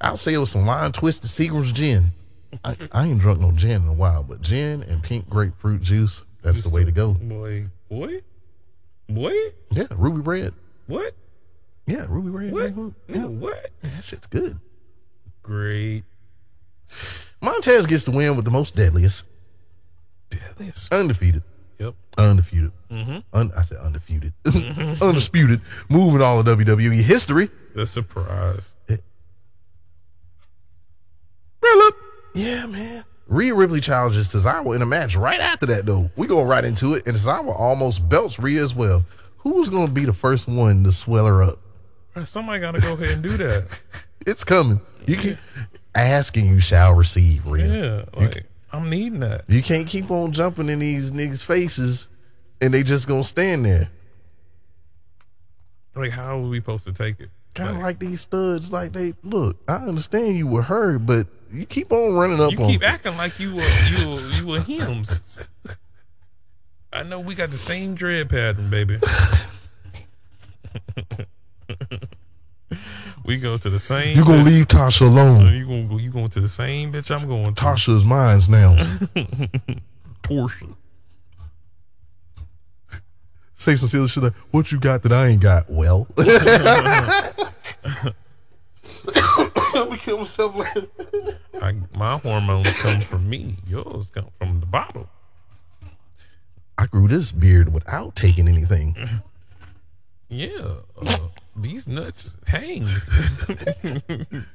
I'll 0.00 0.16
say 0.16 0.34
it 0.34 0.38
was 0.38 0.50
some 0.50 0.66
line 0.66 0.92
twisted 0.92 1.30
Seagram's 1.30 1.72
gin. 1.72 2.12
I, 2.64 2.76
I 2.92 3.06
ain't 3.06 3.20
drunk 3.20 3.40
no 3.40 3.52
gin 3.52 3.82
in 3.82 3.88
a 3.88 3.92
while, 3.92 4.22
but 4.22 4.40
gin 4.42 4.82
and 4.84 5.02
pink 5.02 5.28
grapefruit 5.28 5.82
juice, 5.82 6.22
that's 6.42 6.62
the 6.62 6.68
way 6.68 6.84
to 6.84 6.92
go. 6.92 7.12
Boy, 7.14 7.66
boy, 7.88 8.20
boy, 9.08 9.32
Yeah, 9.70 9.86
ruby 9.90 10.20
red. 10.20 10.54
what? 10.86 11.14
Yeah, 11.86 12.06
ruby 12.08 12.30
red. 12.30 12.52
What? 12.52 12.76
No, 12.76 12.94
Yeah, 13.08 13.24
what? 13.26 13.70
that 13.82 14.04
shit's 14.04 14.26
good. 14.26 14.58
Great. 15.42 16.04
Montez 17.40 17.86
gets 17.86 18.04
the 18.04 18.10
win 18.10 18.36
with 18.36 18.44
the 18.44 18.50
most 18.50 18.76
deadliest, 18.76 19.24
Deadliest. 20.40 20.92
undefeated, 20.92 21.42
Yep. 21.78 21.94
undefeated. 22.18 22.72
Mm-hmm. 22.90 23.18
Un- 23.32 23.52
I 23.56 23.62
said 23.62 23.78
undefeated, 23.78 24.32
undisputed, 25.02 25.60
moving 25.88 26.22
all 26.22 26.40
of 26.40 26.46
WWE 26.46 27.02
history. 27.02 27.48
The 27.74 27.86
surprise. 27.86 28.72
Philip. 31.60 31.96
Yeah, 32.34 32.66
man. 32.66 33.04
Rhea 33.26 33.54
Ripley 33.54 33.80
challenges 33.80 34.28
Cesaro 34.28 34.74
in 34.74 34.82
a 34.82 34.86
match 34.86 35.14
right 35.14 35.38
after 35.40 35.66
that, 35.66 35.86
though. 35.86 36.10
We 36.16 36.26
go 36.26 36.42
right 36.42 36.64
into 36.64 36.94
it, 36.94 37.06
and 37.06 37.16
Cesaro 37.16 37.54
almost 37.56 38.08
belts 38.08 38.38
Rhea 38.38 38.62
as 38.62 38.74
well. 38.74 39.04
Who's 39.38 39.68
going 39.68 39.86
to 39.86 39.92
be 39.92 40.04
the 40.04 40.12
first 40.12 40.48
one 40.48 40.82
to 40.84 40.92
swell 40.92 41.26
her 41.26 41.42
up? 41.42 41.58
Somebody 42.24 42.60
got 42.60 42.74
to 42.74 42.80
go 42.80 42.94
ahead 42.94 43.10
and 43.14 43.22
do 43.22 43.36
that. 43.38 43.80
It's 44.26 44.44
coming. 44.44 44.82
You 45.06 45.16
can 45.16 45.38
ask 45.94 46.36
and 46.36 46.46
you 46.46 46.60
shall 46.60 46.92
receive, 46.92 47.46
Rhea. 47.46 47.72
Yeah, 47.72 48.04
like 48.20 48.44
I'm 48.72 48.88
needing 48.88 49.20
that. 49.20 49.44
You 49.48 49.62
can't 49.62 49.86
keep 49.86 50.10
on 50.10 50.32
jumping 50.32 50.68
in 50.68 50.78
these 50.78 51.10
niggas' 51.10 51.42
faces, 51.42 52.08
and 52.60 52.72
they 52.72 52.82
just 52.82 53.08
gonna 53.08 53.24
stand 53.24 53.64
there. 53.64 53.90
Like, 55.94 56.12
how 56.12 56.38
are 56.38 56.40
we 56.40 56.58
supposed 56.58 56.84
to 56.84 56.92
take 56.92 57.20
it? 57.20 57.30
Kind 57.54 57.76
of 57.76 57.82
like 57.82 57.98
these 57.98 58.20
studs, 58.20 58.70
like 58.70 58.92
they 58.92 59.14
look. 59.24 59.56
I 59.66 59.74
understand 59.74 60.36
you 60.36 60.46
were 60.46 60.62
her, 60.62 60.98
but 60.98 61.26
you 61.52 61.66
keep 61.66 61.90
on 61.92 62.14
running 62.14 62.40
up 62.40 62.52
you 62.52 62.58
keep 62.58 62.84
acting 62.84 63.16
like 63.16 63.40
you 63.40 63.56
were 63.56 63.68
you 63.90 64.08
were, 64.08 64.20
you 64.20 64.46
were 64.46 64.60
hymns. 64.60 65.48
I 66.92 67.02
know 67.02 67.18
we 67.18 67.34
got 67.34 67.50
the 67.50 67.58
same 67.58 67.94
dread 67.94 68.30
pattern, 68.30 68.70
baby. 68.70 68.98
we 73.24 73.36
go 73.36 73.58
to 73.58 73.70
the 73.70 73.78
same. 73.78 74.16
you 74.16 74.24
gonna 74.24 74.42
leave 74.42 74.68
Tasha 74.68 75.02
alone. 75.02 75.52
You 75.52 75.66
gonna 75.66 75.84
go? 75.84 75.98
You 75.98 76.10
going 76.10 76.30
to 76.30 76.40
the 76.40 76.48
same 76.48 76.92
bitch? 76.92 77.10
I'm 77.10 77.26
going 77.28 77.54
to 77.54 77.62
Tasha's 77.62 78.04
mine's 78.04 78.48
now. 78.48 78.76
torsion. 80.22 80.76
Say 83.54 83.76
some 83.76 83.88
silly 83.90 84.08
shit 84.08 84.22
like, 84.22 84.32
"What 84.52 84.72
you 84.72 84.80
got 84.80 85.02
that 85.02 85.12
I 85.12 85.26
ain't 85.28 85.42
got?" 85.42 85.68
Well, 85.68 86.06
I 86.18 87.32
kill 89.98 90.18
myself. 90.18 90.54
I, 91.60 91.74
my 91.94 92.16
hormones 92.18 92.72
come 92.78 93.00
from 93.02 93.28
me. 93.28 93.56
Yours 93.66 94.10
come 94.10 94.28
from 94.38 94.60
the 94.60 94.66
bottle. 94.66 95.08
I 96.78 96.86
grew 96.86 97.06
this 97.08 97.32
beard 97.32 97.72
without 97.72 98.16
taking 98.16 98.48
anything. 98.48 98.96
Yeah, 100.32 100.74
uh, 101.04 101.18
these 101.62 101.86
nuts 101.86 102.36
hang. 102.46 102.86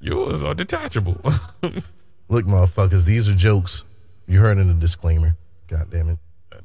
Yours 0.00 0.42
are 0.42 0.54
detachable. 0.54 1.20
Look, 2.28 2.46
motherfuckers, 2.46 3.04
these 3.04 3.28
are 3.28 3.34
jokes. 3.34 3.84
You 4.26 4.40
heard 4.40 4.58
in 4.58 4.68
the 4.68 4.74
disclaimer. 4.74 5.36
God 5.68 5.90
damn 5.90 6.08
it. 6.10 6.18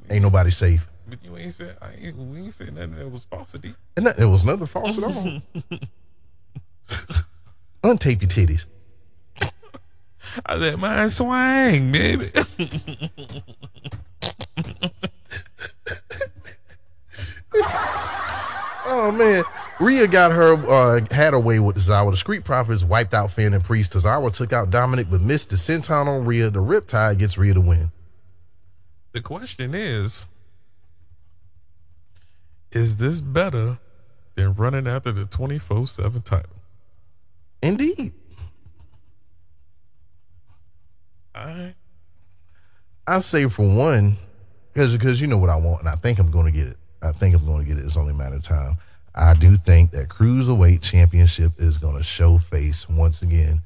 Ain't 0.10 0.22
nobody 0.22 0.52
safe. 0.52 0.88
but 1.08 1.24
you 1.24 1.36
ain't 1.38 1.54
said 1.54 1.78
I 1.82 1.92
ain't, 2.00 2.18
we 2.18 2.40
ain't 2.40 2.54
said 2.54 2.74
nothing 2.74 2.96
that 2.96 3.12
was 3.12 3.26
falsity. 3.26 3.74
And 3.96 4.06
that, 4.08 4.20
it 4.20 4.26
was 4.26 4.44
nothing 4.46 4.66
false 4.68 4.98
at 4.98 5.04
all. 5.04 5.42
Untape 7.84 8.22
your 8.22 8.30
titties. 8.30 8.66
I 10.46 10.56
let 10.56 10.78
mine 10.80 11.10
swing, 11.10 11.92
baby. 11.92 12.32
Oh 18.90 19.12
man, 19.12 19.44
Rhea 19.80 20.08
got 20.08 20.32
her 20.32 20.54
uh, 20.54 21.02
had 21.12 21.34
her 21.34 21.40
way 21.40 21.60
with 21.60 21.76
Tozawa. 21.78 22.12
The 22.12 22.18
Street 22.18 22.44
Profits 22.44 22.84
wiped 22.84 23.14
out 23.14 23.32
Finn 23.32 23.54
and 23.54 23.64
Priest. 23.64 23.94
Tozawa 23.94 24.34
took 24.36 24.52
out 24.52 24.72
Dominic, 24.72 25.08
but 25.10 25.22
missed 25.22 25.50
the 25.52 25.56
senton 25.56 26.08
on 26.08 26.26
Rhea. 26.26 26.50
The 26.50 26.62
Riptide 26.62 27.20
gets 27.20 27.38
Rhea 27.38 27.54
to 27.54 27.62
win. 27.62 27.92
the 29.14 29.22
question 29.22 29.76
is, 29.76 30.26
is 32.72 32.98
this 32.98 33.22
better 33.22 33.80
than 34.36 34.54
running 34.56 34.88
after 34.88 35.12
the 35.12 35.26
twenty 35.26 35.60
four 35.60 35.88
seven 35.88 36.22
title? 36.24 36.50
Indeed, 37.62 38.14
I 41.36 41.76
I 43.08 43.20
say 43.20 43.48
for 43.48 43.68
one, 43.68 44.18
because 44.74 44.94
because 44.94 45.22
you 45.22 45.28
know 45.28 45.38
what 45.38 45.50
I 45.50 45.56
want, 45.58 45.82
and 45.82 45.90
I 45.90 45.96
think 45.96 46.20
I'm 46.20 46.32
going 46.32 46.46
to 46.46 46.52
get 46.52 46.68
it. 46.68 46.78
I 47.02 47.12
think 47.12 47.36
I'm 47.36 47.46
going 47.46 47.64
to 47.64 47.68
get 47.68 47.78
it. 47.78 47.86
It's 47.86 47.98
only 47.98 48.14
a 48.14 48.18
matter 48.18 48.38
of 48.38 48.44
time. 48.44 48.78
I 49.18 49.34
do 49.34 49.56
think 49.56 49.92
that 49.92 50.10
Cruiserweight 50.10 50.82
Championship 50.82 51.54
is 51.58 51.80
going 51.80 51.98
to 51.98 52.04
show 52.04 52.38
face 52.38 52.88
once 52.88 53.24
again 53.24 53.62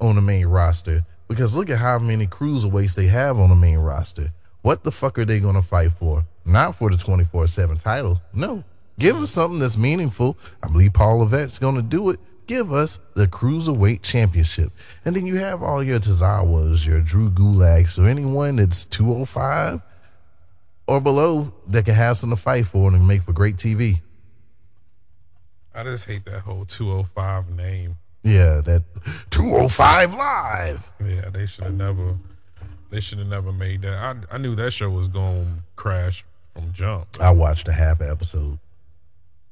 on 0.00 0.16
the 0.16 0.20
main 0.20 0.46
roster. 0.46 1.06
Because 1.28 1.54
look 1.54 1.70
at 1.70 1.78
how 1.78 1.98
many 1.98 2.26
cruiserweights 2.26 2.94
they 2.94 3.06
have 3.06 3.38
on 3.38 3.50
the 3.50 3.54
main 3.54 3.78
roster. 3.78 4.32
What 4.62 4.82
the 4.82 4.90
fuck 4.90 5.16
are 5.18 5.24
they 5.24 5.38
going 5.38 5.54
to 5.54 5.62
fight 5.62 5.92
for? 5.92 6.24
Not 6.44 6.74
for 6.74 6.90
the 6.90 6.96
24 6.96 7.46
7 7.46 7.76
title. 7.78 8.20
No. 8.32 8.64
Give 8.98 9.16
us 9.16 9.30
something 9.30 9.60
that's 9.60 9.76
meaningful. 9.76 10.36
I 10.62 10.68
believe 10.68 10.92
Paul 10.92 11.18
Levesque's 11.20 11.58
going 11.60 11.76
to 11.76 11.82
do 11.82 12.10
it. 12.10 12.18
Give 12.46 12.72
us 12.72 12.98
the 13.14 13.28
Cruiserweight 13.28 14.02
Championship. 14.02 14.72
And 15.04 15.14
then 15.14 15.26
you 15.26 15.36
have 15.36 15.62
all 15.62 15.82
your 15.82 16.00
Tozawas, 16.00 16.84
your 16.84 17.00
Drew 17.00 17.30
Gulaks, 17.30 17.98
or 17.98 18.08
anyone 18.08 18.56
that's 18.56 18.84
205 18.84 19.82
or 20.86 21.00
below 21.00 21.52
that 21.68 21.84
can 21.84 21.94
have 21.94 22.16
something 22.16 22.36
to 22.36 22.42
fight 22.42 22.66
for 22.66 22.88
and 22.88 23.06
make 23.06 23.22
for 23.22 23.32
great 23.32 23.56
TV. 23.56 24.00
I 25.76 25.82
just 25.84 26.06
hate 26.06 26.24
that 26.24 26.40
whole 26.40 26.64
two 26.64 26.90
oh 26.90 27.02
five 27.02 27.50
name. 27.50 27.96
Yeah, 28.22 28.60
that 28.62 28.82
205 29.30 30.14
Live. 30.14 30.90
Yeah, 31.04 31.28
they 31.30 31.46
should 31.46 31.64
have 31.64 31.74
never. 31.74 32.16
They 32.90 33.00
should 33.00 33.18
have 33.18 33.28
never 33.28 33.52
made 33.52 33.82
that. 33.82 33.94
I 33.94 34.34
I 34.34 34.38
knew 34.38 34.54
that 34.56 34.72
show 34.72 34.88
was 34.90 35.06
going 35.06 35.44
to 35.44 35.62
crash 35.76 36.24
from 36.54 36.72
jump. 36.72 37.06
I 37.20 37.30
watched 37.30 37.68
a 37.68 37.72
half 37.72 38.00
episode. 38.00 38.58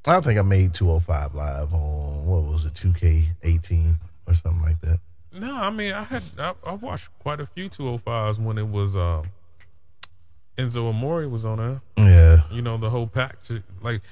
I 0.06 0.12
don't 0.12 0.24
think 0.24 0.38
I 0.38 0.42
made 0.42 0.74
205 0.74 1.34
Live 1.34 1.72
on, 1.72 2.26
what 2.26 2.42
was 2.42 2.64
it, 2.64 2.74
2K18 2.74 3.96
or 4.26 4.34
something 4.34 4.62
like 4.62 4.80
that. 4.80 5.00
No, 5.32 5.54
I 5.56 5.70
mean 5.70 5.92
I 5.92 6.04
had 6.04 6.22
I, 6.38 6.54
I 6.64 6.72
watched 6.72 7.08
quite 7.18 7.40
a 7.40 7.46
few 7.46 7.68
205s 7.68 8.38
when 8.38 8.56
it 8.58 8.68
was 8.68 8.96
uh, 8.96 9.22
Enzo 10.56 10.88
Amore 10.88 11.28
was 11.28 11.44
on 11.44 11.58
there. 11.58 11.80
Yeah. 11.96 12.42
You 12.50 12.62
know 12.62 12.76
the 12.76 12.90
whole 12.90 13.06
pack. 13.08 13.36
Like 13.82 14.02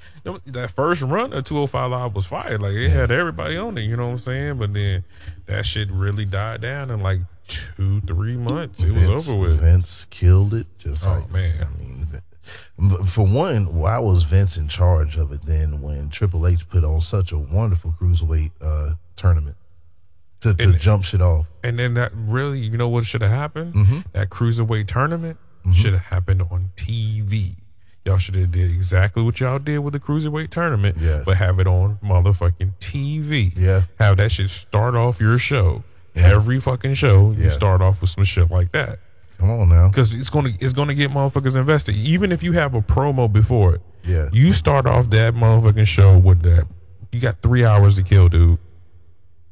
that 0.45 0.71
first 0.71 1.01
run 1.01 1.31
of 1.33 1.43
205 1.45 1.91
Live 1.91 2.15
was 2.15 2.25
fired. 2.25 2.61
Like 2.61 2.73
it 2.73 2.89
had 2.89 3.11
everybody 3.11 3.55
on 3.57 3.77
it. 3.77 3.81
You 3.83 3.95
know 3.95 4.07
what 4.07 4.11
I'm 4.13 4.19
saying? 4.19 4.57
But 4.57 4.73
then 4.73 5.05
that 5.45 5.65
shit 5.65 5.89
really 5.91 6.25
died 6.25 6.61
down 6.61 6.89
in 6.91 7.01
like 7.01 7.21
two 7.47 8.01
three 8.01 8.35
months. 8.37 8.83
It 8.83 8.87
Vince, 8.91 9.07
was 9.07 9.29
over 9.29 9.39
with. 9.39 9.59
Vince 9.61 10.05
killed 10.09 10.53
it. 10.53 10.67
Just 10.79 11.05
Oh, 11.05 11.11
like, 11.13 11.31
man. 11.31 11.65
I 11.65 11.81
mean, 11.81 12.07
for 13.05 13.25
one, 13.25 13.75
why 13.75 13.99
was 13.99 14.23
Vince 14.23 14.57
in 14.57 14.67
charge 14.67 15.15
of 15.15 15.31
it 15.31 15.45
then 15.45 15.81
when 15.81 16.09
Triple 16.09 16.45
H 16.45 16.67
put 16.67 16.83
on 16.83 16.99
such 17.01 17.31
a 17.31 17.37
wonderful 17.37 17.95
cruiserweight 18.01 18.51
uh, 18.61 18.95
tournament 19.15 19.55
to, 20.41 20.53
to 20.53 20.63
And- 20.71 20.77
jump 20.79 21.05
shit 21.05 21.21
off? 21.21 21.45
And 21.63 21.79
then 21.79 21.93
that 21.93 22.11
really, 22.13 22.59
you 22.59 22.77
know 22.77 22.89
what 22.89 23.05
should 23.05 23.21
have 23.21 23.31
happened? 23.31 23.73
Mm-hmm. 23.75 23.99
That 24.11 24.29
cruiserweight 24.29 24.87
tournament 24.87 25.37
Mm-hmm. 25.63 25.71
should 25.73 25.93
have 25.93 26.01
happened 26.03 26.41
on 26.41 26.71
TV. 26.75 27.55
Y'all 28.05 28.17
should 28.17 28.35
have 28.35 28.51
did 28.51 28.69
exactly 28.69 29.23
what 29.23 29.39
y'all 29.39 29.59
did 29.59 29.79
with 29.79 29.93
the 29.93 29.99
cruiserweight 29.99 30.49
tournament, 30.49 30.97
Yeah. 30.99 31.23
but 31.25 31.37
have 31.37 31.57
it 31.59 31.67
on 31.67 31.97
motherfucking 32.03 32.73
TV. 32.81 33.53
Yeah. 33.55 33.83
Have 33.97 34.17
that 34.17 34.31
shit 34.33 34.49
start 34.49 34.95
off 34.95 35.21
your 35.21 35.37
show. 35.37 35.83
Every 36.15 36.59
fucking 36.59 36.95
show, 36.95 37.31
you 37.31 37.45
Yeah. 37.45 37.51
start 37.51 37.81
off 37.81 38.01
with 38.01 38.09
some 38.09 38.25
shit 38.25 38.51
like 38.51 38.71
that 38.73 38.99
Come 39.39 39.49
on 39.49 39.69
now. 39.69 39.87
because 39.87 40.13
it's 40.13 40.29
gonna 40.29 40.49
it's 40.59 40.73
gonna 40.73 40.93
get 40.95 41.11
motherfuckers 41.11 41.55
invested. 41.55 41.95
Even 41.95 42.31
if 42.33 42.43
you 42.43 42.51
have 42.51 42.75
a 42.75 42.81
promo 42.81 43.31
before 43.31 43.75
it, 43.75 43.81
Yeah. 44.03 44.27
you 44.33 44.51
start 44.51 44.85
off 44.85 45.09
that 45.11 45.33
motherfucking 45.33 45.87
show 45.87 46.17
with 46.17 46.41
that. 46.41 46.67
You 47.13 47.21
got 47.21 47.41
three 47.41 47.63
hours 47.65 47.95
to 47.95 48.03
kill, 48.03 48.27
dude. 48.27 48.59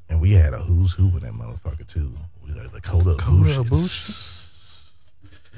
And 0.09 0.20
we 0.20 0.34
had 0.34 0.53
a 0.53 0.57
who's 0.59 0.91
who 0.91 1.07
in 1.07 1.20
that 1.22 1.32
motherfucker 1.34 1.88
too. 1.88 2.12
We 2.45 2.51
had 2.57 2.72
Dakota 2.74 3.16
Kota 3.18 3.64
Ibushi. 3.64 4.41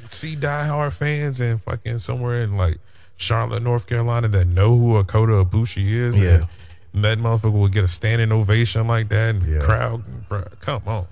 See 0.09 0.35
diehard 0.35 0.93
fans 0.93 1.39
and 1.41 1.61
fucking 1.61 1.99
somewhere 1.99 2.41
in 2.43 2.57
like 2.57 2.79
Charlotte, 3.17 3.63
North 3.63 3.87
Carolina 3.87 4.27
that 4.29 4.45
know 4.47 4.77
who 4.77 4.97
a 4.97 5.03
Kota 5.03 5.33
Ibushi 5.45 5.87
is. 5.87 6.17
Yeah. 6.19 6.45
and 6.93 7.03
that 7.03 7.17
motherfucker 7.17 7.51
will 7.53 7.67
get 7.69 7.83
a 7.83 7.87
standing 7.87 8.31
ovation 8.31 8.87
like 8.87 9.09
that, 9.09 9.35
and 9.35 9.41
Yeah. 9.45 9.59
the 9.59 9.65
crowd, 9.65 10.03
bruh, 10.29 10.59
come 10.59 10.83
on. 10.85 11.07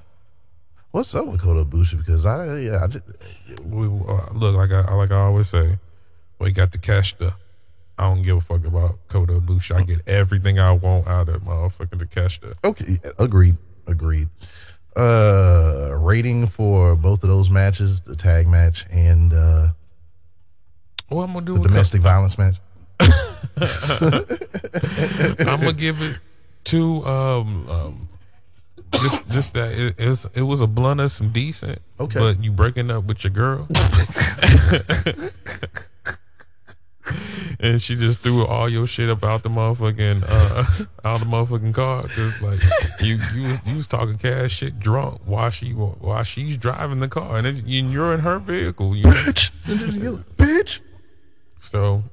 What's 0.92 1.16
up 1.16 1.26
with 1.28 1.42
Kota 1.42 1.64
Ibushi? 1.66 1.98
Because 1.98 2.26
I, 2.26 2.58
yeah, 2.58 2.84
I 2.84 2.88
just, 2.88 3.06
We, 3.64 3.86
uh, 3.88 4.34
look, 4.34 4.56
like 4.56 4.72
I 4.72 4.94
like 4.94 5.12
I 5.12 5.16
always 5.22 5.48
say, 5.48 5.78
we 6.38 6.52
got 6.52 6.72
the 6.72 6.78
cash. 6.78 7.16
The 7.16 7.34
I 7.98 8.04
don't 8.06 8.24
give 8.24 8.38
a 8.38 8.42
fuck 8.42 8.66
about 8.66 9.00
Kota 9.08 9.34
Ibushi. 9.34 9.76
I 9.76 9.84
get 9.84 10.08
everything 10.08 10.60
I 10.60 10.72
want 10.72 11.08
out 11.08 11.30
of 11.30 11.42
motherfucking 11.44 12.00
the 12.00 12.06
cash. 12.08 12.40
The 12.42 12.56
okay, 12.64 13.00
agreed, 13.20 13.58
agreed. 13.88 14.30
Uh, 14.96 15.92
rating 15.94 16.48
for 16.48 16.96
both 16.96 17.24
of 17.24 17.30
those 17.30 17.50
matches, 17.50 18.02
the 18.02 18.16
tag 18.16 18.48
match 18.48 18.86
and 18.92 19.34
uh, 19.34 19.70
what 21.08 21.24
I'm 21.24 21.34
gonna 21.34 21.46
do 21.46 21.54
the 21.54 21.68
domestic 21.68 22.02
violence 22.02 22.38
match. 22.38 22.56
I'm 25.40 25.60
gonna 25.60 25.74
give 25.74 26.02
it 26.02 26.18
to 26.66 27.06
um, 27.06 27.70
um 27.70 28.10
just 28.94 29.30
just 29.30 29.54
that 29.54 29.72
it, 29.72 29.96
it 29.98 30.08
was 30.08 30.30
it 30.36 30.42
was 30.42 30.62
a 30.62 30.68
blunt 30.68 31.00
and 31.00 31.12
some 31.12 31.32
decent. 31.32 31.82
Okay. 32.00 32.20
But 32.20 32.44
you 32.44 32.52
breaking 32.52 32.92
up 32.92 33.06
with 33.06 33.24
your 33.24 33.32
girl. 33.32 33.68
And 37.64 37.80
she 37.80 37.96
just 37.96 38.20
threw 38.20 38.44
all 38.46 38.68
your 38.68 38.88
shit 38.88 39.08
up 39.10 39.24
out 39.24 39.44
the 39.44 39.50
motherfucking 39.50 40.24
uh, 40.28 40.86
out 41.08 41.20
the 41.20 41.26
motherfucking 41.28 41.76
car 41.76 42.02
because 42.02 42.42
like 42.42 42.60
you 43.02 43.20
you 43.36 43.44
was 43.50 43.60
you 43.68 43.76
was 43.78 43.86
talking 43.88 44.18
cash 44.18 44.52
shit 44.54 44.80
drunk 44.80 45.22
while 45.26 45.52
she 45.52 45.74
wa- 45.74 45.90
while 46.00 46.24
she's 46.24 46.58
driving 46.58 47.00
the 47.02 47.08
car 47.08 47.38
and, 47.38 47.46
it, 47.46 47.58
and 47.58 47.92
you're 47.94 48.14
in 48.16 48.22
her 48.22 48.40
vehicle. 48.40 48.96
You 48.96 49.04
know? 49.04 49.12
Bitch. 50.38 50.80
So 51.60 52.04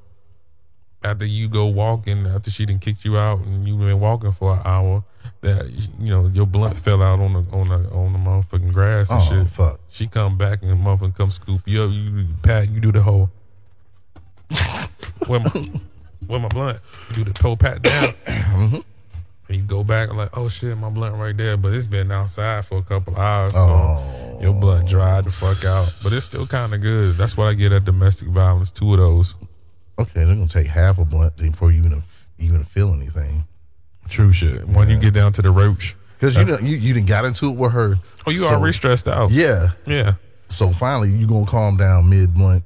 after 1.03 1.25
you 1.25 1.49
go 1.49 1.65
walking, 1.65 2.27
after 2.27 2.51
she 2.51 2.67
didn't 2.67 2.83
kick 2.83 3.03
you 3.05 3.17
out 3.17 3.39
and 3.41 3.67
you've 3.67 3.79
been 3.81 4.01
walking 4.01 4.33
for 4.33 4.53
an 4.57 4.61
hour, 4.67 5.03
that 5.41 5.71
you 5.99 6.11
know 6.11 6.27
your 6.27 6.45
blunt 6.47 6.79
fell 6.79 7.03
out 7.03 7.21
on 7.21 7.33
the 7.33 7.57
on 7.57 7.69
the 7.71 7.89
on 7.91 8.13
the 8.13 8.19
motherfucking 8.19 8.73
grass 8.75 9.09
and 9.09 9.23
Oh 9.23 9.25
shit. 9.45 9.49
fuck. 9.49 9.81
She 9.89 10.09
come 10.09 10.37
back 10.37 10.63
and 10.63 10.85
motherfucking 10.85 11.17
come 11.17 11.31
scoop 11.31 11.63
you 11.65 11.85
up. 11.85 11.91
You 11.91 12.27
pat, 12.43 12.69
you 12.69 12.81
do 12.81 12.93
the 12.93 13.01
whole. 13.01 13.31
where 15.29 15.41
my 15.41 15.65
where 16.27 16.41
my 16.41 16.49
blunt? 16.49 16.79
Do 17.15 17.25
the 17.25 17.33
toe 17.33 17.57
pat 17.57 17.83
down. 17.83 18.15
Mm-hmm. 18.59 18.77
And 19.51 19.57
you 19.57 19.63
go 19.63 19.83
back 19.85 20.13
like, 20.13 20.37
oh 20.37 20.49
shit, 20.49 20.77
my 20.77 20.91
blunt 20.91 21.15
right 21.15 21.35
there. 21.37 21.57
But 21.57 21.73
it's 21.73 21.87
been 21.87 22.11
outside 22.13 22.67
for 22.67 22.79
a 22.79 22.83
couple 22.83 23.15
of 23.15 23.19
hours, 23.19 23.53
so 23.55 23.61
Oh. 23.61 24.39
your 24.43 24.53
blunt 24.53 24.89
dried 24.89 25.25
the 25.25 25.31
fuck 25.31 25.65
out. 25.65 25.95
But 26.03 26.13
it's 26.13 26.27
still 26.27 26.47
kind 26.47 26.75
of 26.75 26.83
good. 26.83 27.17
That's 27.17 27.35
what 27.37 27.47
I 27.49 27.55
get 27.55 27.73
at 27.73 27.85
domestic 27.87 28.29
violence. 28.29 28.71
Two 28.71 28.93
of 28.93 28.99
those. 28.99 29.37
Okay, 29.99 30.25
they're 30.25 30.35
gonna 30.35 30.49
take 30.49 30.67
half 30.67 30.99
a 30.99 31.05
blunt 31.05 31.37
before 31.39 31.71
you 31.73 31.83
even 31.85 32.03
even 32.39 32.65
feel 32.65 32.93
anything. 32.93 33.45
True 34.11 34.33
shit. 34.33 34.67
When 34.69 34.91
you 34.91 34.99
get 34.99 35.15
down 35.15 35.33
to 35.35 35.43
the 35.43 35.51
roach, 35.51 35.97
Because 36.19 36.37
you 36.37 36.45
know 36.45 36.59
you 36.59 36.77
you 36.77 36.93
didn't 36.93 37.09
got 37.09 37.25
into 37.25 37.49
it 37.49 37.57
with 37.57 37.73
her. 37.73 37.97
oh, 38.27 38.31
you 38.31 38.39
So- 38.41 38.49
already 38.55 38.75
stressed 38.75 39.09
out. 39.09 39.31
Yeah. 39.31 39.71
yeah. 39.87 40.15
So 40.51 40.73
finally, 40.73 41.11
you 41.13 41.27
gonna 41.27 41.47
calm 41.47 41.77
down 41.79 42.09
mid 42.11 42.35
blunt. 42.35 42.65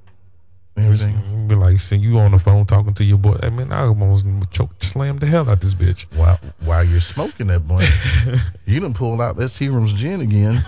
Everything. 0.76 1.48
Be 1.48 1.54
like, 1.54 1.80
see 1.80 1.96
you 1.96 2.18
on 2.18 2.30
the 2.32 2.38
phone 2.38 2.64
talking 2.64 2.94
to 2.94 3.04
your 3.04 3.18
boy. 3.18 3.36
I 3.42 3.50
mean, 3.50 3.72
I 3.72 3.82
almost 3.82 4.24
choke 4.50 4.82
slam 4.82 5.18
the 5.18 5.26
hell 5.26 5.48
out 5.50 5.60
this 5.60 5.74
bitch. 5.74 6.06
While 6.16 6.38
while 6.64 6.82
you're 6.82 7.00
smoking 7.00 7.48
that 7.48 7.68
blunt, 7.68 7.88
you 8.66 8.80
done 8.80 8.94
pulled 8.94 9.20
out 9.20 9.36
that 9.36 9.50
Seagram's 9.50 9.92
gin 9.92 10.20
again 10.22 10.64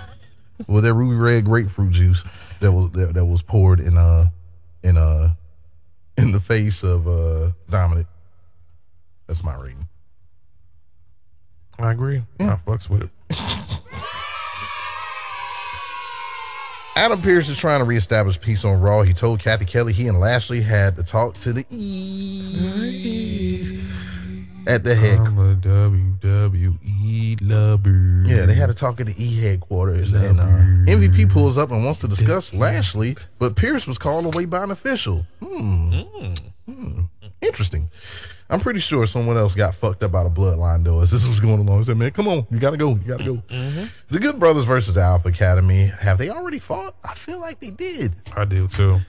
with 0.66 0.84
that 0.84 0.94
ruby 0.94 1.16
red 1.16 1.44
grapefruit 1.44 1.92
juice 1.92 2.22
that 2.60 2.72
was 2.72 2.90
that, 2.92 3.14
that 3.14 3.24
was 3.24 3.42
poured 3.42 3.80
in 3.80 3.96
uh 3.96 4.26
in 4.82 4.98
uh 4.98 5.34
in 6.18 6.32
the 6.32 6.40
face 6.40 6.82
of 6.82 7.08
uh 7.08 7.52
Dominic. 7.70 8.06
That's 9.26 9.42
my 9.42 9.54
reading. 9.56 9.88
I 11.78 11.92
agree. 11.92 12.22
I 12.38 12.58
fucks 12.66 12.90
with 12.90 13.02
it. 13.02 13.10
Adam 16.96 17.20
Pearce 17.20 17.48
is 17.48 17.58
trying 17.58 17.80
to 17.80 17.84
reestablish 17.84 18.40
peace 18.40 18.64
on 18.64 18.80
Raw. 18.80 19.02
He 19.02 19.12
told 19.12 19.40
Cathy 19.40 19.64
Kelley 19.64 19.92
he 19.92 20.06
and 20.06 20.20
Lashley 20.20 20.60
had 20.60 20.96
to 20.96 21.02
talk 21.02 21.34
to 21.38 21.52
the 21.52 21.66
E's 21.68 23.72
at 24.66 24.84
the 24.84 24.94
head. 24.94 25.18
I'm 25.18 25.38
a 25.38 25.56
WWE 25.56 27.38
lover. 27.42 28.22
Yeah, 28.26 28.46
they 28.46 28.54
had 28.54 28.68
to 28.68 28.74
talk 28.74 29.00
at 29.00 29.06
the 29.06 29.14
E 29.22 29.40
headquarters, 29.40 30.12
and 30.12 30.40
uh, 30.40 30.44
MVP 30.90 31.30
pulls 31.30 31.58
up 31.58 31.70
and 31.72 31.84
wants 31.84 32.00
to 32.00 32.08
discuss 32.08 32.54
Lashley, 32.54 33.16
but 33.38 33.56
Pearce 33.56 33.86
was 33.88 33.98
called 33.98 34.26
away 34.32 34.44
by 34.44 34.62
an 34.62 34.70
official. 34.70 35.26
Hmm. 35.42 36.00
Hmm. 36.66 37.00
Interesting. 37.42 37.90
I'm 38.50 38.60
pretty 38.60 38.80
sure 38.80 39.06
someone 39.06 39.36
else 39.36 39.54
got 39.54 39.74
fucked 39.74 40.02
up 40.02 40.14
out 40.14 40.26
of 40.26 40.34
bloodline 40.34 40.84
though 40.84 41.00
as 41.00 41.10
this 41.10 41.26
was 41.26 41.40
going 41.40 41.60
along. 41.60 41.78
He 41.78 41.84
said, 41.84 41.96
"Man, 41.96 42.10
come 42.10 42.28
on, 42.28 42.46
you 42.50 42.58
gotta 42.58 42.76
go, 42.76 42.90
you 42.90 42.96
gotta 43.06 43.24
go." 43.24 43.42
The 44.10 44.18
Good 44.18 44.38
Brothers 44.38 44.66
versus 44.66 44.94
the 44.94 45.00
Alpha 45.00 45.28
Academy. 45.28 45.86
Have 45.86 46.18
they 46.18 46.28
already 46.28 46.58
fought? 46.58 46.94
I 47.02 47.14
feel 47.14 47.40
like 47.40 47.60
they 47.60 47.70
did. 47.70 48.12
I 48.36 48.44
do 48.44 48.68
too. 48.68 49.00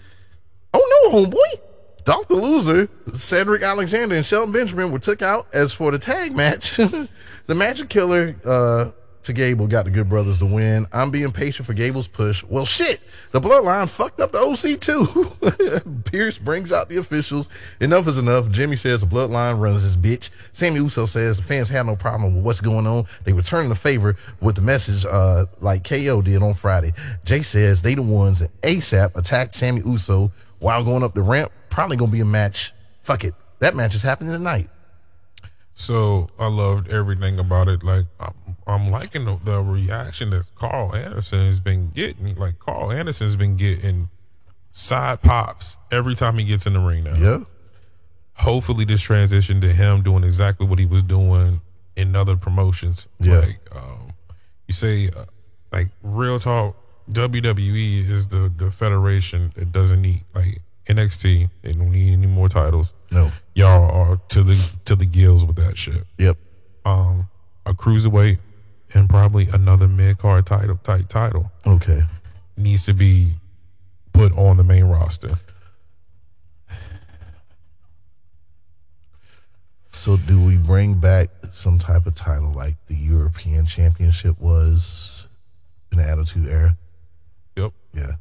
Oh 0.73 1.11
no, 1.11 1.19
homeboy! 1.25 1.61
Dolph 2.05 2.27
the 2.27 2.35
Loser, 2.35 2.87
Cedric 3.13 3.63
Alexander, 3.63 4.15
and 4.15 4.25
Shelton 4.25 4.53
Benjamin 4.53 4.91
were 4.91 4.99
took 4.99 5.21
out 5.21 5.47
as 5.53 5.73
for 5.73 5.91
the 5.91 5.97
tag 5.97 6.35
match. 6.35 6.75
the 7.47 7.55
Magic 7.55 7.89
Killer 7.89 8.35
uh, 8.45 8.91
to 9.25 9.33
Gable 9.33 9.67
got 9.67 9.85
the 9.85 9.91
Good 9.91 10.07
Brothers 10.07 10.39
to 10.39 10.45
win. 10.45 10.87
I'm 10.91 11.11
being 11.11 11.31
patient 11.31 11.65
for 11.65 11.73
Gable's 11.73 12.07
push. 12.07 12.43
Well, 12.43 12.65
shit, 12.65 13.01
the 13.31 13.41
Bloodline 13.41 13.89
fucked 13.89 14.21
up 14.21 14.31
the 14.31 14.39
OC 14.39 14.79
too. 14.79 16.01
Pearce 16.05 16.37
brings 16.37 16.71
out 16.71 16.89
the 16.89 16.97
officials. 16.97 17.49
Enough 17.79 18.07
is 18.07 18.17
enough. 18.17 18.49
Jimmy 18.49 18.75
says 18.75 19.01
the 19.01 19.07
Bloodline 19.07 19.59
runs 19.59 19.83
this 19.83 19.95
bitch. 19.95 20.29
Sammy 20.53 20.77
Uso 20.77 21.05
says 21.05 21.37
the 21.37 21.43
fans 21.43 21.69
have 21.69 21.85
no 21.85 21.95
problem 21.95 22.35
with 22.35 22.45
what's 22.45 22.61
going 22.61 22.87
on. 22.87 23.05
They 23.23 23.33
return 23.33 23.69
the 23.69 23.75
favor 23.75 24.15
with 24.41 24.55
the 24.55 24.61
message 24.61 25.05
uh, 25.05 25.45
like 25.59 25.83
KO 25.83 26.21
did 26.21 26.41
on 26.41 26.53
Friday. 26.53 26.91
Jay 27.25 27.41
says 27.41 27.81
they 27.81 27.95
the 27.95 28.01
ones 28.01 28.39
that 28.39 28.61
ASAP 28.61 29.15
attacked 29.15 29.53
Sammy 29.53 29.81
Uso 29.85 30.31
while 30.59 30.83
going 30.83 31.03
up 31.03 31.13
the 31.13 31.21
ramp. 31.21 31.51
Probably 31.69 31.97
gonna 31.97 32.11
be 32.11 32.21
a 32.21 32.25
match. 32.25 32.73
Fuck 33.01 33.23
it. 33.23 33.33
That 33.59 33.75
match 33.75 33.95
is 33.95 34.01
happening 34.01 34.33
tonight. 34.33 34.69
So 35.75 36.29
I 36.39 36.47
loved 36.47 36.87
everything 36.89 37.37
about 37.37 37.67
it. 37.67 37.83
Like 37.83 38.05
I'm 38.67 38.89
liking 38.89 39.25
the, 39.25 39.37
the 39.43 39.61
reaction 39.61 40.31
that 40.31 40.45
Karl 40.55 40.95
Anderson 40.95 41.45
has 41.45 41.59
been 41.59 41.91
getting. 41.91 42.35
Like 42.35 42.59
Karl 42.59 42.91
Anderson's 42.91 43.35
been 43.35 43.55
getting 43.57 44.09
side 44.73 45.21
pops 45.21 45.77
every 45.91 46.15
time 46.15 46.37
he 46.37 46.45
gets 46.45 46.65
in 46.65 46.73
the 46.73 46.79
ring 46.79 47.03
now. 47.03 47.15
Yeah. 47.15 47.39
hopefully 48.33 48.83
this 48.85 49.01
transition 49.01 49.61
to 49.61 49.71
him 49.71 50.01
doing 50.03 50.23
exactly 50.23 50.67
what 50.67 50.79
he 50.79 50.85
was 50.85 51.03
doing 51.03 51.61
in 51.95 52.15
other 52.15 52.35
promotions. 52.35 53.07
Yeah. 53.19 53.39
Like 53.39 53.59
um, 53.73 54.13
you 54.67 54.73
say, 54.73 55.09
uh, 55.09 55.25
like 55.71 55.89
real 56.03 56.39
talk, 56.39 56.75
WWE 57.11 58.09
is 58.09 58.27
the 58.27 58.51
the 58.55 58.71
federation 58.71 59.53
that 59.55 59.71
doesn't 59.71 60.01
need 60.01 60.23
like 60.33 60.61
NXT. 60.87 61.49
They 61.61 61.73
don't 61.73 61.91
need 61.91 62.13
any 62.13 62.27
more 62.27 62.49
titles. 62.49 62.93
No. 63.11 63.31
Y'all 63.53 63.89
are 63.89 64.19
to 64.29 64.43
the 64.43 64.61
to 64.85 64.95
the 64.95 65.05
gills 65.05 65.45
with 65.45 65.55
that 65.57 65.77
shit. 65.77 66.03
Yep. 66.17 66.37
Um, 66.83 67.27
a 67.65 67.73
cruiserweight 67.73 68.39
and 68.95 69.09
probably 69.09 69.47
another 69.49 69.87
mid 69.87 70.17
card 70.17 70.45
title 70.47 70.77
type 70.81 71.07
title 71.09 71.51
Okay. 71.67 72.01
needs 72.57 72.85
to 72.85 72.93
be 72.93 73.33
put 74.13 74.31
on 74.37 74.57
the 74.57 74.63
main 74.63 74.85
roster. 74.85 75.37
So 79.91 80.17
do 80.17 80.43
we 80.43 80.57
bring 80.57 80.95
back 80.99 81.29
some 81.51 81.79
type 81.79 82.05
of 82.05 82.15
title 82.15 82.51
like 82.51 82.75
the 82.87 82.95
European 82.95 83.65
Championship 83.65 84.39
was 84.39 85.27
in 85.91 85.97
the 85.97 86.03
Attitude 86.07 86.47
Era? 86.47 86.77
Yep. 87.57 87.71
Yeah. 87.93 88.11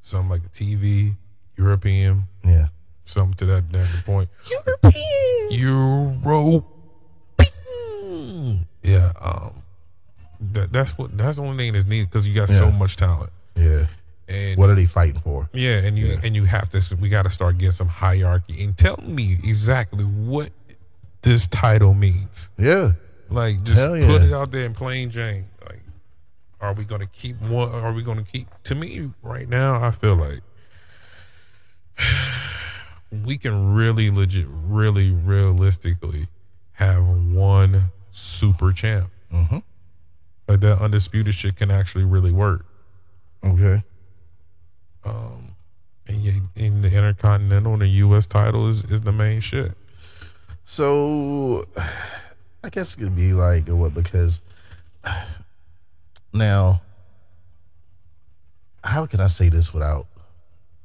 Something 0.00 0.30
like 0.30 0.42
a 0.44 0.48
TV, 0.48 1.14
European, 1.56 2.24
Yeah. 2.44 2.68
something 3.04 3.34
to 3.34 3.46
that, 3.46 3.70
that 3.72 4.02
point. 4.04 4.28
European. 4.50 5.50
Euro. 5.50 6.64
Yeah. 8.82 9.12
Um. 9.20 9.62
That, 10.52 10.72
that's 10.72 10.96
what. 10.98 11.16
That's 11.16 11.36
the 11.38 11.42
only 11.44 11.56
thing 11.64 11.72
that's 11.74 11.86
needed 11.86 12.10
because 12.10 12.26
you 12.26 12.34
got 12.34 12.48
so 12.48 12.70
much 12.70 12.96
talent. 12.96 13.30
Yeah. 13.54 13.86
And 14.28 14.58
What 14.58 14.70
are 14.70 14.74
they 14.74 14.86
fighting 14.86 15.20
for? 15.20 15.48
yeah, 15.52 15.76
and 15.78 15.96
you 15.96 16.06
Yeah. 16.06 16.20
and 16.24 16.34
you 16.34 16.44
have 16.46 16.68
to. 16.70 16.96
We 16.96 17.08
got 17.08 17.22
to 17.22 17.30
start 17.30 17.58
getting 17.58 17.72
some 17.72 17.88
hierarchy 17.88 18.62
and 18.64 18.76
tell 18.76 18.96
me 19.02 19.34
exactly 19.44 20.04
what 20.04 20.50
this 21.22 21.46
title 21.46 21.94
means. 21.94 22.48
Yeah. 22.58 22.92
Like, 23.30 23.62
just 23.62 23.80
put 23.80 24.00
yeah. 24.00 24.22
it 24.28 24.32
out 24.32 24.50
there 24.50 24.64
in 24.64 24.74
plain 24.74 25.10
Jane. 25.10 25.46
Like, 25.66 25.80
are 26.60 26.72
we 26.72 26.84
going 26.84 27.00
to 27.00 27.06
keep 27.06 27.40
one? 27.40 27.68
Are 27.70 27.92
we 27.92 28.02
going 28.02 28.18
to 28.18 28.24
keep? 28.30 28.48
To 28.64 28.74
me, 28.74 29.10
right 29.22 29.48
now, 29.48 29.82
I 29.82 29.90
feel 29.92 30.16
like 30.16 30.40
we 33.24 33.36
can 33.36 33.74
really 33.74 34.10
legit, 34.10 34.46
really 34.48 35.10
realistically 35.12 36.28
have 36.72 37.04
one 37.06 37.90
super 38.10 38.72
champ. 38.72 39.10
Mhm. 39.32 39.62
Like 40.48 40.60
that 40.60 40.80
undisputed 40.80 41.34
shit 41.34 41.56
can 41.56 41.70
actually 41.70 42.04
really 42.04 42.32
work. 42.32 42.64
Okay. 43.44 43.82
And 46.08 46.22
yeah, 46.22 46.32
in 46.54 46.82
the 46.82 46.88
Intercontinental 46.88 47.72
and 47.72 47.82
the 47.82 47.88
U.S. 47.88 48.26
title 48.26 48.68
is, 48.68 48.84
is 48.84 49.00
the 49.00 49.12
main 49.12 49.40
shit. 49.40 49.72
So, 50.64 51.66
I 52.62 52.70
guess 52.70 52.94
it 52.94 52.98
could 52.98 53.16
be 53.16 53.32
like 53.32 53.68
what 53.68 53.94
because 53.94 54.40
now, 56.32 56.80
how 58.84 59.06
can 59.06 59.20
I 59.20 59.26
say 59.26 59.48
this 59.48 59.74
without, 59.74 60.06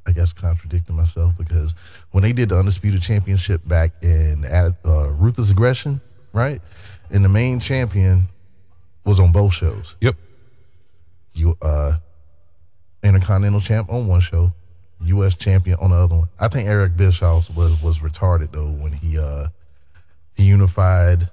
I 0.08 0.12
guess, 0.12 0.34
contradicting 0.34 0.96
myself? 0.96 1.34
Because 1.38 1.76
when 2.12 2.24
they 2.24 2.34
did 2.34 2.50
the 2.50 2.58
undisputed 2.58 3.02
championship 3.02 3.68
back 3.68 3.92
in 4.02 4.46
uh, 4.46 4.72
ruthless 4.84 5.52
aggression, 5.52 6.02
right, 6.34 6.62
and 7.12 7.24
the 7.24 7.30
main 7.30 7.60
champion 7.60 8.28
was 9.04 9.20
on 9.20 9.32
both 9.32 9.54
shows. 9.54 9.96
Yep. 10.02 10.16
You 11.34 11.58
uh, 11.62 11.98
Intercontinental 13.04 13.62
champ 13.62 13.90
on 13.90 14.08
one 14.08 14.20
show, 14.22 14.54
U.S. 15.04 15.36
champion 15.36 15.78
on 15.80 15.92
the 15.92 15.96
other 15.96 16.16
one. 16.16 16.28
I 16.40 16.48
think 16.48 16.68
Eric 16.68 16.96
Bischoff 16.98 17.56
was 17.56 17.82
was 17.82 18.00
retarded 18.00 18.52
though 18.52 18.70
when 18.70 18.92
he 18.92 19.18
uh 19.18 19.48
he 20.36 20.44
unified 20.46 21.30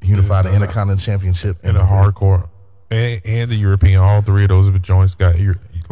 unified 0.00 0.46
the 0.46 0.54
Intercontinental 0.54 1.04
Championship 1.04 1.58
And 1.62 1.76
the 1.76 1.80
hardcore 1.80 2.48
and, 2.92 3.22
and 3.24 3.50
the 3.50 3.56
European, 3.56 4.00
all 4.00 4.20
three 4.20 4.42
of 4.42 4.48
those 4.50 4.70
joints 4.80 5.14
got 5.14 5.34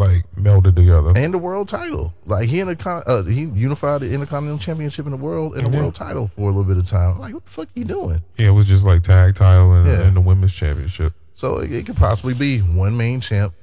like 0.01 0.25
melded 0.35 0.75
together. 0.75 1.13
and 1.15 1.33
the 1.33 1.39
world 1.39 1.69
title. 1.69 2.13
Like 2.27 2.49
he 2.49 2.57
intercon 2.59 3.03
uh, 3.07 3.23
he 3.23 3.43
unified 3.43 4.01
the 4.01 4.13
Intercontinental 4.13 4.59
Championship 4.59 5.05
in 5.07 5.13
the 5.13 5.17
world 5.19 5.57
and 5.57 5.67
the 5.67 5.71
Yeah. 5.71 5.81
world 5.81 5.95
title 5.95 6.27
for 6.27 6.43
a 6.43 6.47
little 6.47 6.65
bit 6.65 6.77
of 6.79 6.87
time. 6.89 7.21
Like 7.21 7.35
what 7.35 7.45
the 7.45 7.51
fuck 7.51 7.67
are 7.69 7.79
you 7.79 7.85
doing? 7.85 8.23
Yeah, 8.37 8.49
it 8.49 8.51
was 8.51 8.67
just 8.67 8.85
like 8.85 9.03
tag 9.03 9.37
title 9.37 9.73
and, 9.75 9.87
Yeah. 9.87 10.01
and 10.07 10.17
the 10.17 10.21
women's 10.21 10.53
championship. 10.53 11.13
So 11.35 11.59
it, 11.59 11.73
it 11.73 11.87
could 11.87 11.97
possibly 11.97 12.35
be 12.35 12.59
one 12.59 12.97
main 12.97 13.21
champ, 13.21 13.55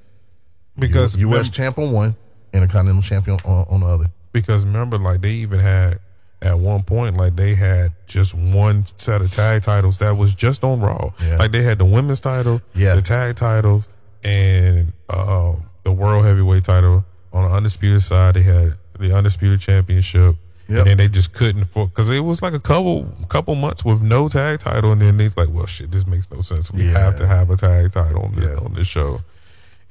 Because 0.79 1.15
U.S. 1.17 1.45
mem- 1.45 1.51
champ 1.51 1.77
on 1.79 1.91
one, 1.91 2.15
Intercontinental 2.53 3.01
champion 3.03 3.37
on, 3.43 3.65
on 3.69 3.79
the 3.81 3.87
other. 3.87 4.05
because 4.31 4.65
remember, 4.65 4.97
like 4.97 5.21
they 5.21 5.31
even 5.31 5.59
had 5.59 5.99
at 6.41 6.57
one 6.59 6.83
point, 6.83 7.17
like 7.17 7.35
they 7.35 7.55
had 7.55 7.93
just 8.05 8.33
one 8.35 8.85
set 8.97 9.21
of 9.21 9.31
tag 9.31 9.63
titles 9.63 9.97
that 9.97 10.15
was 10.17 10.33
just 10.35 10.63
on 10.63 10.79
Raw. 10.79 11.09
Yeah. 11.21 11.37
Like 11.37 11.51
they 11.51 11.63
had 11.63 11.77
the 11.79 11.85
women's 11.85 12.19
title, 12.19 12.61
Yeah. 12.75 12.93
the 12.95 13.01
tag 13.01 13.35
titles, 13.35 13.87
and 14.23 14.93
uh, 15.09 15.53
the 15.87 15.91
world 15.93 16.25
heavyweight 16.25 16.65
title. 16.65 17.05
On 17.31 17.43
the 17.49 17.55
undisputed 17.55 18.03
side, 18.03 18.35
they 18.35 18.41
had 18.43 18.73
the 18.99 19.15
undisputed 19.15 19.61
championship. 19.61 20.35
Yep. 20.67 20.79
And 20.79 20.87
then 20.87 20.97
they 20.97 21.07
just 21.07 21.31
couldn't 21.31 21.63
for 21.65 21.87
because 21.87 22.09
it 22.09 22.19
was 22.19 22.41
like 22.41 22.51
a 22.53 22.59
couple 22.59 23.05
couple 23.29 23.55
months 23.55 23.85
with 23.85 24.01
no 24.01 24.27
tag 24.27 24.59
title, 24.59 24.91
and 24.91 25.01
then 25.01 25.15
they 25.15 25.29
like, 25.29 25.47
well, 25.49 25.65
shit, 25.65 25.91
this 25.91 26.05
makes 26.05 26.29
no 26.29 26.41
sense. 26.41 26.69
We 26.71 26.83
Yeah. 26.91 26.99
have 26.99 27.17
to 27.19 27.25
have 27.27 27.49
a 27.49 27.55
tag 27.55 27.93
title 27.93 28.23
on 28.23 28.33
this, 28.35 28.43
Yeah. 28.45 28.57
on 28.65 28.73
this 28.73 28.87
show, 28.87 29.21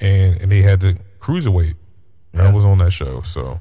and 0.00 0.36
and 0.42 0.52
they 0.52 0.60
had 0.60 0.80
the 0.80 0.98
cruiserweight 1.18 1.76
Yeah. 2.34 2.42
that 2.42 2.54
was 2.54 2.66
on 2.66 2.76
that 2.78 2.90
show. 2.90 3.22
So 3.22 3.58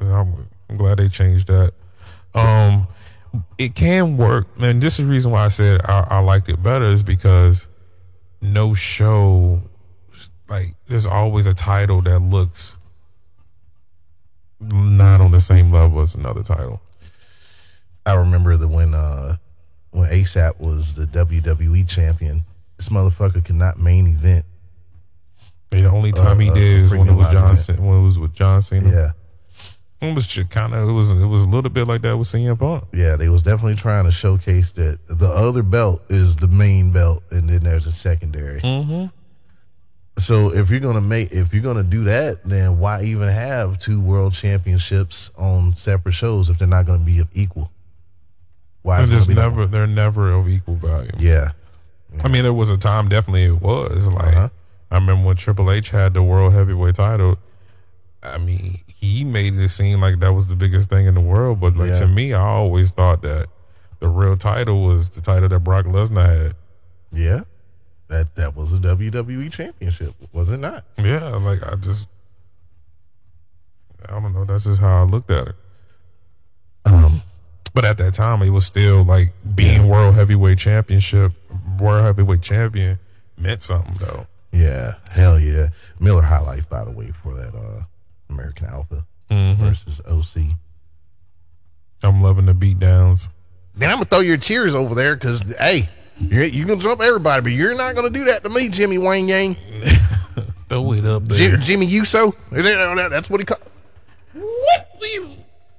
I'm, 0.00 0.48
I'm 0.70 0.78
glad 0.78 0.98
they 0.98 1.08
changed 1.08 1.48
that. 1.48 1.72
Um, 2.34 2.88
it 3.58 3.74
can 3.74 4.16
work, 4.16 4.46
and 4.58 4.82
this 4.82 4.98
is 4.98 5.04
the 5.04 5.10
reason 5.10 5.32
why 5.32 5.44
I 5.44 5.48
said 5.48 5.82
I, 5.84 6.06
I 6.08 6.18
liked 6.20 6.48
it 6.48 6.62
better 6.62 6.86
is 6.86 7.02
because 7.02 7.66
no 8.40 8.72
show 8.72 9.60
like 10.48 10.74
there's 10.88 11.06
always 11.06 11.46
a 11.46 11.54
title 11.54 12.02
that 12.02 12.18
looks 12.20 12.76
not 14.60 15.20
on 15.20 15.30
the 15.30 15.40
same 15.40 15.70
level 15.70 16.00
as 16.00 16.14
another 16.14 16.42
title. 16.42 16.80
I 18.06 18.14
remember 18.14 18.56
that 18.56 18.68
when 18.68 18.94
uh 18.94 19.36
when 19.90 20.10
ASAP 20.10 20.58
was 20.58 20.94
the 20.94 21.06
WWE 21.06 21.88
champion, 21.88 22.44
this 22.76 22.88
motherfucker 22.88 23.44
could 23.44 23.54
not 23.54 23.78
main 23.78 24.08
event. 24.08 24.44
And 25.70 25.84
the 25.84 25.90
only 25.90 26.12
time 26.12 26.40
he 26.40 26.50
uh, 26.50 26.54
did 26.54 26.82
is 26.82 26.90
when 26.90 27.08
it 27.08 27.14
was 27.14 27.26
live 27.26 27.32
John 27.32 27.56
event. 27.56 27.80
When 27.80 28.00
it 28.00 28.04
was 28.04 28.18
with 28.18 28.34
John 28.34 28.62
Cena. 28.62 28.90
Yeah. 28.90 29.10
It 30.00 30.14
was 30.14 30.26
kind 30.50 30.74
of 30.74 30.88
it 30.88 30.92
was 30.92 31.10
it 31.10 31.24
was 31.24 31.44
a 31.44 31.48
little 31.48 31.70
bit 31.70 31.86
like 31.86 32.02
that 32.02 32.16
with 32.16 32.28
CM 32.28 32.58
Punk. 32.58 32.84
Yeah, 32.92 33.16
they 33.16 33.28
was 33.28 33.42
definitely 33.42 33.76
trying 33.76 34.04
to 34.04 34.10
showcase 34.10 34.72
that 34.72 34.98
the 35.08 35.28
other 35.28 35.62
belt 35.62 36.02
is 36.10 36.36
the 36.36 36.48
main 36.48 36.90
belt, 36.90 37.22
and 37.30 37.48
then 37.48 37.64
there's 37.64 37.86
a 37.86 37.92
secondary. 37.92 38.60
Mm-hmm. 38.60 39.06
So 40.16 40.54
if 40.54 40.70
you're 40.70 40.80
gonna 40.80 41.00
make, 41.00 41.32
if 41.32 41.52
you're 41.52 41.62
gonna 41.62 41.82
do 41.82 42.04
that, 42.04 42.44
then 42.44 42.78
why 42.78 43.02
even 43.02 43.28
have 43.28 43.78
two 43.78 44.00
world 44.00 44.32
championships 44.32 45.30
on 45.36 45.74
separate 45.74 46.12
shows 46.12 46.48
if 46.48 46.58
they're 46.58 46.68
not 46.68 46.86
gonna 46.86 47.04
be 47.04 47.18
of 47.18 47.28
equal? 47.34 47.70
Why? 48.82 49.00
And 49.00 49.04
is 49.04 49.10
it 49.10 49.12
there's 49.12 49.26
gonna 49.26 49.34
be 49.36 49.40
that 49.42 49.48
never 49.50 49.66
they're 49.66 49.86
never 49.86 50.32
of 50.32 50.48
equal 50.48 50.76
value. 50.76 51.10
Yeah, 51.18 51.52
I 52.22 52.28
mean, 52.28 52.44
there 52.44 52.52
was 52.52 52.70
a 52.70 52.76
time 52.76 53.08
definitely 53.08 53.44
it 53.46 53.60
was 53.60 54.06
like 54.06 54.36
Uh-huh. 54.36 54.48
I 54.90 54.94
remember 54.96 55.26
when 55.26 55.36
Triple 55.36 55.70
H 55.72 55.90
had 55.90 56.14
the 56.14 56.22
world 56.22 56.52
heavyweight 56.52 56.94
title. 56.94 57.36
I 58.22 58.38
mean, 58.38 58.78
he 58.86 59.24
made 59.24 59.54
it 59.54 59.68
seem 59.70 60.00
like 60.00 60.20
that 60.20 60.32
was 60.32 60.46
the 60.46 60.54
biggest 60.54 60.88
thing 60.88 61.06
in 61.06 61.14
the 61.14 61.20
world, 61.20 61.58
but 61.60 61.76
like 61.76 61.88
Yeah. 61.90 61.98
to 62.00 62.06
me, 62.06 62.32
I 62.32 62.40
always 62.40 62.92
thought 62.92 63.22
that 63.22 63.48
the 63.98 64.08
real 64.08 64.36
title 64.36 64.84
was 64.84 65.08
the 65.10 65.20
title 65.20 65.48
that 65.48 65.60
Brock 65.60 65.86
Lesnar 65.86 66.26
had. 66.44 66.54
yeah. 67.12 67.40
That 68.14 68.34
that 68.36 68.56
was 68.56 68.72
a 68.72 68.76
WWE 68.76 69.50
championship, 69.52 70.14
was 70.32 70.50
it 70.52 70.58
not? 70.58 70.84
Yeah, 70.96 71.30
like 71.30 71.66
I 71.66 71.74
just, 71.74 72.06
I 74.08 74.12
don't 74.20 74.32
know. 74.32 74.44
That's 74.44 74.64
just 74.64 74.80
how 74.80 75.02
I 75.02 75.04
looked 75.04 75.30
at 75.32 75.48
it. 75.48 75.54
Um, 76.86 77.22
But 77.74 77.84
at 77.84 77.98
that 77.98 78.14
time, 78.14 78.40
it 78.42 78.50
was 78.50 78.66
still 78.66 79.02
like 79.02 79.32
being 79.56 79.88
world 79.88 80.14
heavyweight 80.14 80.58
championship, 80.58 81.32
world 81.80 82.04
heavyweight 82.04 82.42
champion 82.42 83.00
meant 83.36 83.62
something 83.64 83.96
though. 83.98 84.28
yeah, 84.52 84.94
hell 85.10 85.40
yeah. 85.40 85.70
Miller 85.98 86.22
High 86.22 86.38
Life, 86.38 86.68
by 86.68 86.84
the 86.84 86.92
way, 86.92 87.10
for 87.10 87.34
that 87.34 87.52
uh 87.54 87.82
American 88.30 88.66
Alpha 88.68 89.04
Mm-hmm. 89.30 89.64
versus 89.64 90.00
OC. 90.06 90.54
I'm 92.04 92.22
loving 92.22 92.46
the 92.46 92.54
beat 92.54 92.78
downs. 92.78 93.28
Then 93.74 93.90
I'm 93.90 93.96
gonna 93.96 94.04
throw 94.04 94.20
your 94.20 94.36
cheers 94.36 94.74
over 94.76 94.94
there 94.94 95.16
because 95.16 95.40
hey, 95.58 95.88
you're, 96.18 96.44
you 96.44 96.64
can 96.64 96.80
jump 96.80 97.00
everybody, 97.00 97.42
but 97.42 97.52
you're 97.52 97.74
not 97.74 97.94
gonna 97.94 98.10
do 98.10 98.24
that 98.24 98.42
to 98.44 98.48
me, 98.48 98.68
Jimmy 98.68 98.98
Wayne 98.98 99.28
Yang, 99.28 99.56
Throw 100.68 100.92
it 100.92 101.04
up 101.04 101.28
there. 101.28 101.50
Jim, 101.50 101.60
Jimmy 101.60 101.86
Uso. 101.86 102.34
That's 102.50 103.28
what 103.30 103.40
he 103.40 103.46
called. 103.46 103.62
What? 104.32 104.90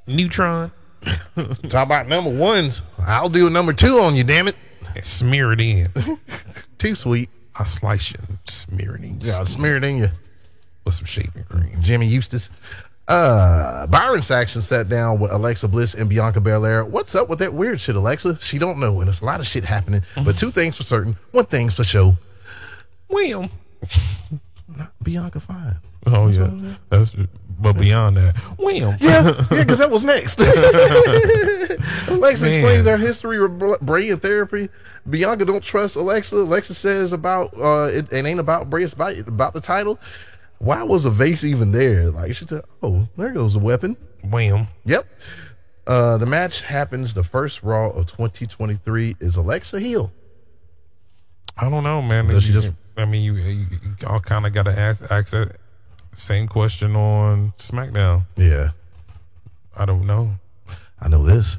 Neutron. 0.08 0.72
Talk 1.70 1.86
about 1.86 2.08
number 2.08 2.30
ones. 2.30 2.82
I'll 3.00 3.30
do 3.30 3.48
a 3.48 3.50
number 3.50 3.74
two 3.74 4.00
on 4.00 4.16
you, 4.16 4.24
damn 4.24 4.48
it. 4.48 4.56
And 4.96 5.04
smear 5.04 5.52
it 5.52 5.62
in. 5.62 5.90
Too 6.78 6.96
sweet. 6.96 7.30
I 7.56 7.64
slice 7.64 8.12
you 8.12 8.20
and 8.28 8.38
smear 8.46 8.96
it 8.96 9.04
in. 9.04 9.20
Yeah, 9.22 9.38
I'll 9.38 9.46
smear 9.46 9.78
it 9.78 9.84
in 9.84 9.98
you, 9.98 10.10
with 10.84 10.96
some 10.96 11.06
shaving 11.06 11.46
cream. 11.50 11.82
Jimmy 11.82 12.08
Eustace. 12.08 12.50
Uh, 13.08 13.86
Byron 13.88 14.24
Saxton 14.24 14.62
sat 14.64 14.90
down 14.90 15.20
with 15.20 15.32
Alexa 15.32 15.68
Bliss 15.68 15.94
and 15.94 16.10
Bianca 16.10 16.42
Belair. 16.42 16.84
What's 16.84 17.14
up 17.14 17.30
with 17.30 17.40
that 17.40 17.54
weird 17.54 17.80
shit, 17.80 17.96
Alexa? 17.96 18.40
She 18.42 18.58
don't 18.58 18.80
know, 18.80 19.00
and 19.00 19.08
there's 19.08 19.22
a 19.22 19.26
lot 19.26 19.40
of 19.40 19.46
shit 19.46 19.64
happening. 19.66 20.02
But 20.16 20.38
two 20.38 20.52
things 20.52 20.76
for 20.76 20.84
certain, 20.84 21.18
one 21.32 21.46
thing's 21.46 21.76
for 21.76 21.84
sure. 21.84 22.18
William. 23.10 23.50
Not 24.76 24.92
Bianca 25.04 25.40
fine. 25.40 25.76
Oh 26.08 26.28
yeah, 26.28 26.50
that's 26.90 27.16
but 27.60 27.74
beyond 27.74 28.18
that, 28.18 28.36
William. 28.58 28.96
Yeah, 29.00 29.24
yeah, 29.24 29.48
because 29.50 29.80
that 29.80 29.90
was 29.90 30.04
next. 30.04 30.40
Alexa 32.10 32.44
Man. 32.44 32.54
explains 32.54 32.84
their 32.84 32.98
history 32.98 33.40
with 33.42 33.58
Br- 33.58 33.76
Bray 33.82 34.10
and 34.10 34.22
therapy. 34.22 34.70
Bianca 35.10 35.46
don't 35.46 35.64
trust 35.64 35.96
Alexa. 35.96 36.36
Alexa 36.36 36.76
says 36.76 37.14
about 37.14 37.54
uh, 37.58 37.90
it, 37.92 38.12
it 38.12 38.26
ain't 38.26 38.40
about 38.40 38.70
Bray, 38.70 38.84
it's 38.84 38.94
about, 38.94 39.18
about 39.20 39.54
the 39.54 39.62
title. 39.62 40.00
Why 40.60 40.84
was 40.84 41.06
a 41.06 41.10
vase 41.10 41.44
even 41.44 41.72
there? 41.72 42.10
Like 42.10 42.36
she 42.36 42.46
said, 42.48 42.64
oh, 42.82 43.08
there 43.18 43.32
goes 43.32 43.56
a 43.56 43.60
weapon. 43.60 43.98
William. 44.24 44.68
Yep. 44.86 45.08
Uh, 45.86 46.18
the 46.18 46.26
match 46.26 46.62
happens 46.62 47.14
the 47.14 47.24
first 47.24 47.62
Raw 47.62 47.90
of 47.90 48.08
2023. 48.08 49.18
Is 49.20 49.36
Alexa 49.36 49.80
heel? 49.80 50.12
I 51.58 51.70
don't 51.70 51.84
know, 51.84 52.02
man. 52.02 52.28
Does 52.28 52.44
she 52.44 52.52
just- 52.54 52.72
I 52.98 53.04
mean, 53.06 53.24
you, 53.24 53.34
you 53.34 53.68
all 54.08 54.22
kind 54.22 54.46
of 54.46 54.54
got 54.54 54.64
to 54.64 54.80
ask, 54.80 55.04
ask 55.12 55.32
that 55.32 55.58
same 56.16 56.48
question 56.48 56.96
on 56.96 57.54
SmackDown. 57.58 58.24
Yeah, 58.38 58.70
I 59.76 59.84
don't 59.86 60.08
know. 60.08 60.36
I 61.02 61.10
know 61.10 61.26
this. 61.26 61.58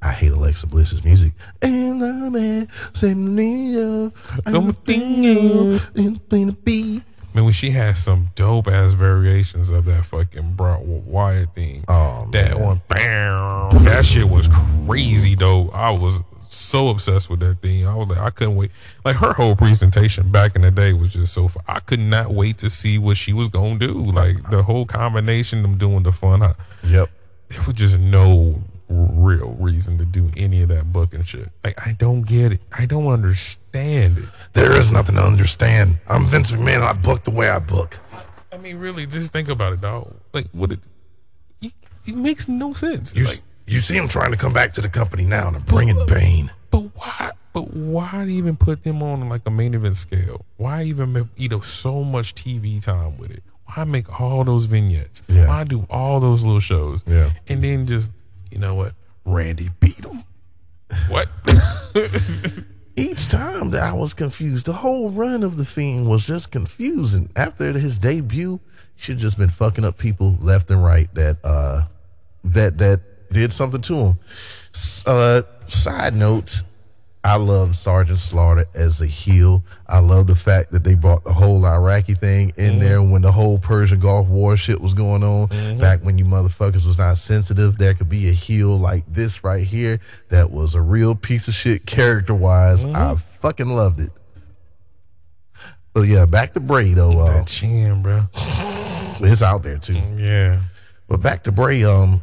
I 0.00 0.12
hate 0.12 0.32
Alexa 0.32 0.66
Bliss's 0.66 1.04
music. 1.04 1.32
And 1.60 2.00
the 2.00 2.30
man 2.30 2.68
said 2.94 3.16
me 3.18 3.78
up. 4.06 4.14
I'm 4.46 4.70
a 4.70 4.72
thing 4.72 5.78
anything 5.94 6.46
to 6.46 6.52
be. 6.52 7.02
I 7.32 7.36
mean, 7.36 7.44
when 7.44 7.52
she 7.54 7.70
has 7.72 8.02
some 8.02 8.30
dope 8.34 8.68
ass 8.68 8.92
variations 8.94 9.68
of 9.68 9.84
that 9.84 10.06
fucking 10.06 10.54
Bray 10.54 10.76
Wyatt 10.80 11.54
theme. 11.54 11.84
Oh, 11.88 12.28
that 12.32 12.54
man. 12.54 12.60
one, 12.62 12.82
bam, 12.88 13.84
that 13.84 14.04
shit 14.06 14.28
was 14.28 14.48
crazy, 14.86 15.34
though. 15.34 15.68
I 15.70 15.90
was 15.90 16.20
so 16.48 16.88
obsessed 16.88 17.28
with 17.28 17.40
that 17.40 17.60
thing. 17.60 17.86
I 17.86 17.94
was 17.94 18.08
like, 18.08 18.18
I 18.18 18.30
couldn't 18.30 18.56
wait. 18.56 18.70
Like 19.04 19.16
her 19.16 19.34
whole 19.34 19.54
presentation 19.54 20.32
back 20.32 20.56
in 20.56 20.62
the 20.62 20.70
day 20.70 20.94
was 20.94 21.12
just 21.12 21.34
so. 21.34 21.48
Fun. 21.48 21.62
I 21.68 21.80
could 21.80 22.00
not 22.00 22.32
wait 22.32 22.56
to 22.58 22.70
see 22.70 22.96
what 22.98 23.18
she 23.18 23.34
was 23.34 23.48
gonna 23.48 23.78
do. 23.78 23.92
Like 23.92 24.50
the 24.50 24.62
whole 24.62 24.86
combination 24.86 25.58
of 25.58 25.62
them 25.64 25.76
doing 25.78 26.02
the 26.04 26.12
fun. 26.12 26.42
I, 26.42 26.54
Yep. 26.84 27.10
there 27.50 27.62
was 27.66 27.74
just 27.74 27.98
no 27.98 28.62
real 28.88 29.56
reason 29.58 29.98
to 29.98 30.04
do 30.04 30.30
any 30.36 30.62
of 30.62 30.68
that 30.70 30.92
book 30.92 31.12
and 31.14 31.26
shit. 31.26 31.50
Like 31.64 31.86
I 31.86 31.92
don't 31.92 32.22
get 32.22 32.52
it. 32.52 32.60
I 32.72 32.86
don't 32.86 33.06
understand 33.06 34.18
it. 34.18 34.24
There 34.54 34.72
is 34.72 34.90
nothing 34.90 35.16
to 35.16 35.22
understand. 35.24 35.98
I'm 36.08 36.26
Vince 36.26 36.50
McMahon. 36.50 36.82
I 36.82 36.92
book 36.92 37.24
the 37.24 37.30
way 37.30 37.48
I 37.48 37.58
book. 37.58 37.98
I 38.52 38.56
mean, 38.56 38.78
really, 38.78 39.06
just 39.06 39.32
think 39.32 39.48
about 39.48 39.72
it, 39.74 39.80
dog. 39.80 40.12
Like, 40.32 40.48
what 40.52 40.72
it, 40.72 40.80
it, 41.60 41.72
it 42.06 42.16
makes 42.16 42.48
no 42.48 42.72
sense. 42.72 43.14
You 43.14 43.26
like, 43.26 43.40
you 43.66 43.80
see 43.80 43.96
him 43.96 44.08
trying 44.08 44.30
to 44.30 44.36
come 44.36 44.52
back 44.52 44.72
to 44.74 44.80
the 44.80 44.88
company 44.88 45.24
now 45.24 45.48
and 45.48 45.56
I'm 45.56 45.62
bringing 45.62 46.04
Bane. 46.06 46.50
but 46.70 46.80
why? 46.96 47.32
But 47.52 47.74
why 47.74 48.26
even 48.28 48.56
put 48.56 48.84
them 48.84 49.02
on 49.02 49.28
like 49.28 49.42
a 49.46 49.50
main 49.50 49.74
event 49.74 49.96
scale? 49.96 50.44
Why 50.56 50.84
even 50.84 51.28
eat 51.36 51.52
up 51.52 51.64
so 51.64 52.04
much 52.04 52.34
TV 52.34 52.82
time 52.82 53.18
with 53.18 53.30
it? 53.30 53.42
Why 53.66 53.84
make 53.84 54.20
all 54.20 54.44
those 54.44 54.64
vignettes? 54.64 55.22
Yeah. 55.28 55.46
Why 55.46 55.64
do 55.64 55.86
all 55.90 56.20
those 56.20 56.44
little 56.44 56.60
shows? 56.60 57.02
Yeah. 57.06 57.32
and 57.48 57.62
then 57.62 57.86
just 57.86 58.10
you 58.50 58.58
know 58.58 58.74
what? 58.74 58.94
Randy 59.24 59.70
beat 59.80 60.04
him. 60.04 60.24
What? 61.08 61.28
Each 62.96 63.28
time 63.28 63.70
that 63.70 63.82
I 63.82 63.92
was 63.92 64.14
confused, 64.14 64.66
the 64.66 64.72
whole 64.72 65.10
run 65.10 65.42
of 65.42 65.56
the 65.56 65.64
Fiend 65.64 66.08
was 66.08 66.26
just 66.26 66.50
confusing. 66.50 67.30
After 67.36 67.72
his 67.72 67.98
debut, 67.98 68.60
he 68.96 69.02
should 69.02 69.16
have 69.16 69.22
just 69.22 69.38
been 69.38 69.50
fucking 69.50 69.84
up 69.84 69.98
people 69.98 70.36
left 70.40 70.70
and 70.70 70.82
right 70.82 71.12
that 71.14 71.36
uh 71.44 71.84
that 72.42 72.78
that 72.78 73.00
did 73.32 73.52
something 73.52 73.82
to 73.82 73.94
him. 73.94 74.18
Uh, 75.06 75.42
side 75.66 76.14
note, 76.14 76.62
I 77.28 77.36
love 77.36 77.76
Sergeant 77.76 78.18
Slaughter 78.18 78.64
as 78.74 79.02
a 79.02 79.06
heel. 79.06 79.62
I 79.86 79.98
love 79.98 80.28
the 80.28 80.34
fact 80.34 80.72
that 80.72 80.82
they 80.82 80.94
brought 80.94 81.24
the 81.24 81.32
whole 81.34 81.66
Iraqi 81.66 82.14
thing 82.14 82.54
in 82.56 82.78
there 82.78 83.02
when 83.02 83.20
the 83.20 83.32
whole 83.32 83.58
Persian 83.58 84.00
Gulf 84.00 84.28
War 84.28 84.56
shit 84.56 84.80
was 84.80 84.94
going 84.94 85.22
on. 85.22 85.48
Back 85.76 86.00
when 86.00 86.16
you 86.16 86.24
motherfuckers 86.24 86.86
was 86.86 86.96
not 86.96 87.18
sensitive, 87.18 87.76
there 87.76 87.92
could 87.92 88.08
be 88.08 88.30
a 88.30 88.32
heel 88.32 88.78
like 88.78 89.04
this 89.12 89.44
right 89.44 89.62
here 89.62 90.00
that 90.30 90.50
was 90.50 90.74
a 90.74 90.80
real 90.80 91.14
piece 91.14 91.48
of 91.48 91.54
shit 91.54 91.84
character 91.84 92.34
wise. 92.34 92.82
I 92.82 93.16
fucking 93.16 93.68
loved 93.68 94.00
it. 94.00 94.10
But 95.92 96.04
yeah, 96.04 96.24
back 96.24 96.54
to 96.54 96.60
Bray 96.60 96.94
though. 96.94 97.20
Uh, 97.20 97.40
that 97.40 97.46
chin, 97.46 98.00
bro. 98.00 98.22
it's 98.34 99.42
out 99.42 99.62
there 99.64 99.76
too. 99.76 100.00
Yeah. 100.16 100.60
But 101.08 101.20
back 101.20 101.42
to 101.42 101.52
Bray, 101.52 101.84
um, 101.84 102.22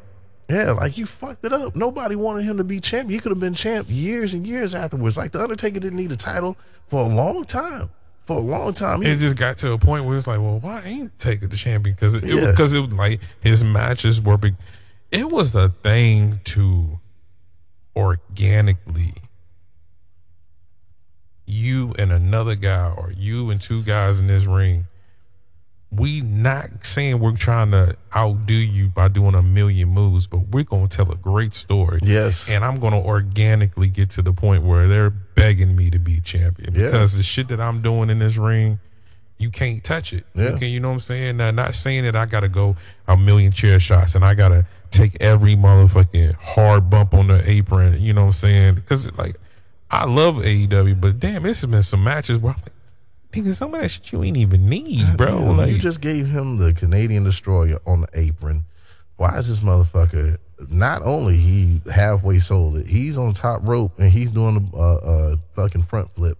yeah, 0.50 0.72
like 0.72 0.98
you 0.98 1.06
fucked 1.06 1.44
it 1.44 1.54
up. 1.54 1.76
Nobody 1.76 2.16
wanted 2.16 2.46
him 2.46 2.58
to 2.58 2.64
be 2.64 2.80
champ. 2.80 3.10
He 3.10 3.20
could 3.20 3.32
have 3.32 3.40
been 3.40 3.56
champ 3.56 3.88
years 3.90 4.34
and 4.34 4.46
years 4.46 4.76
afterwards. 4.76 5.18
Like 5.18 5.32
the 5.32 5.42
Undertaker 5.42 5.80
didn't 5.80 5.98
need 5.98 6.12
a 6.12 6.18
title 6.18 6.58
for 6.88 7.04
a 7.04 7.08
long 7.08 7.46
time. 7.46 7.90
For 8.26 8.38
a 8.38 8.42
long 8.42 8.74
time, 8.74 9.04
It 9.04 9.20
just 9.20 9.36
got 9.36 9.60
to 9.60 9.74
a 9.74 9.78
point 9.78 10.06
where 10.06 10.18
it's 10.18 10.26
like, 10.26 10.40
well, 10.40 10.58
why 10.58 10.82
ain't 10.82 11.20
Taker 11.20 11.46
the 11.46 11.58
champion? 11.58 11.96
Because 11.96 12.16
it, 12.16 12.22
because 12.24 12.74
it, 12.74 12.80
was 12.80 12.92
like 12.92 13.22
his 13.40 13.64
matches 13.64 14.20
were 14.20 14.36
big. 14.36 14.56
It 15.12 15.30
was 15.30 15.54
a 15.54 15.70
thing 15.84 16.40
to 16.46 17.00
organically 17.96 19.14
you 21.46 21.94
and 22.00 22.12
another 22.12 22.56
guy 22.56 22.90
or 22.90 23.14
you 23.16 23.50
and 23.50 23.62
two 23.62 23.84
guys 23.84 24.20
in 24.20 24.28
this 24.28 24.46
ring. 24.46 24.88
We 25.96 26.22
not 26.22 26.68
saying 26.86 27.20
we're 27.20 27.38
trying 27.38 27.72
to 27.72 27.96
outdo 28.16 28.54
you 28.54 28.90
by 28.90 29.08
doing 29.08 29.36
a 29.36 29.42
million 29.42 29.90
moves, 29.90 30.28
but 30.28 30.40
we're 30.50 30.64
gonna 30.64 30.88
tell 30.88 31.12
a 31.12 31.16
great 31.16 31.54
story. 31.54 32.00
Yes. 32.04 32.50
and 32.50 32.64
I'm 32.66 32.80
gonna 32.80 33.02
organically 33.02 33.90
get 33.90 34.10
to 34.12 34.22
the 34.22 34.34
point 34.34 34.64
where 34.64 34.88
they're 34.88 35.10
begging 35.10 35.76
me 35.76 35.90
to 35.92 36.00
be 36.00 36.20
champion 36.22 36.74
Yeah. 36.74 36.86
because 36.86 37.16
the 37.16 37.24
shit 37.24 37.48
that 37.50 37.62
I'm 37.62 37.82
doing 37.82 38.10
in 38.10 38.20
this 38.20 38.38
ring, 38.38 38.80
you 39.38 39.50
can't 39.50 39.84
touch 39.84 40.14
it. 40.14 40.26
Yeah. 40.34 40.52
You, 40.54 40.58
can, 40.58 40.68
you 40.70 40.80
know 40.80 40.90
what 40.90 40.94
I'm 40.96 41.00
saying? 41.02 41.38
Now, 41.38 41.52
not 41.52 41.76
saying 41.76 42.04
that 42.06 42.16
I 42.16 42.26
gotta 42.26 42.50
go 42.50 42.76
a 43.08 43.16
million 43.18 43.52
chair 43.52 43.80
shots 43.80 44.16
and 44.16 44.24
I 44.26 44.34
gotta 44.34 44.66
take 44.92 45.18
every 45.22 45.56
motherfucking 45.56 46.36
hard 46.36 46.90
bump 46.90 47.14
on 47.14 47.28
the 47.28 47.50
apron. 47.50 48.02
You 48.02 48.14
know 48.14 48.22
what 48.22 48.28
I'm 48.28 48.34
saying? 48.34 48.76
Because 48.76 49.12
like, 49.18 49.36
I 49.92 50.06
love 50.06 50.36
AEW, 50.36 51.00
but 51.00 51.20
damn, 51.20 51.46
it's 51.46 51.64
been 51.66 51.84
some 51.84 52.04
matches 52.04 52.40
where 52.40 52.54
I'm 52.54 52.62
like, 52.62 52.72
nigga, 53.36 53.56
some 53.56 53.74
of 53.74 53.82
that 53.82 53.90
shit 53.90 54.12
you 54.12 54.24
ain't 54.24 54.38
even 54.38 54.68
need, 54.70 55.18
bro. 55.18 55.40
Damn, 55.40 55.58
like, 55.58 55.72
you 55.72 55.80
just 55.80 56.02
gave 56.02 56.28
him 56.28 56.58
the 56.58 56.74
Canadian 56.74 57.24
Destroyer 57.24 57.80
on 57.86 58.02
the 58.02 58.08
apron. 58.14 58.66
Why 59.18 59.38
is 59.38 59.48
this 59.48 59.60
motherfucker? 59.60 60.38
Not 60.70 61.02
only 61.04 61.38
he 61.38 61.82
halfway 61.92 62.40
sold 62.40 62.78
it, 62.78 62.88
he's 62.88 63.18
on 63.18 63.34
top 63.34 63.68
rope 63.68 64.00
and 64.00 64.10
he's 64.12 64.32
doing 64.32 64.70
a 64.74 64.78
uh, 64.78 64.96
uh, 64.96 65.36
fucking 65.56 65.84
front 65.84 66.14
flip 66.16 66.38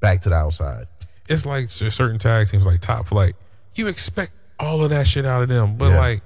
back 0.00 0.22
to 0.22 0.28
the 0.28 0.34
outside. 0.34 0.86
it's 1.28 1.44
like 1.44 1.68
certain 1.70 2.18
tag 2.18 2.48
teams 2.48 2.64
like 2.66 2.80
Top 2.80 3.06
Flight. 3.08 3.34
You 3.74 3.88
expect 3.88 4.32
all 4.58 4.82
of 4.84 4.90
that 4.90 5.06
shit 5.06 5.24
out 5.26 5.42
of 5.42 5.48
them, 5.48 5.76
but 5.76 5.90
Yeah. 5.90 5.98
like, 5.98 6.22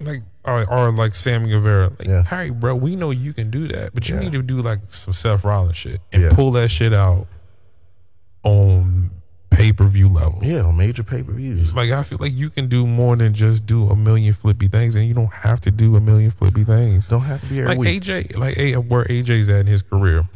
like 0.00 0.22
or, 0.44 0.68
or 0.70 0.92
like 0.92 1.14
Sammy 1.14 1.50
Guevara, 1.50 1.90
like, 1.98 2.08
Yeah. 2.08 2.22
hey, 2.24 2.50
bro, 2.50 2.74
we 2.74 2.96
know 2.96 3.10
you 3.10 3.32
can 3.32 3.50
do 3.50 3.68
that, 3.68 3.94
but 3.94 4.08
you 4.08 4.14
Yeah. 4.14 4.20
need 4.22 4.32
to 4.32 4.42
do 4.42 4.62
like 4.62 4.80
some 4.90 5.12
Seth 5.12 5.44
Rollins 5.44 5.76
shit 5.76 6.00
and 6.12 6.30
pull 6.34 6.52
that 6.52 6.68
shit 6.68 6.92
out 6.94 7.26
on 8.48 9.10
pay 9.50 9.72
per 9.72 9.84
view 9.84 10.08
level. 10.08 10.40
Yeah, 10.42 10.62
on 10.62 10.76
major 10.76 11.02
pay 11.02 11.22
per 11.22 11.32
views. 11.32 11.74
Like 11.74 11.90
I 11.90 12.02
feel 12.02 12.18
like 12.20 12.32
you 12.32 12.50
can 12.50 12.68
do 12.68 12.86
more 12.86 13.16
than 13.16 13.34
just 13.34 13.66
do 13.66 13.88
a 13.88 13.96
million 13.96 14.32
flippy 14.32 14.68
things, 14.68 14.94
and 14.94 15.06
you 15.06 15.14
don't 15.14 15.32
have 15.32 15.60
to 15.62 15.70
do 15.70 15.96
a 15.96 16.00
million 16.00 16.30
flippy 16.30 16.64
things. 16.64 17.08
Don't 17.08 17.22
have 17.22 17.40
to 17.40 17.46
be 17.46 17.60
every 17.60 17.70
like 17.70 17.78
week. 17.78 18.02
AJ, 18.02 18.36
like 18.36 18.56
A, 18.56 18.76
where 18.76 19.04
AJ's 19.04 19.48
at 19.48 19.60
in 19.60 19.66
his 19.66 19.82
career. 19.82 20.28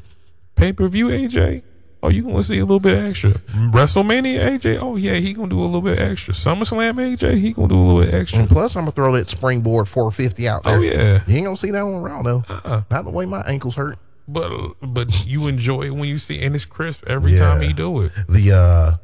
Pay 0.56 0.72
per 0.72 0.88
view 0.88 1.08
AJ. 1.08 1.62
Oh, 2.04 2.08
you 2.08 2.24
gonna 2.24 2.42
see 2.42 2.58
a 2.58 2.64
little 2.64 2.80
bit 2.80 2.98
extra. 2.98 3.30
WrestleMania 3.70 4.58
AJ. 4.58 4.82
Oh 4.82 4.96
yeah, 4.96 5.14
he 5.14 5.32
gonna 5.32 5.48
do 5.48 5.60
a 5.60 5.62
little 5.62 5.80
bit 5.80 6.00
extra. 6.00 6.34
SummerSlam 6.34 6.94
AJ. 6.94 7.38
He 7.38 7.52
gonna 7.52 7.68
do 7.68 7.76
a 7.76 7.84
little 7.84 8.02
bit 8.02 8.12
extra. 8.12 8.40
And 8.40 8.48
plus, 8.48 8.74
I'm 8.74 8.82
gonna 8.82 8.92
throw 8.92 9.12
that 9.12 9.28
springboard 9.28 9.88
450 9.88 10.48
out 10.48 10.62
oh, 10.64 10.70
there. 10.70 10.78
Oh, 10.78 10.82
yeah. 10.82 11.22
you 11.28 11.36
ain't 11.36 11.44
gonna 11.44 11.56
see 11.56 11.70
that 11.70 11.82
one 11.82 12.02
Raw 12.02 12.22
though. 12.22 12.44
Uh-uh. 12.48 12.82
Not 12.90 13.04
the 13.04 13.10
way 13.10 13.24
my 13.24 13.42
ankles 13.42 13.76
hurt. 13.76 13.98
But 14.28 14.74
but 14.82 15.26
you 15.26 15.46
enjoy 15.48 15.82
it 15.82 15.90
when 15.90 16.08
you 16.08 16.18
see, 16.18 16.40
and 16.42 16.54
it's 16.54 16.64
crisp 16.64 17.04
every 17.06 17.32
Yeah. 17.34 17.40
time 17.40 17.60
he 17.60 17.72
do 17.72 18.02
it. 18.02 18.12
The 18.28 18.52
uh, 18.52 18.96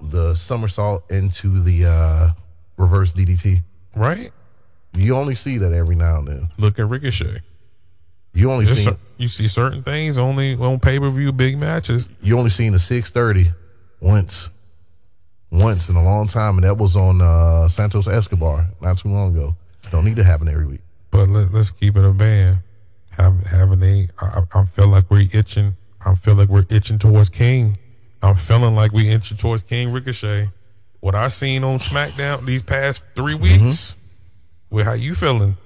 the 0.00 0.34
somersault 0.34 1.10
into 1.10 1.62
the 1.62 1.86
uh, 1.86 2.28
reverse 2.76 3.12
DDT. 3.12 3.62
Right. 3.96 4.32
You 4.94 5.16
only 5.16 5.34
see 5.34 5.58
that 5.58 5.72
every 5.72 5.94
now 5.96 6.18
and 6.18 6.28
then. 6.28 6.48
Look 6.58 6.78
at 6.78 6.88
Ricochet. 6.88 7.40
You 8.32 8.50
only 8.52 8.66
see 8.66 8.90
you 9.18 9.28
see 9.28 9.48
certain 9.48 9.82
things 9.82 10.16
only 10.18 10.54
on 10.56 10.78
pay 10.78 10.98
per 10.98 11.10
view 11.10 11.32
big 11.32 11.58
matches. 11.58 12.06
you 12.22 12.38
only 12.38 12.50
seen 12.50 12.72
the 12.72 12.78
630 12.78 13.52
once, 14.00 14.50
once 15.50 15.88
in 15.88 15.96
a 15.96 16.02
long 16.02 16.28
time, 16.28 16.56
and 16.56 16.64
that 16.64 16.76
was 16.78 16.96
on 16.96 17.20
uh, 17.20 17.66
Santos 17.68 18.06
Escobar 18.06 18.68
not 18.80 18.98
too 18.98 19.08
long 19.08 19.34
ago. 19.36 19.56
Don't 19.90 20.04
need 20.04 20.16
to 20.16 20.24
happen 20.24 20.48
every 20.48 20.66
week. 20.66 20.80
But 21.10 21.28
let, 21.28 21.52
let's 21.52 21.70
keep 21.70 21.96
it 21.96 22.04
a 22.04 22.12
band. 22.12 22.58
Have 23.10 23.46
having 23.46 23.82
a, 23.82 24.08
I, 24.18 24.42
I 24.54 24.64
feel 24.66 24.88
like 24.88 25.10
we're 25.10 25.28
itching. 25.32 25.76
I 26.04 26.14
feel 26.14 26.34
like 26.34 26.48
we're 26.48 26.66
itching 26.70 26.98
towards 26.98 27.28
King. 27.28 27.78
I'm 28.22 28.36
feeling 28.36 28.74
like 28.74 28.92
we 28.92 29.08
itching 29.08 29.36
towards 29.36 29.62
King 29.62 29.92
Ricochet. 29.92 30.50
What 31.00 31.14
I 31.14 31.28
seen 31.28 31.64
on 31.64 31.78
SmackDown 31.78 32.44
these 32.46 32.62
past 32.62 33.02
three 33.14 33.34
mm-hmm. 33.34 33.66
weeks. 33.66 33.96
With 34.70 34.86
how 34.86 34.92
you 34.92 35.14
feeling? 35.16 35.56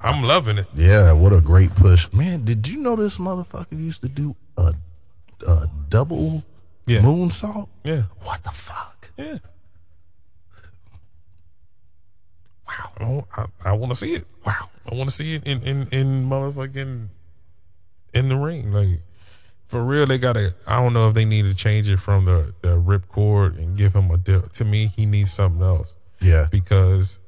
I'm 0.00 0.22
loving 0.22 0.58
it. 0.58 0.66
Yeah, 0.74 1.12
what 1.12 1.32
a 1.32 1.40
great 1.40 1.74
push, 1.76 2.10
man! 2.12 2.44
Did 2.44 2.66
you 2.66 2.78
know 2.78 2.96
this 2.96 3.18
motherfucker 3.18 3.78
used 3.78 4.02
to 4.02 4.08
do 4.08 4.34
a 4.56 4.74
a 5.46 5.68
double 5.88 6.42
Yeah. 6.86 7.00
moonsault? 7.00 7.68
Yeah, 7.84 8.02
What 8.22 8.42
the 8.42 8.50
fuck? 8.50 9.10
yeah. 9.16 9.38
Wow, 13.00 13.26
I, 13.36 13.46
I 13.64 13.72
want 13.72 13.90
to 13.90 13.96
see 13.96 14.14
it. 14.14 14.26
Wow, 14.46 14.68
I 14.90 14.94
want 14.94 15.08
to 15.10 15.14
see 15.14 15.34
it 15.34 15.44
in 15.46 15.62
in 15.62 15.88
in 15.90 16.24
motherfucking 16.28 17.08
in 18.14 18.28
the 18.28 18.36
ring. 18.36 18.72
Like 18.72 19.00
for 19.66 19.82
real, 19.84 20.06
they 20.06 20.18
gotta. 20.18 20.54
I 20.66 20.76
don't 20.80 20.92
know 20.92 21.08
if 21.08 21.14
they 21.14 21.24
need 21.24 21.44
to 21.46 21.54
change 21.54 21.88
it 21.88 21.98
from 21.98 22.24
the 22.24 22.54
the 22.62 22.76
rip 22.78 23.08
cord 23.08 23.56
and 23.56 23.76
give 23.76 23.94
him 23.94 24.10
a. 24.10 24.16
Di- 24.18 24.42
to 24.54 24.64
me, 24.64 24.92
he 24.96 25.06
needs 25.06 25.32
something 25.32 25.62
else 25.62 25.94
Yeah, 26.20 26.46
because 26.50 27.18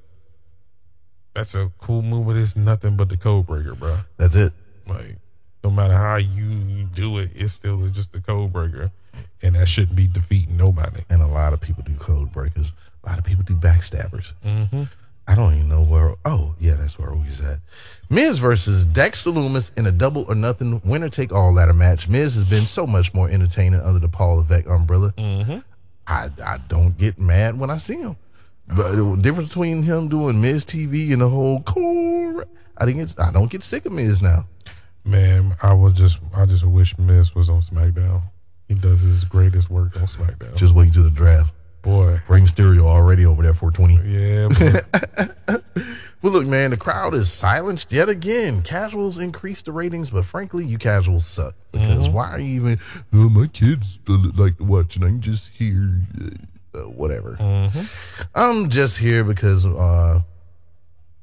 that's 1.34 1.54
a 1.54 1.70
cool 1.78 2.02
move, 2.02 2.26
but 2.26 2.36
it's 2.36 2.54
nothing 2.56 2.96
but 2.96 3.08
the 3.08 3.16
code 3.16 3.46
breaker, 3.46 3.74
bro. 3.74 3.98
that's 4.16 4.34
it. 4.34 4.52
Like 4.86 5.16
no 5.62 5.70
matter 5.70 5.94
how 5.96 6.16
you 6.16 6.84
do 6.84 7.18
it, 7.18 7.30
it's 7.34 7.54
still 7.54 7.86
just 7.88 8.12
the 8.12 8.20
code 8.20 8.52
breaker, 8.52 8.90
and 9.42 9.54
that 9.56 9.66
shouldn't 9.66 9.96
be 9.96 10.06
defeating 10.06 10.56
nobody. 10.56 11.02
And 11.08 11.22
a 11.22 11.26
lot 11.26 11.52
of 11.54 11.60
people 11.60 11.82
do 11.82 11.94
code 11.94 12.30
breakers. 12.32 12.72
A 13.02 13.08
lot 13.08 13.18
of 13.18 13.24
people 13.24 13.44
do 13.44 13.54
backstabbers. 13.54 14.32
Mm-hmm. 14.44 14.84
I 15.26 15.34
don't 15.34 15.54
even 15.54 15.68
know 15.68 15.82
where. 15.82 16.14
Oh, 16.24 16.54
yeah, 16.60 16.74
that's 16.74 16.98
where 16.98 17.12
we 17.12 17.24
was 17.24 17.40
at. 17.40 17.60
Miz 18.10 18.38
versus 18.38 18.84
Dexter 18.84 19.30
Lumis 19.30 19.76
in 19.76 19.86
a 19.86 19.92
double 19.92 20.24
or 20.28 20.34
nothing 20.34 20.82
winner 20.84 21.08
take 21.08 21.32
all 21.32 21.52
ladder 21.52 21.72
match. 21.72 22.08
Miz 22.08 22.34
has 22.34 22.44
been 22.44 22.66
so 22.66 22.86
much 22.86 23.14
more 23.14 23.28
entertaining 23.28 23.80
under 23.80 23.98
the 23.98 24.08
Paul 24.08 24.36
Levesque 24.36 24.68
umbrella. 24.68 25.14
Mm-hmm. 25.16 25.58
I 26.06 26.30
I 26.44 26.58
don't 26.68 26.98
get 26.98 27.18
mad 27.18 27.58
when 27.58 27.70
I 27.70 27.78
see 27.78 27.96
him. 27.96 28.16
But 28.68 28.92
the 28.92 29.16
difference 29.16 29.48
between 29.48 29.82
him 29.82 30.08
doing 30.08 30.40
Miz 30.40 30.64
TV 30.64 31.12
and 31.12 31.22
the 31.22 31.28
whole 31.28 31.62
core, 31.62 32.46
I 32.78 32.84
think 32.84 32.98
it's 33.00 33.18
I 33.18 33.30
don't 33.30 33.50
get 33.50 33.64
sick 33.64 33.86
of 33.86 33.92
Miz 33.92 34.20
now. 34.20 34.46
Man, 35.04 35.56
I 35.62 35.72
would 35.72 35.94
just 35.94 36.18
I 36.34 36.46
just 36.46 36.64
wish 36.64 36.96
Miz 36.98 37.34
was 37.34 37.48
on 37.48 37.62
SmackDown. 37.62 38.22
He 38.68 38.74
does 38.74 39.00
his 39.00 39.24
greatest 39.24 39.70
work 39.70 39.96
on 39.96 40.06
SmackDown. 40.06 40.56
Just 40.56 40.74
wait 40.74 40.92
till 40.92 41.02
the 41.02 41.10
draft. 41.10 41.52
Boy. 41.84 42.20
Rey 42.28 42.40
Mysterio 42.40 42.86
already 42.86 43.26
over 43.26 43.42
there 43.42 43.54
for 43.54 43.70
20. 43.70 44.00
Yeah. 44.04 44.80
Well, 46.24 46.32
look, 46.32 46.46
man, 46.46 46.70
the 46.70 46.78
crowd 46.78 47.12
is 47.12 47.30
silenced 47.30 47.92
yet 47.92 48.08
again. 48.08 48.62
Casuals 48.62 49.18
increase 49.18 49.60
the 49.60 49.72
ratings, 49.72 50.08
but 50.08 50.24
frankly, 50.24 50.64
you 50.64 50.78
casuals 50.78 51.26
suck. 51.26 51.54
Because 51.70 52.08
why 52.08 52.30
are 52.30 52.38
you 52.40 52.54
even? 52.54 52.78
Oh, 53.12 53.28
my 53.28 53.46
kids 53.46 53.98
like 54.08 54.56
to 54.56 54.64
watch, 54.64 54.96
and 54.96 55.04
I'm 55.04 55.20
just 55.20 55.50
here. 55.50 56.00
Uh, 56.74 56.88
whatever. 56.88 57.36
I'm 58.34 58.70
just 58.70 58.96
here 58.96 59.22
because 59.22 59.66
uh, 59.66 60.22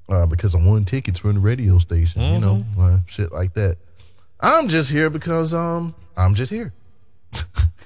uh, 0.07 0.25
because 0.27 0.53
I 0.53 0.59
won 0.59 0.85
tickets 0.85 1.17
from 1.17 1.33
the 1.33 1.39
radio 1.39 1.79
station. 1.79 2.21
You 2.21 2.39
know, 2.39 2.63
uh, 2.79 2.99
shit 3.07 3.31
like 3.31 3.55
that. 3.55 3.77
I'm 4.39 4.67
just 4.67 4.91
here 4.91 5.09
because 5.09 5.51
um, 5.51 5.95
I'm 6.15 6.35
just 6.35 6.51
here. 6.51 6.73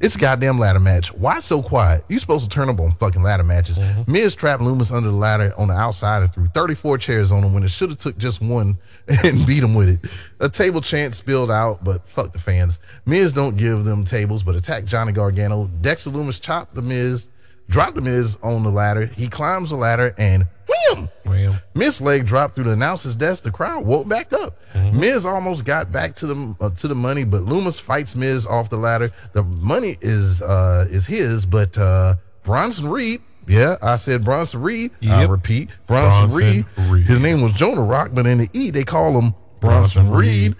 It's 0.00 0.16
a 0.16 0.18
goddamn 0.18 0.58
ladder 0.58 0.80
match. 0.80 1.12
Why 1.12 1.40
so 1.40 1.62
quiet? 1.62 2.04
You 2.08 2.18
supposed 2.18 2.44
to 2.44 2.54
turn 2.54 2.68
up 2.68 2.80
on 2.80 2.94
fucking 2.96 3.22
ladder 3.22 3.42
matches. 3.42 3.78
Mm-hmm. 3.78 4.10
Miz 4.10 4.34
trapped 4.34 4.62
Lumis 4.62 4.92
under 4.92 5.10
the 5.10 5.16
ladder 5.16 5.54
on 5.56 5.68
the 5.68 5.74
outside 5.74 6.22
and 6.22 6.34
threw 6.34 6.48
34 6.48 6.98
chairs 6.98 7.32
on 7.32 7.42
him 7.42 7.54
when 7.54 7.62
it 7.62 7.70
should 7.70 7.90
have 7.90 7.98
took 7.98 8.18
just 8.18 8.40
one 8.40 8.78
and 9.24 9.46
beat 9.46 9.62
him 9.62 9.74
with 9.74 9.88
it. 9.88 10.10
A 10.40 10.48
table 10.48 10.80
chant 10.80 11.14
spilled 11.14 11.50
out, 11.50 11.84
but 11.84 12.08
fuck 12.08 12.32
the 12.32 12.38
fans. 12.38 12.78
Miz 13.06 13.32
don't 13.32 13.56
give 13.56 13.84
them 13.84 14.04
tables, 14.04 14.42
but 14.42 14.56
attack 14.56 14.84
Johnny 14.84 15.12
Gargano. 15.12 15.70
Dexter 15.80 16.10
Lumis 16.10 16.40
chopped 16.40 16.74
the 16.74 16.82
Miz, 16.82 17.28
dropped 17.68 17.96
the 17.96 18.02
Miz 18.02 18.36
on 18.42 18.62
the 18.62 18.70
ladder. 18.70 19.06
He 19.06 19.28
climbs 19.28 19.70
the 19.70 19.76
ladder 19.76 20.14
and 20.18 20.46
wham! 20.68 21.08
Wham. 21.24 21.54
Miz 21.74 22.00
leg 22.00 22.26
dropped 22.26 22.54
through 22.54 22.64
the 22.64 22.70
announcer's 22.72 23.16
desk. 23.16 23.44
The 23.44 23.50
crowd 23.50 23.84
woke 23.84 24.08
back 24.08 24.32
up. 24.32 24.58
Miz 24.92 25.24
almost 25.26 25.64
got 25.64 25.90
back 25.92 26.14
to 26.16 26.26
the 26.26 26.56
uh, 26.60 26.70
to 26.70 26.88
the 26.88 26.94
money, 26.94 27.24
but 27.24 27.42
Lumis 27.42 27.80
fights 27.80 28.14
Miz 28.14 28.46
off 28.46 28.70
the 28.70 28.76
ladder. 28.76 29.12
The 29.32 29.42
money 29.42 29.96
is 30.00 30.42
uh, 30.42 30.86
is 30.90 31.06
his, 31.06 31.46
but 31.46 31.76
uh, 31.78 32.16
Bronson 32.42 32.88
Reed. 32.88 33.20
Yeah, 33.46 33.76
I 33.82 33.96
said 33.96 34.24
Bronson 34.24 34.62
Reed. 34.62 34.90
I 35.06 35.24
repeat, 35.24 35.68
Bronson, 35.86 36.28
Bronson 36.28 36.36
Reed. 36.38 36.90
Reed. 36.90 37.06
His 37.06 37.20
name 37.20 37.42
was 37.42 37.52
Jonah 37.52 37.82
Rock, 37.82 38.10
but 38.12 38.26
in 38.26 38.38
the 38.38 38.48
E 38.52 38.70
they 38.70 38.84
call 38.84 39.20
him 39.20 39.34
Bronson, 39.60 40.06
Bronson 40.06 40.10
Reed. 40.10 40.42
Reed. 40.42 40.56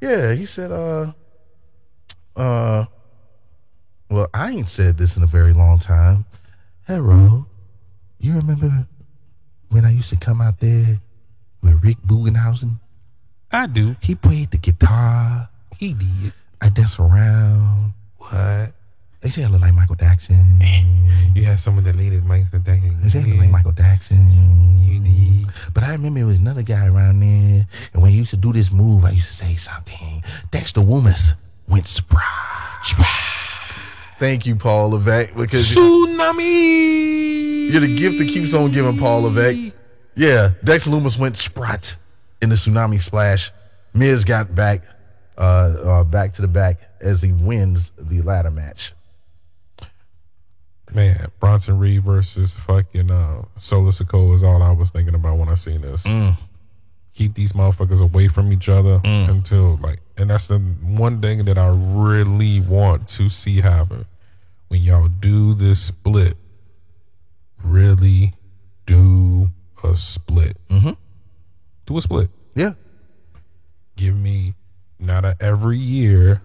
Yeah, 0.00 0.34
he 0.34 0.44
said, 0.46 0.70
uh, 0.70 1.12
uh, 2.36 2.84
well, 4.10 4.28
I 4.32 4.50
ain't 4.52 4.70
said 4.70 4.98
this 4.98 5.16
in 5.16 5.22
a 5.22 5.26
very 5.26 5.52
long 5.52 5.78
time. 5.78 6.24
Hello, 6.86 7.46
you 8.18 8.34
remember 8.34 8.86
when 9.68 9.84
I 9.84 9.90
used 9.92 10.08
to 10.10 10.16
come 10.16 10.40
out 10.40 10.60
there 10.60 11.00
with 11.62 11.82
Rick 11.84 11.98
Bugenhagen? 12.06 12.80
I 13.52 13.66
do. 13.66 13.96
He 14.00 14.14
played 14.14 14.50
the 14.50 14.58
guitar. 14.58 15.48
He 15.78 15.94
did. 15.94 16.32
I 16.60 16.70
dance 16.70 16.98
around. 16.98 17.92
What? 18.16 18.72
They 19.20 19.30
say 19.30 19.44
I 19.44 19.48
look 19.48 19.60
like 19.60 19.74
Michael 19.74 19.96
Jackson. 19.96 20.60
You 21.34 21.44
had 21.44 21.60
some 21.60 21.78
of 21.78 21.84
the 21.84 21.92
latest 21.92 22.24
mics 22.24 22.50
that 22.50 22.64
they 22.64 22.80
They 23.02 23.08
say 23.08 23.20
I 23.20 23.22
look 23.22 23.38
like 23.38 23.50
Michael 23.50 23.72
Jackson. 23.72 24.78
You 24.78 24.98
did. 24.98 25.46
But 25.72 25.84
I 25.84 25.92
remember 25.92 26.18
there 26.20 26.26
was 26.26 26.38
another 26.38 26.62
guy 26.62 26.86
around 26.86 27.20
there, 27.20 27.66
and 27.92 28.02
when 28.02 28.10
he 28.10 28.16
used 28.16 28.30
to 28.30 28.36
do 28.36 28.52
this 28.52 28.72
move, 28.72 29.04
I 29.04 29.10
used 29.10 29.28
to 29.28 29.34
say 29.34 29.54
something. 29.54 30.24
Dexter 30.50 30.80
Lumis 30.80 31.34
went 31.68 31.86
spry. 31.86 32.24
Spry. 32.82 33.06
Thank 34.18 34.46
you, 34.46 34.56
Paul 34.56 34.90
Levesque, 34.90 35.34
because 35.36 35.70
Tsunami. 35.70 37.70
you're 37.70 37.80
the 37.80 37.96
gift 37.96 38.18
that 38.18 38.28
keeps 38.28 38.52
on 38.52 38.72
giving, 38.72 38.98
Paul 38.98 39.22
Levesque. 39.22 39.74
Yeah, 40.16 40.50
Dexter 40.64 40.90
Lumis 40.90 41.16
went 41.16 41.36
sprat 41.36 41.96
in 42.42 42.48
the 42.48 42.56
tsunami 42.56 43.00
splash. 43.00 43.52
Miz 43.94 44.24
got 44.24 44.54
back, 44.54 44.82
uh, 45.36 45.40
uh, 45.40 46.04
back 46.04 46.34
to 46.34 46.42
the 46.42 46.48
back 46.48 46.80
as 47.00 47.22
he 47.22 47.30
wins 47.30 47.92
the 47.96 48.20
ladder 48.22 48.50
match. 48.50 48.92
Man, 50.92 51.28
Bronson 51.38 51.78
Reed 51.78 52.02
versus 52.02 52.54
fucking 52.54 53.10
uh, 53.10 53.42
Solo 53.56 53.90
Sikoa 53.90 54.34
is 54.34 54.42
all 54.42 54.62
I 54.62 54.72
was 54.72 54.90
thinking 54.90 55.14
about 55.14 55.36
when 55.36 55.48
I 55.48 55.54
seen 55.54 55.82
this. 55.82 56.04
Keep 57.14 57.34
these 57.34 57.52
motherfuckers 57.52 58.00
away 58.00 58.28
from 58.28 58.52
each 58.52 58.68
other 58.68 59.00
until 59.04 59.76
like, 59.76 60.00
and 60.18 60.30
that's 60.30 60.48
the 60.48 60.58
one 60.58 61.20
thing 61.20 61.44
that 61.44 61.56
I 61.56 61.68
really 61.68 62.60
want 62.60 63.08
to 63.10 63.28
see 63.28 63.60
happen 63.60 64.04
when 64.68 64.82
y'all 64.82 65.08
do 65.08 65.54
this 65.54 65.80
split. 65.80 66.36
Really 67.62 68.34
do 68.86 69.50
a 69.82 69.96
split. 69.96 70.56
Mm-hmm. 70.68 70.92
Do 71.86 71.98
a 71.98 72.02
split. 72.02 72.30
Yeah, 72.54 72.72
give 73.96 74.16
me 74.16 74.54
not 74.98 75.24
a 75.24 75.36
every 75.40 75.78
year. 75.78 76.42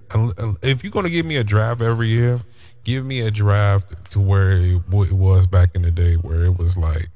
If 0.61 0.83
you're 0.83 0.91
gonna 0.91 1.09
give 1.09 1.25
me 1.25 1.37
a 1.37 1.43
draft 1.43 1.81
every 1.81 2.09
year, 2.09 2.41
give 2.83 3.05
me 3.05 3.21
a 3.21 3.31
draft 3.31 4.11
to 4.11 4.19
where 4.19 4.51
it, 4.51 4.75
it 4.75 5.13
was 5.13 5.47
back 5.47 5.71
in 5.73 5.81
the 5.81 5.91
day, 5.91 6.15
where 6.15 6.43
it 6.45 6.57
was 6.57 6.77
like 6.77 7.09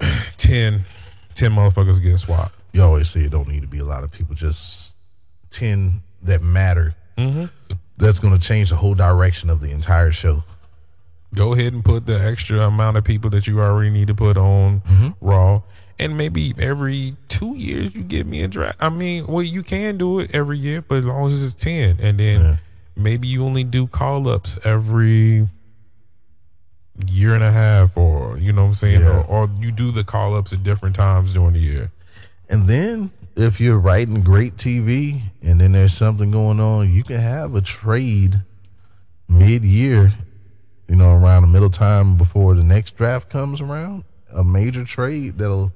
10, 0.36 0.84
10 1.34 1.50
motherfuckers 1.50 2.00
getting 2.00 2.18
swapped. 2.18 2.54
You 2.74 2.82
always 2.82 3.08
say 3.08 3.20
it 3.20 3.30
don't 3.30 3.48
need 3.48 3.62
to 3.62 3.68
be 3.68 3.78
a 3.78 3.84
lot 3.84 4.04
of 4.04 4.10
people, 4.10 4.34
just 4.34 4.94
ten 5.50 6.02
that 6.22 6.42
matter. 6.42 6.94
Mm-hmm. 7.16 7.46
That's 7.96 8.18
going 8.18 8.36
to 8.36 8.44
change 8.44 8.70
the 8.70 8.76
whole 8.76 8.94
direction 8.94 9.48
of 9.48 9.60
the 9.60 9.70
entire 9.70 10.10
show. 10.10 10.42
Go 11.34 11.52
ahead 11.54 11.72
and 11.72 11.84
put 11.84 12.06
the 12.06 12.20
extra 12.22 12.66
amount 12.66 12.96
of 12.96 13.04
people 13.04 13.30
that 13.30 13.46
you 13.46 13.60
already 13.60 13.90
need 13.90 14.08
to 14.08 14.14
put 14.14 14.36
on 14.36 14.80
mm-hmm. 14.80 15.08
Raw. 15.20 15.62
And 15.98 16.16
maybe 16.16 16.52
every 16.58 17.16
two 17.28 17.54
years 17.56 17.94
you 17.94 18.02
give 18.02 18.26
me 18.26 18.42
a 18.42 18.48
draft. 18.48 18.78
I 18.80 18.88
mean, 18.88 19.28
well, 19.28 19.44
you 19.44 19.62
can 19.62 19.96
do 19.96 20.18
it 20.18 20.32
every 20.34 20.58
year, 20.58 20.82
but 20.82 20.98
as 20.98 21.04
long 21.04 21.30
as 21.32 21.40
it's 21.42 21.54
ten, 21.54 21.98
and 22.00 22.18
then 22.18 22.40
Yeah. 22.40 22.56
maybe 22.96 23.28
you 23.28 23.44
only 23.44 23.62
do 23.62 23.86
call 23.86 24.28
ups 24.28 24.58
every 24.64 25.48
year 27.06 27.34
and 27.34 27.44
a 27.44 27.52
half, 27.52 27.96
or 27.96 28.38
you 28.38 28.52
know 28.52 28.62
what 28.62 28.68
I'm 28.68 28.74
saying, 28.74 29.00
Yeah. 29.02 29.22
or, 29.28 29.46
or 29.46 29.50
you 29.60 29.70
do 29.70 29.92
the 29.92 30.02
call 30.02 30.34
ups 30.34 30.52
at 30.52 30.64
different 30.64 30.96
times 30.96 31.34
during 31.34 31.52
the 31.52 31.60
year. 31.60 31.92
And 32.48 32.68
then 32.68 33.10
if 33.36 33.60
you're 33.60 33.78
writing 33.78 34.22
great 34.22 34.56
TV 34.56 35.22
and 35.42 35.60
then 35.60 35.72
there's 35.72 35.96
something 35.96 36.30
going 36.30 36.60
on, 36.60 36.92
you 36.92 37.02
can 37.02 37.16
have 37.16 37.54
a 37.54 37.60
trade 37.60 38.40
mid 39.28 39.64
year, 39.64 40.12
you 40.88 40.96
know, 40.96 41.10
around 41.10 41.42
the 41.42 41.48
middle 41.48 41.70
time 41.70 42.16
before 42.16 42.54
the 42.54 42.64
next 42.64 42.96
draft 42.96 43.30
comes 43.30 43.60
around. 43.60 44.04
A 44.32 44.44
major 44.44 44.84
trade 44.84 45.38
that'll 45.38 45.72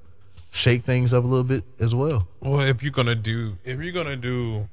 shake 0.51 0.85
things 0.85 1.13
up 1.13 1.25
a 1.25 1.27
little 1.27 1.45
bit 1.45 1.65
as 1.79 1.95
well. 1.95 2.29
Well, 2.41 2.61
if 2.61 2.83
you're 2.83 2.93
gonna 2.93 3.15
do, 3.15 3.57
if 3.65 3.81
you're 3.81 3.93
gonna 3.93 4.17
do, 4.17 4.69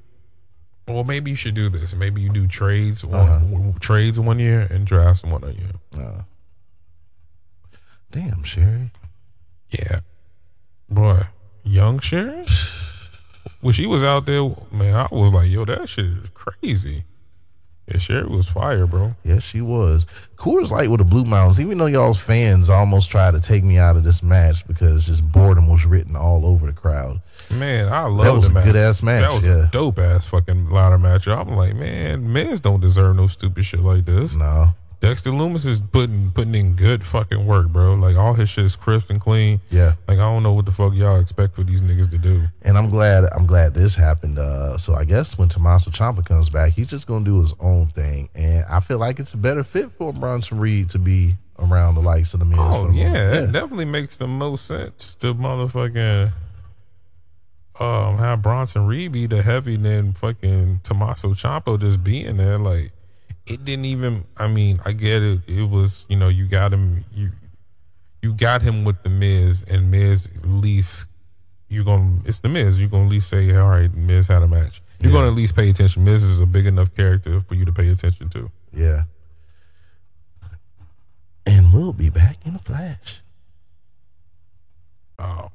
well, 0.88 1.04
maybe 1.04 1.30
you 1.30 1.36
should 1.36 1.54
do 1.54 1.68
this. 1.68 1.94
Maybe 1.94 2.20
you 2.20 2.30
do 2.30 2.46
trades 2.46 3.04
one 3.04 3.14
uh-huh. 3.14 3.38
w- 3.40 3.74
trades 3.80 4.18
one 4.18 4.38
year 4.38 4.60
and 4.62 4.86
drafts 4.86 5.22
one 5.22 5.44
a 5.44 5.50
year. 5.50 5.72
Uh, 5.96 6.22
damn, 8.10 8.42
Sherry. 8.42 8.90
Yeah. 9.70 10.00
Boy, 10.88 11.26
young 11.66 11.98
Sharon? 11.98 12.46
when 13.60 13.74
she 13.74 13.86
was 13.86 14.04
out 14.04 14.26
there, 14.26 14.42
man, 14.70 14.94
I 14.94 15.08
was 15.10 15.32
like, 15.32 15.50
yo, 15.50 15.64
that 15.64 15.88
shit 15.88 16.04
is 16.06 16.28
crazy. 16.34 17.04
Yeah, 17.88 17.98
Sherry 17.98 18.26
was 18.26 18.48
fire, 18.48 18.84
bro. 18.84 19.14
Yes, 19.22 19.44
she 19.44 19.60
was. 19.60 20.06
Coors 20.36 20.70
Light 20.70 20.90
with 20.90 20.98
the 20.98 21.04
Blue 21.04 21.24
Mountains, 21.24 21.60
even 21.60 21.78
though 21.78 21.86
y'all's 21.86 22.18
fans 22.18 22.68
almost 22.68 23.12
tried 23.12 23.30
to 23.34 23.40
take 23.40 23.62
me 23.62 23.78
out 23.78 23.96
of 23.96 24.02
this 24.02 24.24
match 24.24 24.66
because 24.66 25.06
just 25.06 25.30
boredom 25.30 25.68
was 25.68 25.86
written 25.86 26.16
all 26.16 26.44
over 26.44 26.66
the 26.66 26.72
crowd. 26.72 27.20
Man, 27.48 27.86
I 27.92 28.06
love 28.06 28.24
that 28.24 28.34
was 28.34 28.44
the 28.46 28.50
a 28.50 28.54
match. 28.54 28.64
good-ass 28.64 29.02
match, 29.04 29.22
That 29.22 29.32
was 29.34 29.44
yeah. 29.44 29.68
a 29.68 29.70
dope 29.70 30.00
ass 30.00 30.26
fucking 30.26 30.68
ladder 30.68 30.98
match. 30.98 31.28
I'm 31.28 31.50
like, 31.50 31.76
man, 31.76 32.32
men's 32.32 32.58
don't 32.60 32.80
deserve 32.80 33.14
no 33.14 33.28
stupid 33.28 33.64
shit 33.64 33.80
like 33.80 34.04
this. 34.04 34.34
No. 34.34 34.70
Dexter 35.06 35.30
Lumis 35.30 35.66
is 35.66 35.78
putting 35.78 36.32
putting 36.32 36.54
in 36.56 36.74
good 36.74 37.06
fucking 37.06 37.46
work, 37.46 37.68
bro. 37.68 37.94
Like 37.94 38.16
all 38.16 38.34
his 38.34 38.48
shit 38.48 38.64
is 38.64 38.74
crisp 38.74 39.08
and 39.08 39.20
clean. 39.20 39.60
Yeah. 39.70 39.94
Like 40.08 40.18
I 40.18 40.22
don't 40.22 40.42
know 40.42 40.52
what 40.52 40.64
the 40.66 40.72
fuck 40.72 40.94
y'all 40.94 41.20
expect 41.20 41.54
for 41.54 41.62
these 41.62 41.80
niggas 41.80 42.10
to 42.10 42.18
do. 42.18 42.46
And 42.62 42.76
I'm 42.76 42.90
glad 42.90 43.24
I'm 43.32 43.46
glad 43.46 43.74
this 43.74 43.94
happened. 43.94 44.38
Uh, 44.38 44.78
so 44.78 44.94
I 44.94 45.04
guess 45.04 45.38
when 45.38 45.48
Tommaso 45.48 45.92
Ciampa 45.92 46.24
comes 46.24 46.50
back, 46.50 46.72
he's 46.72 46.88
just 46.88 47.06
gonna 47.06 47.24
do 47.24 47.40
his 47.40 47.54
own 47.60 47.86
thing, 47.86 48.30
and 48.34 48.64
I 48.68 48.80
feel 48.80 48.98
like 48.98 49.20
it's 49.20 49.32
a 49.32 49.36
better 49.36 49.62
fit 49.62 49.92
for 49.92 50.12
Bronson 50.12 50.58
Reed 50.58 50.90
to 50.90 50.98
be 50.98 51.36
around 51.58 51.94
the 51.94 52.02
likes 52.02 52.34
of 52.34 52.40
the 52.40 52.46
Miz. 52.46 52.58
Oh 52.58 52.90
yeah, 52.90 53.04
moment. 53.08 53.30
that 53.30 53.52
definitely 53.52 53.84
makes 53.84 54.16
the 54.16 54.26
most 54.26 54.66
sense 54.66 55.14
to 55.20 55.34
motherfucking 55.34 56.32
um 57.78 58.18
have 58.18 58.42
Bronson 58.42 58.86
Reed 58.86 59.12
be 59.12 59.26
the 59.26 59.42
heavy 59.42 59.76
then 59.76 60.14
fucking 60.14 60.80
Tommaso 60.82 61.28
Ciampa 61.34 61.78
just 61.78 62.02
being 62.02 62.38
there. 62.38 62.58
Like 62.58 62.90
it 63.46 63.64
didn't 63.64 63.84
even. 63.86 64.24
I 64.36 64.46
mean, 64.48 64.80
I 64.84 64.92
get 64.92 65.22
it. 65.22 65.40
It 65.46 65.64
was 65.70 66.04
you 66.08 66.16
know 66.16 66.28
you 66.28 66.46
got 66.48 66.72
him 66.72 67.04
you 67.14 67.30
you 68.22 68.32
got 68.34 68.62
him 68.62 68.84
with 68.84 69.02
the 69.02 69.08
Miz 69.10 69.62
and 69.68 69.90
Miz 69.90 70.26
at 70.36 70.46
least 70.48 71.06
you're 71.68 71.84
gonna 71.84 72.18
it's 72.24 72.40
the 72.40 72.48
Miz. 72.48 72.78
You're 72.78 72.88
gonna 72.88 73.04
at 73.04 73.10
least 73.10 73.28
say 73.28 73.54
all 73.54 73.68
right, 73.70 73.92
Miz 73.94 74.26
had 74.28 74.42
a 74.42 74.48
match. 74.48 74.82
You're 75.00 75.10
Yeah. 75.12 75.18
gonna 75.18 75.28
at 75.28 75.34
least 75.36 75.54
pay 75.54 75.68
attention. 75.70 76.04
Miz 76.04 76.22
is 76.22 76.40
a 76.40 76.46
big 76.46 76.66
enough 76.66 76.94
character 76.94 77.40
for 77.42 77.54
you 77.54 77.64
to 77.64 77.72
pay 77.72 77.88
attention 77.88 78.28
to. 78.30 78.50
yeah. 78.72 79.04
And 81.48 81.72
we'll 81.72 81.92
be 81.92 82.08
back 82.08 82.38
in 82.44 82.56
a 82.56 82.58
flash. 82.58 83.20
Oh. 85.18 85.50